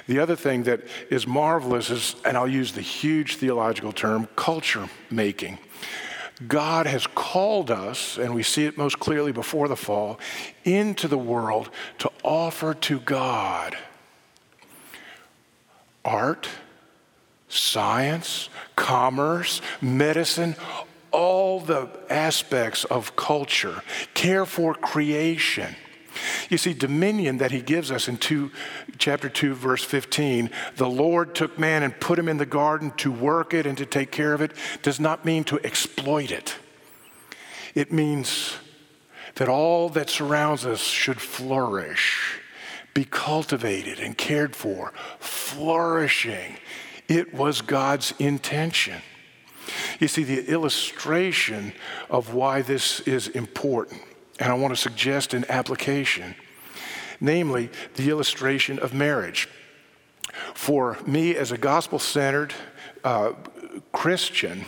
The 0.07 0.19
other 0.21 0.37
thing 0.37 0.65
that 0.65 0.83
is 1.11 1.27
marvelous 1.27 1.91
is, 1.91 2.17
and 2.25 2.37
I'll 2.37 2.49
use 2.49 2.73
the 2.73 2.81
huge 2.81 3.37
theological 3.37 3.93
term, 3.93 4.29
culture 4.37 4.89
making. 5.11 5.59
God 6.47 6.87
has 6.87 7.07
called 7.07 7.71
us, 7.71 8.19
and 8.19 8.35
we 8.35 8.43
see 8.43 8.67
it 8.67 8.77
most 8.77 8.99
clearly 9.01 9.33
before 9.33 9.69
the 9.69 9.77
fall, 9.77 10.21
into 10.65 11.09
the 11.09 11.19
world 11.19 11.71
to 11.99 12.11
offer 12.23 12.75
to 12.75 13.01
God 13.01 13.77
art, 16.07 16.49
science, 17.57 18.49
commerce, 18.77 19.61
medicine, 19.81 20.55
all 21.11 21.61
the 21.61 21.89
aspects 22.11 22.85
of 22.85 23.17
culture, 23.17 23.83
care 24.15 24.45
for 24.45 24.75
creation. 24.75 25.75
You 26.49 26.59
see, 26.59 26.73
dominion 26.73 27.39
that 27.39 27.51
he 27.51 27.61
gives 27.61 27.91
us 27.91 28.09
in 28.09 28.17
two, 28.17 28.51
chapter 28.99 29.29
2, 29.29 29.55
verse 29.55 29.85
15, 29.85 30.51
the 30.77 30.89
Lord 30.89 31.35
took 31.35 31.59
man 31.59 31.83
and 31.83 31.99
put 31.99 32.19
him 32.19 32.29
in 32.29 32.39
the 32.39 32.47
garden 32.47 32.91
to 32.99 33.11
work 33.11 33.55
it 33.55 33.67
and 33.67 33.77
to 33.79 33.87
take 33.87 34.11
care 34.11 34.33
of 34.33 34.41
it, 34.41 34.53
does 34.83 35.01
not 35.01 35.25
mean 35.25 35.45
to 35.45 35.61
exploit 35.65 36.31
it. 36.31 36.57
It 37.75 37.93
means 37.93 38.57
that 39.35 39.49
all 39.49 39.89
that 39.91 40.09
surrounds 40.09 40.65
us 40.65 40.81
should 40.81 41.21
flourish, 41.21 42.41
be 42.95 43.05
cultivated 43.05 44.01
and 44.01 44.17
cared 44.17 44.57
for, 44.57 44.93
flourishing. 45.19 46.57
It 47.09 47.33
was 47.35 47.63
God's 47.63 48.13
intention. 48.19 49.01
You 50.01 50.09
see, 50.09 50.25
the 50.25 50.49
illustration 50.51 51.73
of 52.11 52.35
why 52.35 52.63
this 52.63 53.01
is 53.01 53.29
important, 53.29 54.03
and 54.39 54.51
I 54.51 54.55
want 54.55 54.75
to 54.75 54.81
suggest 54.81 55.35
an 55.35 55.45
application, 55.49 56.35
namely 57.21 57.71
the 57.95 58.11
illustration 58.11 58.79
of 58.79 58.93
marriage. 58.95 59.49
For 60.55 60.99
me, 61.07 61.35
as 61.35 61.53
a 61.53 61.59
gospel 61.59 61.99
centered, 61.99 62.55
uh, 63.05 63.33
Christian, 63.93 64.65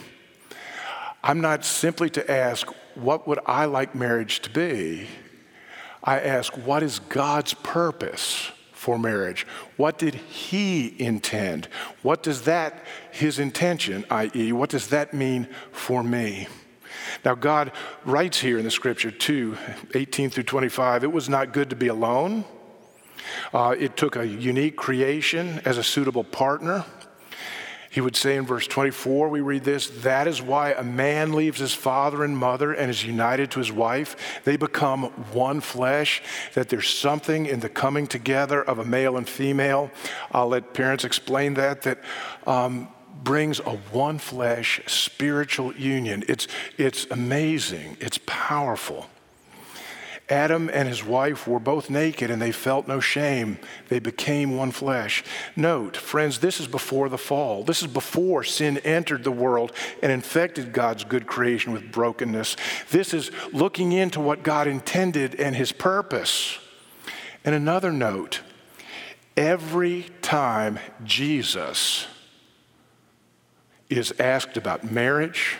I'm 1.22 1.40
not 1.40 1.64
simply 1.64 2.10
to 2.10 2.30
ask, 2.30 2.68
what 2.94 3.28
would 3.28 3.38
I 3.46 3.66
like 3.66 3.94
marriage 3.94 4.40
to 4.40 4.50
be? 4.50 5.08
I 6.02 6.20
ask, 6.20 6.56
what 6.56 6.82
is 6.82 7.00
God's 7.00 7.54
purpose 7.54 8.50
for 8.88 8.98
marriage? 8.98 9.46
What 9.76 9.98
did 9.98 10.14
He 10.14 10.94
intend? 10.98 11.68
What 12.00 12.22
does 12.22 12.44
that, 12.44 12.82
His 13.10 13.38
intention, 13.38 14.06
i.e., 14.10 14.50
what 14.52 14.70
does 14.70 14.86
that 14.86 15.12
mean 15.12 15.46
for 15.72 16.02
me? 16.02 16.48
Now, 17.22 17.34
God 17.34 17.72
writes 18.06 18.40
here 18.40 18.56
in 18.56 18.64
the 18.64 18.70
scripture, 18.70 19.10
2 19.10 19.58
18 19.94 20.30
through 20.30 20.44
25, 20.44 21.04
it 21.04 21.12
was 21.12 21.28
not 21.28 21.52
good 21.52 21.68
to 21.68 21.76
be 21.76 21.88
alone. 21.88 22.46
Uh, 23.52 23.74
it 23.78 23.94
took 23.98 24.16
a 24.16 24.26
unique 24.26 24.76
creation 24.76 25.60
as 25.66 25.76
a 25.76 25.84
suitable 25.84 26.24
partner. 26.24 26.86
He 27.98 28.00
would 28.00 28.14
say 28.14 28.36
in 28.36 28.46
verse 28.46 28.68
24, 28.68 29.28
we 29.28 29.40
read 29.40 29.64
this 29.64 29.88
that 30.02 30.28
is 30.28 30.40
why 30.40 30.70
a 30.70 30.84
man 30.84 31.32
leaves 31.32 31.58
his 31.58 31.74
father 31.74 32.22
and 32.22 32.38
mother 32.38 32.72
and 32.72 32.88
is 32.88 33.02
united 33.02 33.50
to 33.50 33.58
his 33.58 33.72
wife. 33.72 34.40
They 34.44 34.56
become 34.56 35.06
one 35.32 35.60
flesh, 35.60 36.22
that 36.54 36.68
there's 36.68 36.88
something 36.88 37.46
in 37.46 37.58
the 37.58 37.68
coming 37.68 38.06
together 38.06 38.62
of 38.62 38.78
a 38.78 38.84
male 38.84 39.16
and 39.16 39.28
female. 39.28 39.90
I'll 40.30 40.46
let 40.46 40.74
parents 40.74 41.02
explain 41.02 41.54
that, 41.54 41.82
that 41.82 41.98
um, 42.46 42.86
brings 43.24 43.58
a 43.58 43.74
one 43.90 44.18
flesh 44.18 44.80
spiritual 44.86 45.74
union. 45.74 46.22
It's, 46.28 46.46
it's 46.76 47.04
amazing, 47.10 47.96
it's 47.98 48.20
powerful. 48.26 49.08
Adam 50.30 50.68
and 50.72 50.86
his 50.86 51.02
wife 51.02 51.48
were 51.48 51.58
both 51.58 51.88
naked 51.88 52.30
and 52.30 52.40
they 52.40 52.52
felt 52.52 52.86
no 52.86 53.00
shame. 53.00 53.58
They 53.88 53.98
became 53.98 54.56
one 54.56 54.72
flesh. 54.72 55.24
Note, 55.56 55.96
friends, 55.96 56.38
this 56.38 56.60
is 56.60 56.66
before 56.66 57.08
the 57.08 57.16
fall. 57.16 57.64
This 57.64 57.80
is 57.80 57.88
before 57.88 58.44
sin 58.44 58.78
entered 58.78 59.24
the 59.24 59.32
world 59.32 59.72
and 60.02 60.12
infected 60.12 60.72
God's 60.72 61.04
good 61.04 61.26
creation 61.26 61.72
with 61.72 61.90
brokenness. 61.90 62.56
This 62.90 63.14
is 63.14 63.30
looking 63.52 63.92
into 63.92 64.20
what 64.20 64.42
God 64.42 64.66
intended 64.66 65.34
and 65.36 65.56
his 65.56 65.72
purpose. 65.72 66.58
And 67.44 67.54
another 67.54 67.90
note 67.90 68.42
every 69.36 70.06
time 70.20 70.78
Jesus 71.04 72.06
is 73.88 74.12
asked 74.18 74.58
about 74.58 74.90
marriage, 74.90 75.56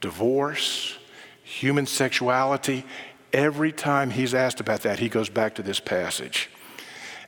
divorce, 0.00 0.96
human 1.42 1.86
sexuality, 1.86 2.84
Every 3.32 3.72
time 3.72 4.10
he's 4.10 4.34
asked 4.34 4.60
about 4.60 4.82
that, 4.82 4.98
he 4.98 5.08
goes 5.08 5.28
back 5.28 5.54
to 5.56 5.62
this 5.62 5.80
passage. 5.80 6.50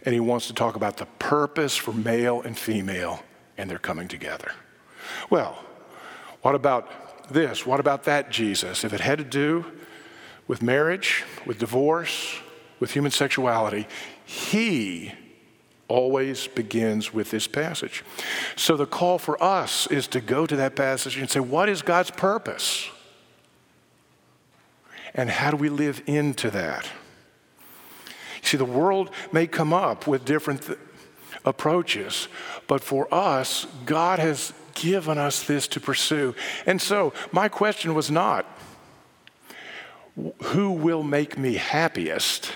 And 0.04 0.12
he 0.12 0.20
wants 0.20 0.48
to 0.48 0.54
talk 0.54 0.74
about 0.74 0.96
the 0.96 1.06
purpose 1.18 1.76
for 1.76 1.92
male 1.92 2.42
and 2.42 2.58
female 2.58 3.22
and 3.56 3.70
they're 3.70 3.78
coming 3.78 4.08
together. 4.08 4.52
Well, 5.30 5.62
what 6.42 6.54
about 6.54 7.32
this? 7.32 7.64
What 7.64 7.78
about 7.78 8.04
that, 8.04 8.30
Jesus? 8.30 8.84
If 8.84 8.92
it 8.92 9.00
had 9.00 9.18
to 9.18 9.24
do 9.24 9.64
with 10.48 10.62
marriage, 10.62 11.24
with 11.46 11.58
divorce, 11.58 12.40
with 12.80 12.92
human 12.92 13.12
sexuality, 13.12 13.86
he 14.24 15.12
always 15.86 16.48
begins 16.48 17.12
with 17.12 17.30
this 17.30 17.46
passage. 17.46 18.02
So 18.56 18.76
the 18.76 18.86
call 18.86 19.18
for 19.18 19.40
us 19.42 19.86
is 19.88 20.08
to 20.08 20.20
go 20.20 20.46
to 20.46 20.56
that 20.56 20.74
passage 20.74 21.16
and 21.16 21.30
say, 21.30 21.40
what 21.40 21.68
is 21.68 21.82
God's 21.82 22.10
purpose? 22.10 22.88
And 25.14 25.28
how 25.28 25.50
do 25.50 25.56
we 25.56 25.68
live 25.68 26.02
into 26.06 26.50
that? 26.50 26.84
You 28.42 28.48
See, 28.48 28.56
the 28.56 28.64
world 28.64 29.10
may 29.30 29.46
come 29.46 29.72
up 29.72 30.06
with 30.06 30.24
different 30.24 30.62
th- 30.62 30.78
approaches, 31.44 32.28
but 32.66 32.82
for 32.82 33.12
us, 33.12 33.66
God 33.84 34.18
has 34.18 34.52
given 34.74 35.18
us 35.18 35.44
this 35.44 35.68
to 35.68 35.80
pursue. 35.80 36.34
And 36.66 36.80
so, 36.80 37.12
my 37.30 37.48
question 37.48 37.94
was 37.94 38.10
not, 38.10 38.46
who 40.42 40.72
will 40.72 41.02
make 41.02 41.38
me 41.38 41.54
happiest? 41.54 42.52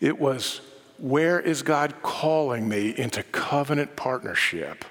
It 0.00 0.18
was, 0.18 0.60
where 0.98 1.40
is 1.40 1.62
God 1.62 2.02
calling 2.02 2.68
me 2.68 2.90
into 2.96 3.22
covenant 3.22 3.96
partnership 3.96 4.84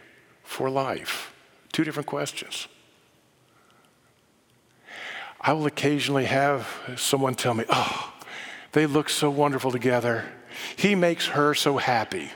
for 0.44 0.70
life? 0.70 1.34
Two 1.72 1.84
different 1.84 2.08
questions. 2.08 2.68
I 5.48 5.54
will 5.54 5.68
occasionally 5.68 6.26
have 6.26 6.68
someone 6.98 7.36
tell 7.36 7.54
me, 7.54 7.66
oh, 7.70 8.14
they 8.72 8.88
look 8.88 9.10
so 9.10 9.30
wonderful 9.30 9.72
together. 9.72 10.26
He 10.76 10.96
makes 10.96 11.28
her 11.28 11.54
so 11.54 11.78
happy. 11.78 12.32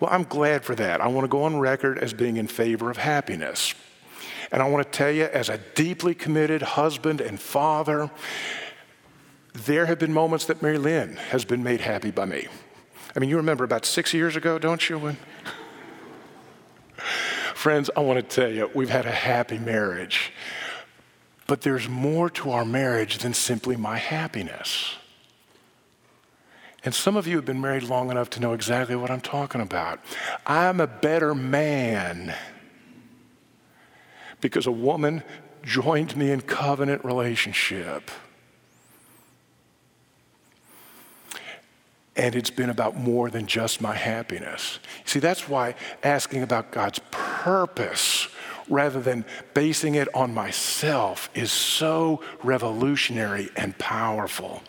Well, 0.00 0.08
I'm 0.10 0.24
glad 0.24 0.64
for 0.64 0.74
that. 0.74 1.02
I 1.02 1.08
want 1.08 1.26
to 1.26 1.28
go 1.28 1.42
on 1.42 1.58
record 1.58 1.98
as 1.98 2.14
being 2.14 2.38
in 2.38 2.46
favor 2.46 2.90
of 2.90 2.96
happiness. 2.96 3.74
And 4.50 4.62
I 4.62 4.68
want 4.70 4.90
to 4.90 4.90
tell 4.90 5.10
you, 5.10 5.24
as 5.24 5.50
a 5.50 5.58
deeply 5.74 6.14
committed 6.14 6.62
husband 6.62 7.20
and 7.20 7.38
father, 7.38 8.10
there 9.52 9.84
have 9.84 9.98
been 9.98 10.14
moments 10.14 10.46
that 10.46 10.62
Mary 10.62 10.78
Lynn 10.78 11.16
has 11.16 11.44
been 11.44 11.62
made 11.62 11.82
happy 11.82 12.10
by 12.10 12.24
me. 12.24 12.48
I 13.14 13.18
mean, 13.18 13.28
you 13.28 13.36
remember 13.36 13.64
about 13.64 13.84
six 13.84 14.14
years 14.14 14.34
ago, 14.34 14.58
don't 14.58 14.88
you? 14.88 14.98
When... 14.98 15.18
Friends, 17.54 17.90
I 17.94 18.00
want 18.00 18.18
to 18.18 18.34
tell 18.34 18.50
you, 18.50 18.70
we've 18.74 18.88
had 18.88 19.04
a 19.04 19.12
happy 19.12 19.58
marriage. 19.58 20.32
But 21.46 21.62
there's 21.62 21.88
more 21.88 22.30
to 22.30 22.50
our 22.50 22.64
marriage 22.64 23.18
than 23.18 23.34
simply 23.34 23.76
my 23.76 23.98
happiness. 23.98 24.96
And 26.84 26.94
some 26.94 27.16
of 27.16 27.26
you 27.26 27.36
have 27.36 27.44
been 27.44 27.60
married 27.60 27.84
long 27.84 28.10
enough 28.10 28.30
to 28.30 28.40
know 28.40 28.52
exactly 28.52 28.96
what 28.96 29.10
I'm 29.10 29.20
talking 29.20 29.60
about. 29.60 30.00
I'm 30.46 30.80
a 30.80 30.86
better 30.86 31.34
man 31.34 32.34
because 34.40 34.66
a 34.66 34.72
woman 34.72 35.22
joined 35.62 36.16
me 36.16 36.32
in 36.32 36.40
covenant 36.40 37.04
relationship. 37.04 38.10
And 42.16 42.34
it's 42.34 42.50
been 42.50 42.68
about 42.68 42.96
more 42.96 43.30
than 43.30 43.46
just 43.46 43.80
my 43.80 43.94
happiness. 43.94 44.80
See, 45.04 45.20
that's 45.20 45.48
why 45.48 45.76
asking 46.02 46.42
about 46.42 46.72
God's 46.72 47.00
purpose 47.10 48.28
rather 48.68 49.00
than 49.00 49.24
basing 49.54 49.94
it 49.94 50.08
on 50.14 50.34
myself 50.34 51.30
is 51.34 51.52
so 51.52 52.20
revolutionary 52.42 53.50
and 53.56 53.76
powerful. 53.78 54.62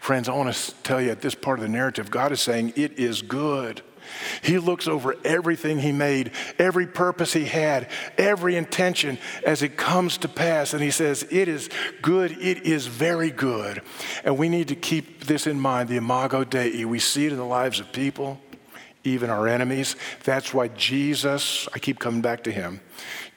Friends, 0.00 0.28
I 0.28 0.34
want 0.34 0.54
to 0.54 0.74
tell 0.82 1.00
you 1.00 1.10
at 1.10 1.20
this 1.20 1.34
part 1.34 1.58
of 1.58 1.62
the 1.62 1.68
narrative, 1.68 2.10
God 2.10 2.32
is 2.32 2.40
saying 2.40 2.72
it 2.76 2.98
is 2.98 3.22
good. 3.22 3.82
He 4.42 4.58
looks 4.58 4.86
over 4.86 5.16
everything 5.24 5.78
He 5.78 5.92
made, 5.92 6.30
every 6.58 6.86
purpose 6.86 7.32
He 7.32 7.44
had, 7.44 7.88
every 8.16 8.56
intention 8.56 9.18
as 9.44 9.62
it 9.62 9.76
comes 9.76 10.18
to 10.18 10.28
pass. 10.28 10.72
And 10.72 10.82
He 10.82 10.90
says, 10.90 11.26
It 11.30 11.48
is 11.48 11.68
good, 12.02 12.32
it 12.32 12.62
is 12.64 12.86
very 12.86 13.30
good. 13.30 13.82
And 14.24 14.38
we 14.38 14.48
need 14.48 14.68
to 14.68 14.76
keep 14.76 15.24
this 15.24 15.46
in 15.46 15.58
mind 15.58 15.88
the 15.88 15.96
Imago 15.96 16.44
Dei. 16.44 16.84
We 16.84 16.98
see 16.98 17.26
it 17.26 17.32
in 17.32 17.38
the 17.38 17.44
lives 17.44 17.80
of 17.80 17.92
people 17.92 18.40
even 19.06 19.30
our 19.30 19.46
enemies. 19.48 19.96
That's 20.24 20.52
why 20.52 20.68
Jesus, 20.68 21.68
I 21.74 21.78
keep 21.78 21.98
coming 21.98 22.20
back 22.20 22.44
to 22.44 22.52
him, 22.52 22.80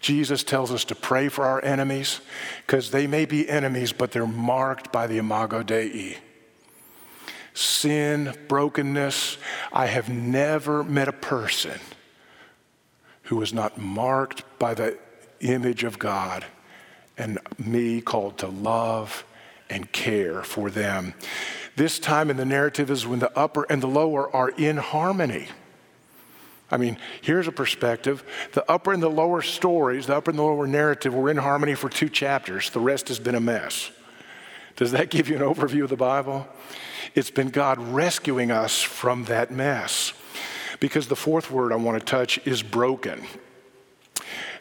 Jesus 0.01 0.43
tells 0.43 0.72
us 0.72 0.86
to 0.86 0.95
pray 0.95 1.30
for 1.30 1.45
our 1.45 1.63
enemies 1.63 2.22
because 2.65 2.91
they 2.91 3.05
may 3.05 3.26
be 3.26 3.49
enemies, 3.49 3.91
but 3.91 4.11
they're 4.11 4.26
marked 4.26 4.91
by 4.91 5.07
the 5.07 5.17
Imago 5.17 5.61
Dei. 5.61 6.17
Sin, 7.53 8.34
brokenness. 8.47 9.38
I 9.74 9.88
have 9.88 10.07
never 10.07 10.84
met 10.84 11.09
a 11.09 11.13
person 11.13 11.80
who 13.24 13.36
was 13.36 13.53
not 13.53 13.78
marked 13.78 14.43
by 14.57 14.74
the 14.74 14.97
image 15.41 15.84
of 15.84 15.99
God 15.99 16.45
and 17.17 17.38
me 17.57 17.99
called 17.99 18.38
to 18.39 18.47
love 18.47 19.26
and 19.70 19.91
care 19.91 20.41
for 20.41 20.70
them. 20.70 21.13
This 21.76 21.99
time 21.99 22.30
in 22.30 22.38
the 22.38 22.45
narrative 22.45 22.89
is 22.89 23.05
when 23.05 23.20
the 23.20 23.38
upper 23.38 23.63
and 23.70 23.84
the 23.84 23.88
lower 23.88 24.34
are 24.34 24.49
in 24.49 24.78
harmony. 24.78 25.47
I 26.72 26.78
mean, 26.78 26.97
here's 27.22 27.47
a 27.47 27.51
perspective. 27.51 28.24
The 28.53 28.70
upper 28.70 28.93
and 28.93 29.01
the 29.01 29.09
lower 29.09 29.41
stories, 29.41 30.07
the 30.07 30.15
upper 30.15 30.32
and 30.32 30.39
the 30.39 30.43
lower 30.43 30.67
narrative 30.67 31.13
were 31.13 31.30
in 31.30 31.38
harmony 31.38 31.76
for 31.76 31.89
two 31.89 32.09
chapters. 32.09 32.70
The 32.70 32.80
rest 32.80 33.07
has 33.07 33.20
been 33.20 33.36
a 33.36 33.39
mess. 33.39 33.91
Does 34.76 34.91
that 34.91 35.09
give 35.09 35.28
you 35.28 35.36
an 35.36 35.41
overview 35.41 35.84
of 35.84 35.89
the 35.89 35.97
Bible? 35.97 36.47
It's 37.15 37.32
been 37.32 37.49
God 37.49 37.80
rescuing 37.80 38.51
us 38.51 38.82
from 38.82 39.26
that 39.26 39.51
mess. 39.51 40.13
Because 40.80 41.07
the 41.07 41.15
fourth 41.15 41.51
word 41.51 41.74
I 41.74 41.76
want 41.76 41.99
to 41.99 42.05
touch 42.05 42.39
is 42.45 42.63
broken. 42.63 43.26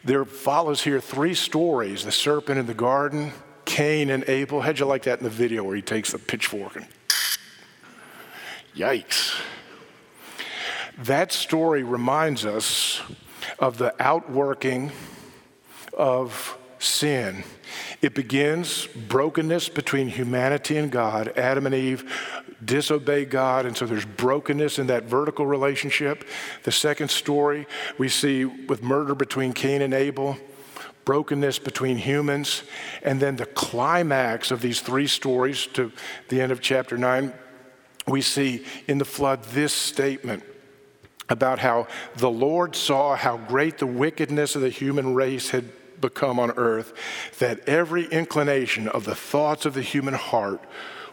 There 0.03 0.25
follows 0.25 0.83
here 0.83 0.99
three 0.99 1.33
stories 1.33 2.03
the 2.03 2.11
serpent 2.11 2.59
in 2.59 2.65
the 2.65 2.73
garden, 2.73 3.31
Cain 3.65 4.09
and 4.09 4.27
Abel. 4.27 4.61
How'd 4.61 4.79
you 4.79 4.85
like 4.85 5.03
that 5.03 5.19
in 5.19 5.23
the 5.23 5.29
video 5.29 5.63
where 5.63 5.75
he 5.75 5.81
takes 5.81 6.11
the 6.11 6.19
pitchfork 6.19 6.75
and 6.75 6.87
yikes? 8.75 9.39
That 11.03 11.31
story 11.31 11.83
reminds 11.83 12.45
us 12.45 13.01
of 13.57 13.77
the 13.77 13.93
outworking 14.03 14.91
of 15.93 16.57
sin. 16.77 17.45
It 18.01 18.13
begins 18.13 18.87
brokenness 19.07 19.69
between 19.69 20.09
humanity 20.09 20.75
and 20.75 20.91
God. 20.91 21.29
Adam 21.37 21.65
and 21.65 21.75
Eve 21.75 22.11
disobey 22.63 23.23
God, 23.23 23.65
and 23.65 23.77
so 23.77 23.85
there's 23.85 24.05
brokenness 24.05 24.77
in 24.77 24.87
that 24.87 25.05
vertical 25.05 25.45
relationship. 25.45 26.27
The 26.63 26.71
second 26.71 27.09
story 27.11 27.65
we 27.97 28.09
see 28.09 28.43
with 28.43 28.83
murder 28.83 29.15
between 29.15 29.53
Cain 29.53 29.81
and 29.81 29.93
Abel, 29.93 30.37
brokenness 31.05 31.59
between 31.59 31.97
humans, 31.97 32.63
and 33.03 33.21
then 33.21 33.37
the 33.37 33.45
climax 33.45 34.51
of 34.51 34.61
these 34.61 34.81
three 34.81 35.07
stories 35.07 35.65
to 35.67 35.93
the 36.27 36.41
end 36.41 36.51
of 36.51 36.59
chapter 36.59 36.97
9, 36.97 37.31
we 38.05 38.21
see 38.21 38.65
in 38.87 38.97
the 38.97 39.05
flood 39.05 39.43
this 39.45 39.71
statement 39.71 40.43
about 41.29 41.59
how 41.59 41.87
the 42.15 42.29
Lord 42.29 42.75
saw 42.75 43.15
how 43.15 43.37
great 43.37 43.77
the 43.77 43.85
wickedness 43.85 44.55
of 44.55 44.61
the 44.61 44.69
human 44.69 45.13
race 45.13 45.51
had 45.51 45.65
become 46.01 46.39
on 46.39 46.51
earth, 46.51 46.93
that 47.39 47.67
every 47.67 48.05
inclination 48.05 48.87
of 48.87 49.05
the 49.05 49.15
thoughts 49.15 49.65
of 49.65 49.73
the 49.73 49.81
human 49.81 50.13
heart 50.13 50.61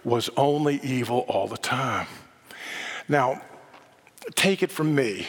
was 0.04 0.30
only 0.36 0.80
evil 0.82 1.20
all 1.28 1.48
the 1.48 1.56
time. 1.56 2.06
Now, 3.08 3.42
take 4.34 4.62
it 4.62 4.70
from 4.70 4.94
me. 4.94 5.26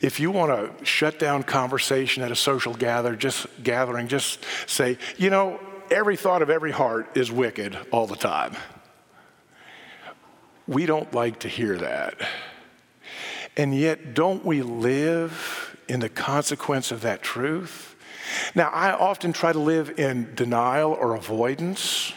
If 0.00 0.20
you 0.20 0.30
want 0.30 0.52
to 0.52 0.84
shut 0.84 1.18
down 1.18 1.42
conversation 1.42 2.22
at 2.22 2.30
a 2.30 2.36
social 2.36 2.72
gather, 2.72 3.16
just 3.16 3.46
gathering, 3.62 4.06
just 4.06 4.44
say, 4.66 4.98
you 5.16 5.30
know, 5.30 5.58
every 5.90 6.16
thought 6.16 6.42
of 6.42 6.50
every 6.50 6.70
heart 6.70 7.16
is 7.16 7.32
wicked 7.32 7.76
all 7.90 8.06
the 8.06 8.16
time. 8.16 8.54
We 10.68 10.86
don't 10.86 11.12
like 11.12 11.40
to 11.40 11.48
hear 11.48 11.76
that. 11.78 12.14
And 13.58 13.74
yet, 13.74 14.14
don't 14.14 14.44
we 14.44 14.62
live 14.62 15.76
in 15.88 15.98
the 15.98 16.08
consequence 16.08 16.92
of 16.92 17.00
that 17.00 17.22
truth? 17.22 17.96
Now, 18.54 18.68
I 18.68 18.92
often 18.92 19.32
try 19.32 19.52
to 19.52 19.58
live 19.58 19.98
in 19.98 20.34
denial 20.36 20.92
or 20.92 21.16
avoidance. 21.16 22.12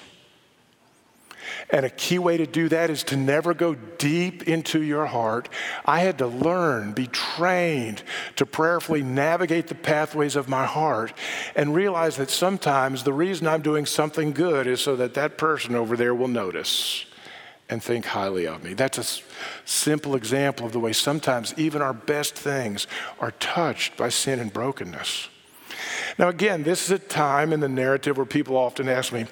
And 1.72 1.86
a 1.86 1.90
key 1.90 2.20
way 2.20 2.38
to 2.38 2.46
do 2.46 2.70
that 2.70 2.90
is 2.90 3.04
to 3.06 3.16
never 3.16 3.54
go 3.54 3.74
deep 3.76 4.44
into 4.48 4.82
your 4.84 5.06
heart. 5.08 5.50
I 5.86 6.02
had 6.02 6.18
to 6.20 6.28
learn, 6.28 6.92
be 6.92 7.08
trained 7.08 8.04
to 8.36 8.46
prayerfully 8.46 9.02
navigate 9.02 9.68
the 9.68 9.76
pathways 9.76 10.36
of 10.36 10.50
my 10.50 10.66
heart 10.66 11.14
and 11.56 11.74
realize 11.74 12.18
that 12.18 12.30
sometimes 12.30 13.04
the 13.04 13.14
reason 13.14 13.48
I'm 13.48 13.62
doing 13.62 13.86
something 13.86 14.34
good 14.34 14.68
is 14.68 14.82
so 14.82 14.96
that 14.98 15.14
that 15.16 15.38
person 15.38 15.76
over 15.76 15.96
there 15.96 16.14
will 16.14 16.28
notice 16.28 17.06
and 17.72 17.82
think 17.82 18.06
highly 18.06 18.46
of 18.46 18.64
me. 18.64 18.74
That's 18.74 18.98
a 18.98 19.22
simple 19.66 20.16
example 20.16 20.66
of 20.66 20.74
the 20.74 20.80
way 20.80 20.92
sometimes 20.94 21.54
even 21.58 21.82
our 21.82 21.94
best 21.94 22.36
things 22.36 22.86
are 23.20 23.32
touched 23.32 23.96
by 23.98 24.10
sin 24.10 24.40
and 24.40 24.52
brokenness. 24.54 25.30
Now, 26.20 26.28
again, 26.28 26.64
this 26.64 26.84
is 26.84 26.92
a 26.92 27.00
time 27.00 27.54
in 27.54 27.62
the 27.62 27.70
narrative 27.70 28.18
where 28.18 28.26
people 28.26 28.58
often 28.58 28.90
ask 28.90 29.14
me, 29.14 29.26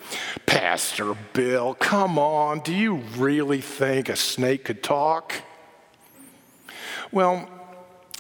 Pastor 0.46 1.16
Bill, 1.34 1.76
come 1.76 2.18
on, 2.18 2.62
do 2.62 2.74
you 2.74 2.96
really 3.18 3.62
think 3.62 4.08
a 4.08 4.16
snake 4.16 4.64
could 4.64 4.82
talk? 4.82 5.34
Well, 7.12 7.48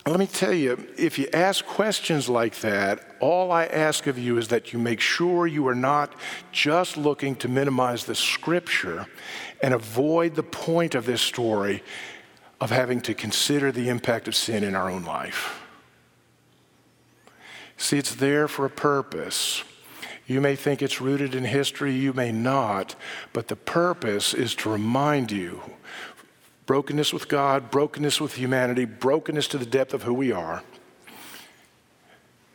let 0.06 0.20
me 0.20 0.28
tell 0.28 0.54
you, 0.54 0.88
if 0.98 1.20
you 1.20 1.28
ask 1.34 1.66
questions 1.66 2.28
like 2.28 2.60
that, 2.62 3.16
all 3.20 3.52
I 3.52 3.66
ask 3.66 4.08
of 4.08 4.18
you 4.18 4.38
is 4.38 4.48
that 4.48 4.74
you 4.74 4.80
make 4.80 5.00
sure 5.00 5.46
you 5.46 5.68
are 5.68 5.76
not 5.76 6.14
just 6.52 6.98
looking 6.98 7.36
to 7.38 7.48
minimize 7.48 8.06
the 8.06 8.16
scripture 8.16 9.08
and 9.62 9.74
avoid 9.74 10.36
the 10.36 10.44
point 10.44 10.96
of 10.96 11.06
this 11.06 11.22
story 11.22 11.84
of 12.62 12.72
having 12.72 13.02
to 13.02 13.14
consider 13.14 13.72
the 13.72 13.90
impact 13.90 14.28
of 14.28 14.36
sin 14.36 14.64
in 14.64 14.76
our 14.76 14.90
own 14.90 15.04
life. 15.04 15.62
See, 17.78 17.98
it's 17.98 18.16
there 18.16 18.48
for 18.48 18.66
a 18.66 18.70
purpose. 18.70 19.64
You 20.28 20.42
may 20.42 20.56
think 20.56 20.82
it's 20.82 21.00
rooted 21.00 21.34
in 21.34 21.46
history, 21.46 21.94
you 21.94 22.14
may 22.14 22.32
not, 22.32 22.96
but 23.34 23.48
the 23.48 23.56
purpose 23.56 24.34
is 24.34 24.54
to 24.56 24.70
remind 24.70 25.32
you 25.32 25.62
brokenness 26.66 27.12
with 27.12 27.28
God, 27.28 27.72
brokenness 27.72 28.22
with 28.22 28.36
humanity, 28.36 28.86
brokenness 28.86 29.48
to 29.48 29.58
the 29.58 29.66
depth 29.66 29.94
of 29.94 30.04
who 30.04 30.14
we 30.14 30.32
are, 30.32 30.62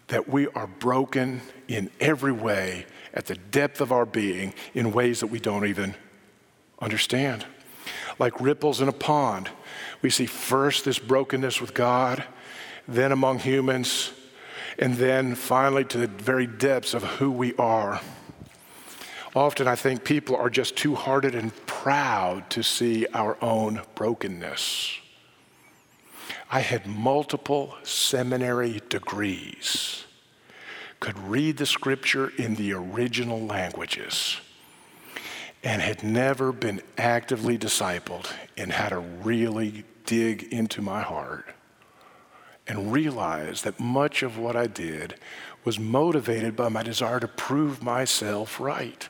that 0.07 0.29
we 0.29 0.47
are 0.49 0.69
broken 0.69 1.41
in 1.67 1.91
every 1.99 2.31
way 2.31 2.87
at 3.13 3.27
the 3.27 3.35
depth 3.35 3.81
of 3.81 3.91
our 3.91 4.07
being 4.07 4.55
in 4.75 4.93
ways 4.93 5.19
that 5.21 5.29
we 5.29 5.41
don't 5.41 5.67
even 5.67 5.97
understand. 6.81 7.45
Like 8.19 8.41
ripples 8.41 8.81
in 8.81 8.89
a 8.89 8.93
pond, 8.93 9.51
we 10.03 10.11
see 10.11 10.27
first 10.27 10.85
this 10.85 10.99
brokenness 10.99 11.61
with 11.61 11.75
God, 11.75 12.25
then 12.87 13.13
among 13.13 13.41
humans, 13.41 14.13
and 14.79 14.95
then 14.95 15.35
finally 15.35 15.85
to 15.85 15.99
the 15.99 16.07
very 16.07 16.47
depths 16.47 16.95
of 16.95 17.03
who 17.03 17.31
we 17.31 17.55
are. 17.57 18.01
Often 19.35 19.67
I 19.67 19.75
think 19.75 20.05
people 20.05 20.37
are 20.37 20.51
just 20.51 20.77
too 20.77 20.95
hearted 20.95 21.35
and 21.35 21.55
proud 21.67 22.51
to 22.51 22.63
see 22.63 23.07
our 23.15 23.37
own 23.43 23.83
brokenness. 23.95 24.99
I 26.51 26.61
had 26.61 26.87
multiple 26.87 27.75
seminary 27.83 28.81
degrees, 28.89 30.05
could 31.01 31.19
read 31.19 31.57
the 31.57 31.67
scripture 31.67 32.33
in 32.39 32.55
the 32.55 32.73
original 32.75 33.41
languages 33.41 34.41
and 35.65 35.81
had 35.81 36.05
never 36.05 36.53
been 36.53 36.83
actively 36.99 37.57
discipled 37.57 38.31
and 38.57 38.71
had 38.71 38.91
to 38.91 38.99
really 38.99 39.85
dig 40.05 40.43
into 40.53 40.83
my 40.83 41.01
heart 41.01 41.47
and 42.69 42.93
realize 42.93 43.63
that 43.63 43.81
much 43.81 44.23
of 44.23 44.39
what 44.39 44.55
I 44.55 44.67
did 44.67 45.15
was 45.65 45.79
motivated 45.79 46.55
by 46.55 46.69
my 46.69 46.83
desire 46.83 47.19
to 47.19 47.29
prove 47.29 47.83
myself 47.83 48.61
right. 48.61 49.09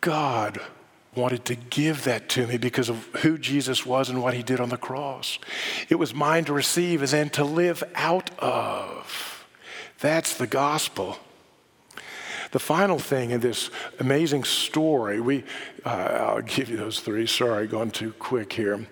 God 0.00 0.60
wanted 1.14 1.44
to 1.44 1.54
give 1.56 2.04
that 2.04 2.30
to 2.30 2.46
me 2.46 2.56
because 2.56 2.88
of 2.88 3.04
who 3.16 3.36
Jesus 3.36 3.84
was 3.84 4.08
and 4.08 4.22
what 4.22 4.32
he 4.32 4.42
did 4.42 4.60
on 4.60 4.70
the 4.70 4.78
cross. 4.78 5.38
It 5.90 5.96
was 5.96 6.14
mine 6.14 6.44
to 6.46 6.54
receive 6.54 7.02
and 7.02 7.10
then 7.10 7.30
to 7.30 7.44
live 7.44 7.82
out 7.94 8.30
of. 8.38 9.46
That's 9.98 10.34
the 10.34 10.46
gospel. 10.46 11.18
The 12.52 12.58
final 12.58 12.98
thing 12.98 13.30
in 13.30 13.40
this 13.40 13.70
amazing 14.00 14.44
story, 14.44 15.20
we, 15.20 15.44
uh, 15.84 15.88
I'll 15.88 16.42
give 16.42 16.68
you 16.68 16.76
those 16.76 17.00
three, 17.00 17.26
sorry, 17.26 17.66
gone 17.66 17.90
too 17.90 18.12
quick 18.18 18.52
here, 18.52 18.86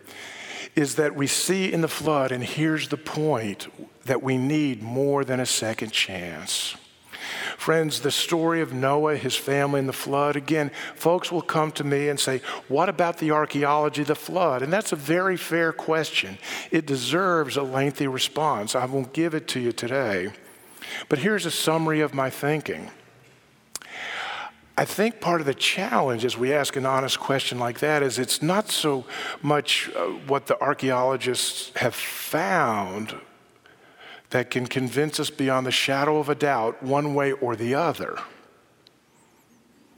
is 0.76 0.94
that 0.94 1.16
we 1.16 1.26
see 1.26 1.72
in 1.72 1.80
the 1.80 1.88
flood, 1.88 2.30
and 2.30 2.44
here's 2.44 2.88
the 2.88 2.96
point, 2.96 3.66
that 4.04 4.22
we 4.22 4.38
need 4.38 4.82
more 4.82 5.24
than 5.24 5.40
a 5.40 5.46
second 5.46 5.92
chance. 5.92 6.76
Friends, 7.56 8.00
the 8.00 8.11
story 8.11 8.61
of 8.61 8.72
Noah, 8.72 9.16
his 9.16 9.34
family, 9.34 9.80
and 9.80 9.88
the 9.88 9.92
flood, 9.92 10.36
again, 10.36 10.70
folks 10.94 11.32
will 11.32 11.42
come 11.42 11.72
to 11.72 11.84
me 11.84 12.09
and 12.09 12.18
say, 12.18 12.40
What 12.68 12.88
about 12.88 13.18
the 13.18 13.32
archaeology 13.32 14.02
of 14.02 14.09
the 14.09 14.14
flood? 14.14 14.62
And 14.62 14.72
that's 14.72 14.92
a 14.92 14.96
very 14.96 15.36
fair 15.36 15.72
question. 15.72 16.38
It 16.70 16.86
deserves 16.86 17.56
a 17.56 17.62
lengthy 17.62 18.06
response. 18.06 18.74
I 18.74 18.86
won't 18.86 19.12
give 19.12 19.34
it 19.34 19.48
to 19.48 19.61
you 19.61 19.72
today. 19.72 20.30
But 21.09 21.18
here's 21.18 21.44
a 21.44 21.50
summary 21.50 22.00
of 22.00 22.14
my 22.14 22.30
thinking. 22.30 22.90
I 24.79 24.85
think 24.85 25.20
part 25.20 25.41
of 25.41 25.47
the 25.49 25.55
challenge 25.55 26.24
as 26.24 26.39
we 26.39 26.53
ask 26.53 26.76
an 26.76 26.87
honest 26.87 27.18
question 27.18 27.59
like 27.59 27.81
that 27.81 28.01
is 28.01 28.16
it's 28.16 28.41
not 28.41 28.70
so 28.70 29.07
much 29.43 29.91
uh, 29.97 30.05
what 30.29 30.47
the 30.47 30.57
archaeologists 30.61 31.72
have 31.74 31.97
found 31.97 33.16
that 34.31 34.53
can 34.53 34.68
convince 34.68 35.18
us 35.18 35.31
beyond 35.31 35.66
the 35.66 35.72
shadow 35.72 36.18
of 36.18 36.29
a 36.29 36.37
doubt 36.37 36.81
one 36.81 37.16
way 37.16 37.33
or 37.33 37.57
the 37.57 37.74
other. 37.74 38.20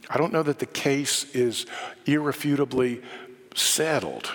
I 0.09 0.17
don't 0.17 0.33
know 0.33 0.41
that 0.41 0.57
the 0.57 0.65
case 0.65 1.25
is 1.35 1.67
irrefutably 2.07 3.03
settled, 3.53 4.31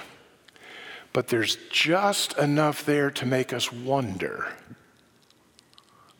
but 1.13 1.27
there's 1.27 1.57
just 1.73 2.39
enough 2.39 2.85
there 2.85 3.11
to 3.11 3.27
make 3.27 3.53
us 3.53 3.73
wonder. 3.73 4.47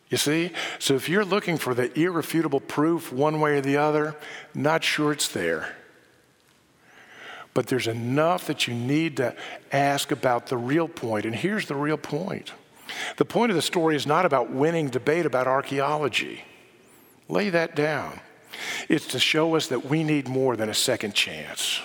You 0.09 0.17
see? 0.17 0.53
So 0.79 0.95
if 0.95 1.09
you're 1.09 1.25
looking 1.25 1.59
for 1.59 1.75
the 1.75 1.97
irrefutable 1.99 2.61
proof 2.61 3.13
one 3.13 3.41
way 3.41 3.59
or 3.59 3.61
the 3.61 3.77
other, 3.77 4.17
not 4.55 4.85
sure 4.85 5.13
it's 5.13 5.29
there. 5.29 5.75
But 7.55 7.67
there's 7.67 7.87
enough 7.87 8.47
that 8.47 8.69
you 8.69 8.75
need 8.75 9.17
to 9.17 9.35
ask 9.73 10.13
about 10.13 10.47
the 10.47 10.59
real 10.59 10.89
point. 10.89 11.25
And 11.25 11.35
here's 11.35 11.67
the 11.67 11.75
real 11.75 11.97
point 11.97 12.53
the 13.17 13.25
point 13.25 13.51
of 13.51 13.57
the 13.57 13.63
story 13.63 13.97
is 13.97 14.07
not 14.07 14.25
about 14.25 14.53
winning 14.53 14.89
debate 14.91 15.27
about 15.27 15.49
archaeology. 15.49 16.45
Lay 17.29 17.51
that 17.51 17.75
down. 17.75 18.21
It's 18.89 19.09
to 19.09 19.19
show 19.19 19.57
us 19.57 19.67
that 19.69 19.87
we 19.87 20.05
need 20.05 20.29
more 20.29 20.57
than 20.57 20.69
a 20.69 20.75
second 20.75 21.15
chance 21.15 21.81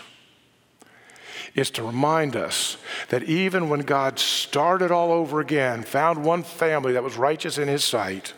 is 1.55 1.69
to 1.71 1.83
remind 1.83 2.35
us 2.35 2.77
that 3.09 3.23
even 3.23 3.69
when 3.69 3.81
God 3.81 4.19
started 4.19 4.91
all 4.91 5.11
over 5.11 5.39
again, 5.39 5.83
found 5.83 6.23
one 6.23 6.43
family 6.43 6.93
that 6.93 7.03
was 7.03 7.17
righteous 7.17 7.57
in 7.57 7.67
his 7.67 7.83
sight, 7.83 8.33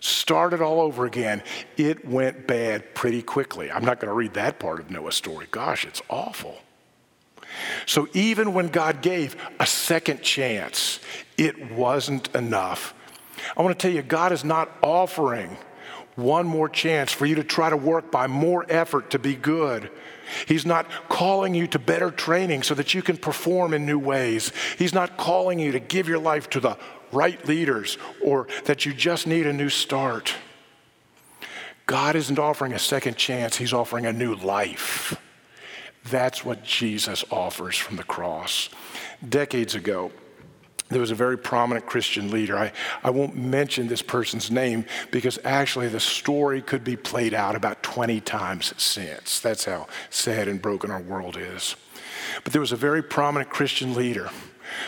started 0.00 0.60
all 0.60 0.80
over 0.80 1.04
again, 1.06 1.42
it 1.76 2.06
went 2.06 2.46
bad 2.46 2.94
pretty 2.94 3.22
quickly. 3.22 3.70
I'm 3.70 3.84
not 3.84 4.00
going 4.00 4.08
to 4.08 4.14
read 4.14 4.34
that 4.34 4.58
part 4.58 4.80
of 4.80 4.90
Noah's 4.90 5.14
story. 5.14 5.46
Gosh, 5.50 5.84
it's 5.84 6.02
awful. 6.08 6.58
So 7.86 8.08
even 8.12 8.54
when 8.54 8.68
God 8.68 9.02
gave 9.02 9.36
a 9.60 9.66
second 9.66 10.22
chance, 10.22 11.00
it 11.36 11.72
wasn't 11.72 12.34
enough. 12.34 12.94
I 13.56 13.62
want 13.62 13.78
to 13.78 13.82
tell 13.86 13.94
you, 13.94 14.02
God 14.02 14.32
is 14.32 14.44
not 14.44 14.70
offering 14.82 15.56
one 16.16 16.46
more 16.46 16.68
chance 16.68 17.12
for 17.12 17.26
you 17.26 17.36
to 17.36 17.44
try 17.44 17.70
to 17.70 17.76
work 17.76 18.10
by 18.10 18.26
more 18.26 18.66
effort 18.68 19.10
to 19.10 19.18
be 19.18 19.34
good. 19.34 19.90
He's 20.46 20.66
not 20.66 20.86
calling 21.08 21.54
you 21.54 21.66
to 21.68 21.78
better 21.78 22.10
training 22.10 22.62
so 22.62 22.74
that 22.74 22.94
you 22.94 23.02
can 23.02 23.16
perform 23.16 23.74
in 23.74 23.86
new 23.86 23.98
ways. 23.98 24.52
He's 24.78 24.94
not 24.94 25.16
calling 25.16 25.58
you 25.58 25.72
to 25.72 25.80
give 25.80 26.08
your 26.08 26.18
life 26.18 26.50
to 26.50 26.60
the 26.60 26.76
right 27.12 27.44
leaders 27.46 27.98
or 28.22 28.48
that 28.64 28.86
you 28.86 28.92
just 28.92 29.26
need 29.26 29.46
a 29.46 29.52
new 29.52 29.68
start. 29.68 30.34
God 31.86 32.16
isn't 32.16 32.38
offering 32.38 32.72
a 32.72 32.78
second 32.78 33.16
chance, 33.16 33.56
He's 33.56 33.72
offering 33.72 34.06
a 34.06 34.12
new 34.12 34.34
life. 34.34 35.18
That's 36.04 36.44
what 36.44 36.64
Jesus 36.64 37.24
offers 37.30 37.76
from 37.76 37.96
the 37.96 38.02
cross. 38.02 38.70
Decades 39.26 39.74
ago, 39.74 40.10
there 40.88 41.00
was 41.00 41.10
a 41.10 41.14
very 41.14 41.38
prominent 41.38 41.86
Christian 41.86 42.30
leader. 42.30 42.56
I, 42.56 42.72
I 43.02 43.10
won't 43.10 43.36
mention 43.36 43.88
this 43.88 44.02
person's 44.02 44.50
name 44.50 44.84
because 45.10 45.38
actually 45.44 45.88
the 45.88 46.00
story 46.00 46.60
could 46.60 46.84
be 46.84 46.96
played 46.96 47.34
out 47.34 47.56
about 47.56 47.82
20 47.82 48.20
times 48.20 48.74
since. 48.76 49.40
That's 49.40 49.64
how 49.64 49.86
sad 50.10 50.48
and 50.48 50.60
broken 50.60 50.90
our 50.90 51.00
world 51.00 51.36
is. 51.38 51.76
But 52.44 52.52
there 52.52 52.60
was 52.60 52.72
a 52.72 52.76
very 52.76 53.02
prominent 53.02 53.50
Christian 53.50 53.94
leader 53.94 54.30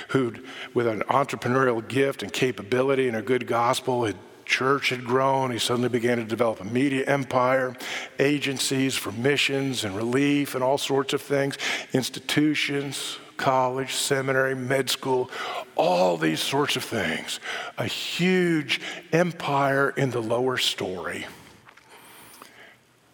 who, 0.08 0.34
with 0.72 0.86
an 0.86 1.00
entrepreneurial 1.08 1.86
gift 1.86 2.22
and 2.22 2.32
capability 2.32 3.08
and 3.08 3.16
a 3.16 3.22
good 3.22 3.46
gospel, 3.46 4.04
had 4.04 4.16
church 4.44 4.90
had 4.90 5.04
grown. 5.04 5.50
He 5.50 5.58
suddenly 5.58 5.88
began 5.88 6.18
to 6.18 6.24
develop 6.24 6.60
a 6.60 6.64
media 6.64 7.06
empire, 7.06 7.74
agencies 8.18 8.94
for 8.94 9.12
missions 9.12 9.84
and 9.84 9.96
relief 9.96 10.54
and 10.54 10.62
all 10.62 10.78
sorts 10.78 11.12
of 11.12 11.22
things, 11.22 11.56
institutions, 11.92 13.18
college, 13.36 13.94
seminary, 13.94 14.54
med 14.54 14.90
school, 14.90 15.30
all 15.76 16.16
these 16.16 16.40
sorts 16.40 16.76
of 16.76 16.84
things. 16.84 17.40
A 17.78 17.86
huge 17.86 18.80
empire 19.12 19.90
in 19.90 20.10
the 20.10 20.22
lower 20.22 20.56
story, 20.56 21.26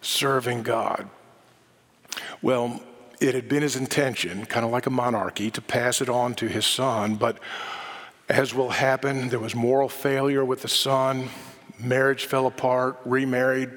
serving 0.01 0.63
God. 0.63 1.09
Well, 2.43 2.81
it 3.21 3.35
had 3.35 3.49
been 3.49 3.63
his 3.63 3.77
intention, 3.77 4.47
kind 4.47 4.65
of 4.65 4.73
like 4.73 4.87
a 4.87 4.91
monarchy, 4.91 5.51
to 5.51 5.61
pass 5.61 6.01
it 6.01 6.09
on 6.09 6.35
to 6.37 6.49
his 6.49 6.67
son, 6.67 7.17
but 7.17 7.39
as 8.29 8.55
will 8.55 8.71
happen, 8.71 9.29
there 9.29 9.41
was 9.41 9.55
moral 9.55 9.89
failure 9.89 10.45
with 10.45 10.63
the 10.63 10.69
son, 10.69 11.29
marriage 11.79 12.27
fell 12.27 12.47
apart, 12.47 12.99
remarried. 13.05 13.71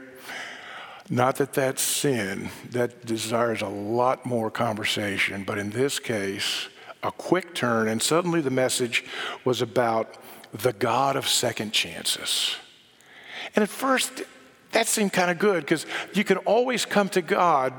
Not 1.10 1.36
that 1.38 1.54
that's 1.54 1.82
sin, 1.82 2.50
that 2.72 3.06
desires 3.06 3.62
a 3.62 3.68
lot 3.68 4.26
more 4.26 4.50
conversation, 4.50 5.44
but 5.44 5.58
in 5.58 5.70
this 5.70 6.00
case, 6.00 6.68
a 7.04 7.12
quick 7.12 7.54
turn, 7.54 7.90
and 7.90 8.02
suddenly 8.02 8.40
the 8.40 8.50
message 8.50 9.04
was 9.44 9.62
about 9.62 10.16
the 10.54 10.72
God 10.72 11.16
of 11.16 11.28
second 11.28 11.74
chances. 11.74 12.56
And 13.56 13.64
at 13.64 13.70
first, 13.70 14.24
that 14.72 14.88
seemed 14.88 15.14
kind 15.14 15.30
of 15.30 15.40
good 15.40 15.62
because 15.64 15.86
you 16.14 16.24
can 16.24 16.38
always 16.38 16.86
come 16.86 17.10
to 17.10 17.22
God 17.22 17.74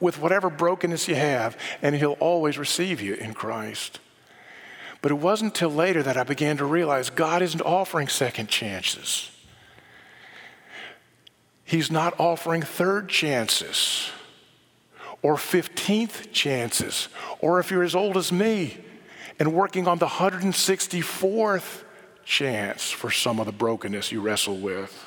with 0.00 0.20
whatever 0.20 0.50
brokenness 0.50 1.08
you 1.08 1.14
have, 1.14 1.56
and 1.80 1.94
He'll 1.94 2.12
always 2.12 2.58
receive 2.58 3.00
you 3.00 3.14
in 3.14 3.34
Christ. 3.34 4.00
But 5.00 5.12
it 5.12 5.16
wasn't 5.16 5.54
until 5.54 5.70
later 5.70 6.02
that 6.02 6.16
I 6.16 6.24
began 6.24 6.56
to 6.56 6.64
realize 6.64 7.10
God 7.10 7.40
isn't 7.42 7.62
offering 7.62 8.08
second 8.08 8.48
chances. 8.48 9.30
He's 11.68 11.90
not 11.90 12.18
offering 12.18 12.62
third 12.62 13.10
chances 13.10 14.10
or 15.20 15.34
15th 15.34 16.32
chances, 16.32 17.08
or 17.40 17.60
if 17.60 17.70
you're 17.70 17.82
as 17.82 17.94
old 17.94 18.16
as 18.16 18.32
me 18.32 18.78
and 19.38 19.52
working 19.52 19.86
on 19.86 19.98
the 19.98 20.06
164th 20.06 21.82
chance 22.24 22.90
for 22.90 23.10
some 23.10 23.38
of 23.38 23.44
the 23.44 23.52
brokenness 23.52 24.10
you 24.10 24.22
wrestle 24.22 24.56
with. 24.56 25.04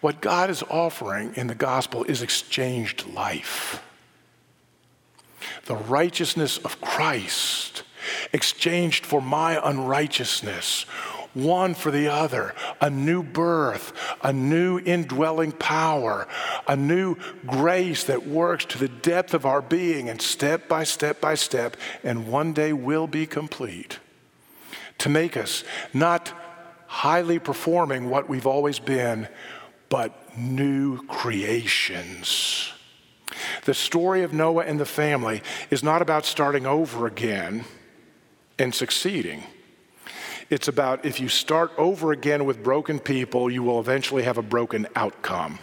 What 0.00 0.20
God 0.20 0.50
is 0.50 0.64
offering 0.64 1.32
in 1.36 1.46
the 1.46 1.54
gospel 1.54 2.02
is 2.02 2.20
exchanged 2.20 3.06
life. 3.06 3.80
The 5.66 5.76
righteousness 5.76 6.58
of 6.58 6.80
Christ 6.80 7.84
exchanged 8.32 9.06
for 9.06 9.20
my 9.20 9.60
unrighteousness, 9.62 10.86
one 11.34 11.74
for 11.74 11.90
the 11.90 12.08
other, 12.08 12.54
a 12.80 12.90
new 12.90 13.22
birth, 13.22 13.92
a 14.22 14.32
new 14.32 14.78
indwelling 14.80 15.52
power, 15.52 16.26
a 16.66 16.76
new 16.76 17.16
grace 17.46 18.04
that 18.04 18.26
works 18.26 18.64
to 18.66 18.78
the 18.78 18.88
depth 18.88 19.34
of 19.34 19.46
our 19.46 19.62
being 19.62 20.08
and 20.08 20.20
step 20.20 20.68
by 20.68 20.84
step 20.84 21.20
by 21.20 21.34
step, 21.34 21.76
and 22.02 22.26
one 22.26 22.52
day 22.52 22.72
will 22.72 23.06
be 23.06 23.26
complete. 23.26 23.98
To 24.98 25.08
make 25.08 25.36
us 25.36 25.64
not 25.94 26.32
highly 26.86 27.38
performing 27.38 28.10
what 28.10 28.28
we've 28.28 28.46
always 28.46 28.78
been, 28.78 29.28
but 29.88 30.36
new 30.36 31.04
creations. 31.06 32.72
The 33.64 33.74
story 33.74 34.22
of 34.22 34.32
Noah 34.32 34.64
and 34.64 34.80
the 34.80 34.84
family 34.84 35.42
is 35.70 35.82
not 35.82 36.02
about 36.02 36.24
starting 36.24 36.66
over 36.66 37.06
again 37.06 37.64
and 38.58 38.74
succeeding. 38.74 39.44
It's 40.50 40.66
about 40.66 41.04
if 41.04 41.20
you 41.20 41.28
start 41.28 41.70
over 41.78 42.10
again 42.10 42.44
with 42.44 42.60
broken 42.60 42.98
people, 42.98 43.48
you 43.48 43.62
will 43.62 43.78
eventually 43.78 44.24
have 44.24 44.36
a 44.36 44.42
broken 44.42 44.88
outcome. 44.96 45.60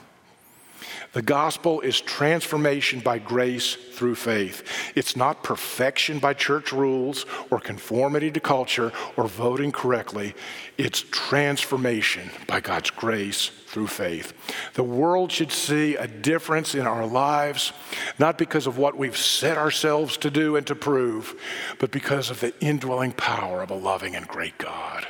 The 1.14 1.22
gospel 1.22 1.82
is 1.82 2.00
transformation 2.00 3.00
by 3.00 3.20
grace 3.20 3.76
through 3.76 4.16
faith. 4.16 4.64
It's 4.96 5.16
not 5.16 5.44
perfection 5.44 6.20
by 6.20 6.34
church 6.34 6.72
rules 6.72 7.26
or 7.50 7.60
conformity 7.60 8.30
to 8.32 8.40
culture 8.40 8.92
or 9.16 9.28
voting 9.28 9.72
correctly. 9.72 10.36
It's 10.78 11.02
transformation 11.10 12.30
by 12.46 12.60
God's 12.60 12.92
grace 12.92 13.50
through 13.68 13.88
faith. 13.88 14.34
The 14.76 14.84
world 14.84 15.32
should 15.32 15.52
see 15.52 15.96
a 15.96 16.08
difference 16.08 16.76
in 16.76 16.86
our 16.86 17.06
lives, 17.06 17.74
not 18.20 18.38
because 18.38 18.68
of 18.68 18.78
what 18.78 18.98
we've 18.98 19.18
set 19.18 19.58
ourselves 19.58 20.18
to 20.18 20.30
do 20.30 20.56
and 20.56 20.68
to 20.68 20.76
prove, 20.76 21.36
but 21.80 21.92
because 21.92 22.30
of 22.30 22.40
the 22.40 22.54
indwelling 22.60 23.14
power 23.14 23.62
of 23.62 23.72
a 23.72 23.76
loving 23.76 24.16
and 24.16 24.28
great 24.28 24.58
God. 24.58 25.08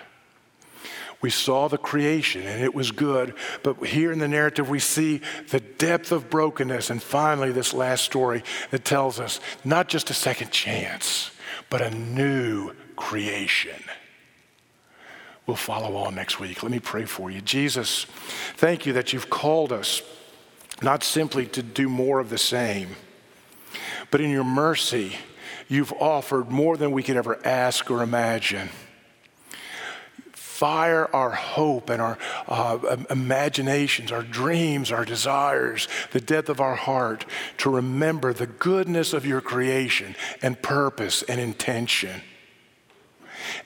We 1.21 1.29
saw 1.31 1.67
the 1.67 1.77
creation 1.77 2.43
and 2.43 2.63
it 2.63 2.75
was 2.75 2.91
good, 2.91 3.33
but 3.63 3.85
here 3.87 4.11
in 4.11 4.19
the 4.19 4.27
narrative 4.27 4.69
we 4.69 4.79
see 4.79 5.21
the 5.49 5.59
depth 5.59 6.11
of 6.11 6.29
brokenness. 6.29 6.89
And 6.89 7.01
finally, 7.01 7.51
this 7.51 7.73
last 7.73 8.03
story 8.03 8.43
that 8.69 8.85
tells 8.85 9.19
us 9.19 9.39
not 9.63 9.87
just 9.87 10.09
a 10.09 10.13
second 10.13 10.51
chance, 10.51 11.31
but 11.69 11.81
a 11.81 11.89
new 11.89 12.73
creation. 12.95 13.81
We'll 15.47 15.55
follow 15.55 15.95
on 15.95 16.13
next 16.13 16.39
week. 16.39 16.61
Let 16.61 16.71
me 16.71 16.79
pray 16.79 17.05
for 17.05 17.31
you. 17.31 17.41
Jesus, 17.41 18.05
thank 18.55 18.85
you 18.85 18.93
that 18.93 19.13
you've 19.13 19.29
called 19.29 19.71
us 19.71 20.01
not 20.83 21.03
simply 21.03 21.47
to 21.47 21.63
do 21.63 21.89
more 21.89 22.19
of 22.19 22.29
the 22.29 22.37
same, 22.37 22.89
but 24.11 24.21
in 24.21 24.29
your 24.29 24.43
mercy, 24.43 25.15
you've 25.67 25.93
offered 25.93 26.51
more 26.51 26.77
than 26.77 26.91
we 26.91 27.01
could 27.01 27.17
ever 27.17 27.39
ask 27.45 27.89
or 27.89 28.03
imagine 28.03 28.69
fire 30.57 31.07
our 31.13 31.29
hope 31.29 31.91
and 31.91 32.01
our 32.01 32.17
uh, 32.47 32.97
imaginations, 33.11 34.11
our 34.11 34.23
dreams, 34.23 34.91
our 34.91 35.05
desires, 35.05 35.87
the 36.13 36.19
depth 36.19 36.49
of 36.49 36.59
our 36.59 36.73
heart 36.73 37.25
to 37.59 37.69
remember 37.69 38.33
the 38.33 38.47
goodness 38.47 39.13
of 39.13 39.23
your 39.23 39.39
creation 39.39 40.15
and 40.41 40.59
purpose 40.63 41.21
and 41.21 41.39
intention. 41.39 42.23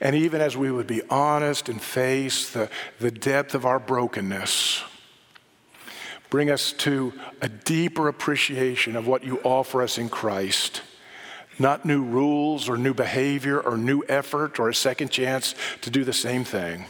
And 0.02 0.14
even 0.14 0.42
as 0.42 0.54
we 0.54 0.70
would 0.70 0.86
be 0.86 1.00
honest 1.08 1.70
and 1.70 1.80
face 1.80 2.50
the, 2.50 2.68
the 3.00 3.10
depth 3.10 3.54
of 3.54 3.64
our 3.64 3.78
brokenness, 3.78 4.82
bring 6.28 6.50
us 6.50 6.72
to 6.74 7.14
a 7.40 7.48
deeper 7.48 8.06
appreciation 8.08 8.96
of 8.96 9.06
what 9.06 9.24
you 9.24 9.40
offer 9.44 9.80
us 9.80 9.96
in 9.96 10.10
Christ 10.10 10.82
not 11.58 11.84
new 11.84 12.02
rules 12.02 12.68
or 12.68 12.76
new 12.76 12.94
behavior 12.94 13.60
or 13.60 13.76
new 13.76 14.02
effort 14.08 14.58
or 14.58 14.68
a 14.68 14.74
second 14.74 15.10
chance 15.10 15.54
to 15.82 15.90
do 15.90 16.04
the 16.04 16.12
same 16.12 16.44
thing, 16.44 16.86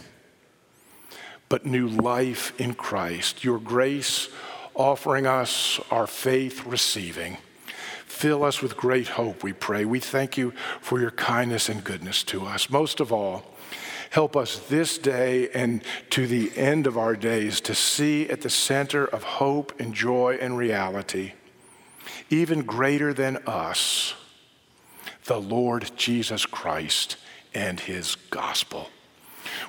but 1.48 1.66
new 1.66 1.88
life 1.88 2.58
in 2.60 2.74
Christ. 2.74 3.44
Your 3.44 3.58
grace 3.58 4.28
offering 4.74 5.26
us, 5.26 5.80
our 5.90 6.06
faith 6.06 6.64
receiving. 6.64 7.36
Fill 8.06 8.44
us 8.44 8.62
with 8.62 8.76
great 8.76 9.08
hope, 9.08 9.42
we 9.42 9.52
pray. 9.52 9.84
We 9.84 10.00
thank 10.00 10.36
you 10.36 10.52
for 10.80 11.00
your 11.00 11.10
kindness 11.10 11.68
and 11.68 11.82
goodness 11.82 12.22
to 12.24 12.46
us. 12.46 12.70
Most 12.70 13.00
of 13.00 13.12
all, 13.12 13.42
help 14.10 14.36
us 14.36 14.58
this 14.68 14.98
day 14.98 15.48
and 15.50 15.82
to 16.10 16.26
the 16.26 16.56
end 16.56 16.86
of 16.86 16.96
our 16.96 17.16
days 17.16 17.60
to 17.62 17.74
see 17.74 18.28
at 18.28 18.42
the 18.42 18.50
center 18.50 19.04
of 19.04 19.22
hope 19.22 19.78
and 19.80 19.94
joy 19.94 20.38
and 20.40 20.56
reality, 20.56 21.32
even 22.30 22.62
greater 22.62 23.12
than 23.12 23.38
us 23.46 24.14
the 25.24 25.40
Lord 25.40 25.90
Jesus 25.96 26.46
Christ 26.46 27.16
and 27.54 27.78
his 27.78 28.16
gospel. 28.30 28.90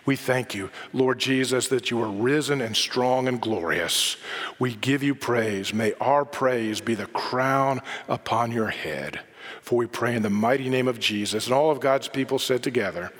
We 0.05 0.15
thank 0.15 0.53
you, 0.53 0.69
Lord 0.91 1.19
Jesus, 1.19 1.67
that 1.69 1.89
you 1.89 2.01
are 2.01 2.09
risen 2.09 2.61
and 2.61 2.75
strong 2.75 3.27
and 3.27 3.41
glorious. 3.41 4.17
We 4.59 4.75
give 4.75 5.03
you 5.03 5.15
praise. 5.15 5.73
May 5.73 5.93
our 5.93 6.25
praise 6.25 6.81
be 6.81 6.95
the 6.95 7.07
crown 7.07 7.81
upon 8.07 8.51
your 8.51 8.69
head. 8.69 9.21
For 9.61 9.77
we 9.77 9.87
pray 9.87 10.15
in 10.15 10.21
the 10.21 10.29
mighty 10.29 10.69
name 10.69 10.87
of 10.87 10.99
Jesus. 10.99 11.45
And 11.45 11.53
all 11.53 11.71
of 11.71 11.79
God's 11.79 12.07
people 12.07 12.39
said 12.39 12.63
together, 12.63 13.11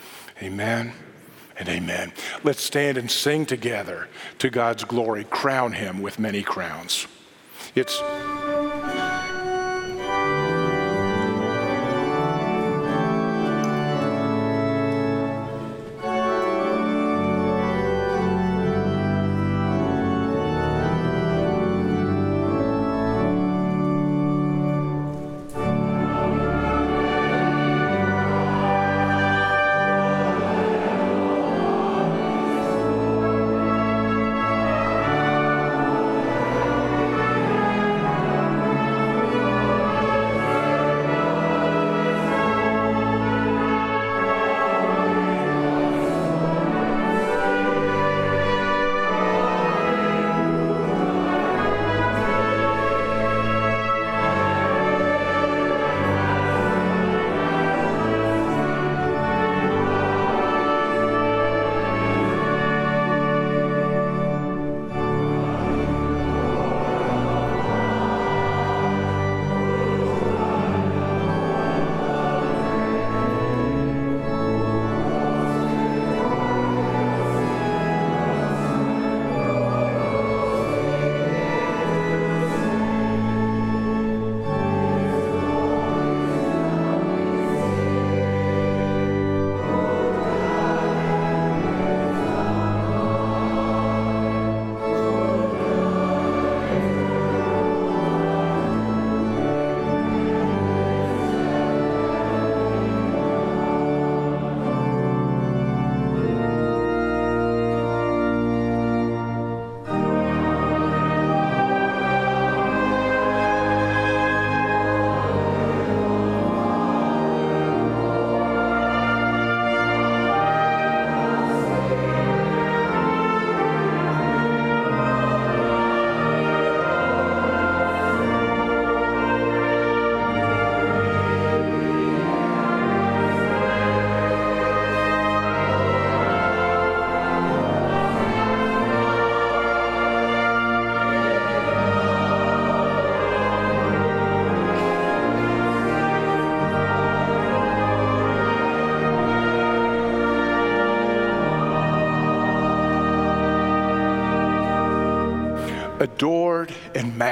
Amen 0.42 0.94
and 1.58 1.70
amen. 1.70 2.12
Let's 2.44 2.62
stand 2.62 2.98
and 2.98 3.10
sing 3.10 3.46
together 3.46 4.08
to 4.40 4.50
God's 4.50 4.84
glory. 4.84 5.24
Crown 5.26 5.74
him 5.74 6.02
with 6.02 6.20
many 6.20 6.44
crowns. 6.44 7.08
It's. 7.76 8.02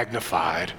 Magnified. 0.01 0.73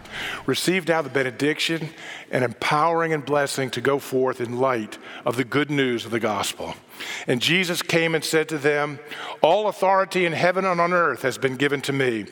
Receive 0.46 0.88
now 0.88 1.00
the 1.00 1.08
benediction 1.08 1.90
and 2.32 2.42
empowering 2.42 3.12
and 3.12 3.24
blessing 3.24 3.70
to 3.70 3.80
go 3.80 4.00
forth 4.00 4.40
in 4.40 4.58
light 4.58 4.98
of 5.24 5.36
the 5.36 5.44
good 5.44 5.70
news 5.70 6.04
of 6.04 6.10
the 6.10 6.18
gospel. 6.18 6.74
And 7.28 7.40
Jesus 7.40 7.82
came 7.82 8.16
and 8.16 8.24
said 8.24 8.48
to 8.48 8.58
them, 8.58 8.98
All 9.40 9.68
authority 9.68 10.26
in 10.26 10.32
heaven 10.32 10.64
and 10.64 10.80
on 10.80 10.92
earth 10.92 11.22
has 11.22 11.38
been 11.38 11.56
given 11.56 11.80
to 11.82 11.92
me. 11.92 12.26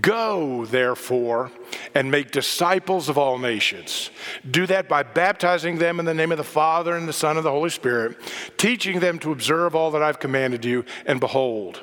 Go, 0.00 0.64
therefore, 0.64 1.50
and 1.92 2.08
make 2.08 2.30
disciples 2.30 3.08
of 3.08 3.18
all 3.18 3.36
nations. 3.36 4.10
Do 4.48 4.64
that 4.68 4.88
by 4.88 5.02
baptizing 5.02 5.78
them 5.78 5.98
in 5.98 6.06
the 6.06 6.14
name 6.14 6.30
of 6.30 6.38
the 6.38 6.44
Father 6.44 6.96
and 6.96 7.08
the 7.08 7.12
Son 7.12 7.36
and 7.36 7.44
the 7.44 7.50
Holy 7.50 7.68
Spirit, 7.68 8.16
teaching 8.56 9.00
them 9.00 9.18
to 9.18 9.32
observe 9.32 9.74
all 9.74 9.90
that 9.90 10.02
I've 10.02 10.20
commanded 10.20 10.64
you, 10.64 10.84
and 11.04 11.18
behold, 11.18 11.80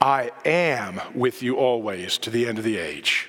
I 0.00 0.32
am 0.44 1.00
with 1.14 1.42
you 1.42 1.56
always 1.56 2.18
to 2.18 2.30
the 2.30 2.46
end 2.46 2.58
of 2.58 2.64
the 2.64 2.76
age. 2.76 3.27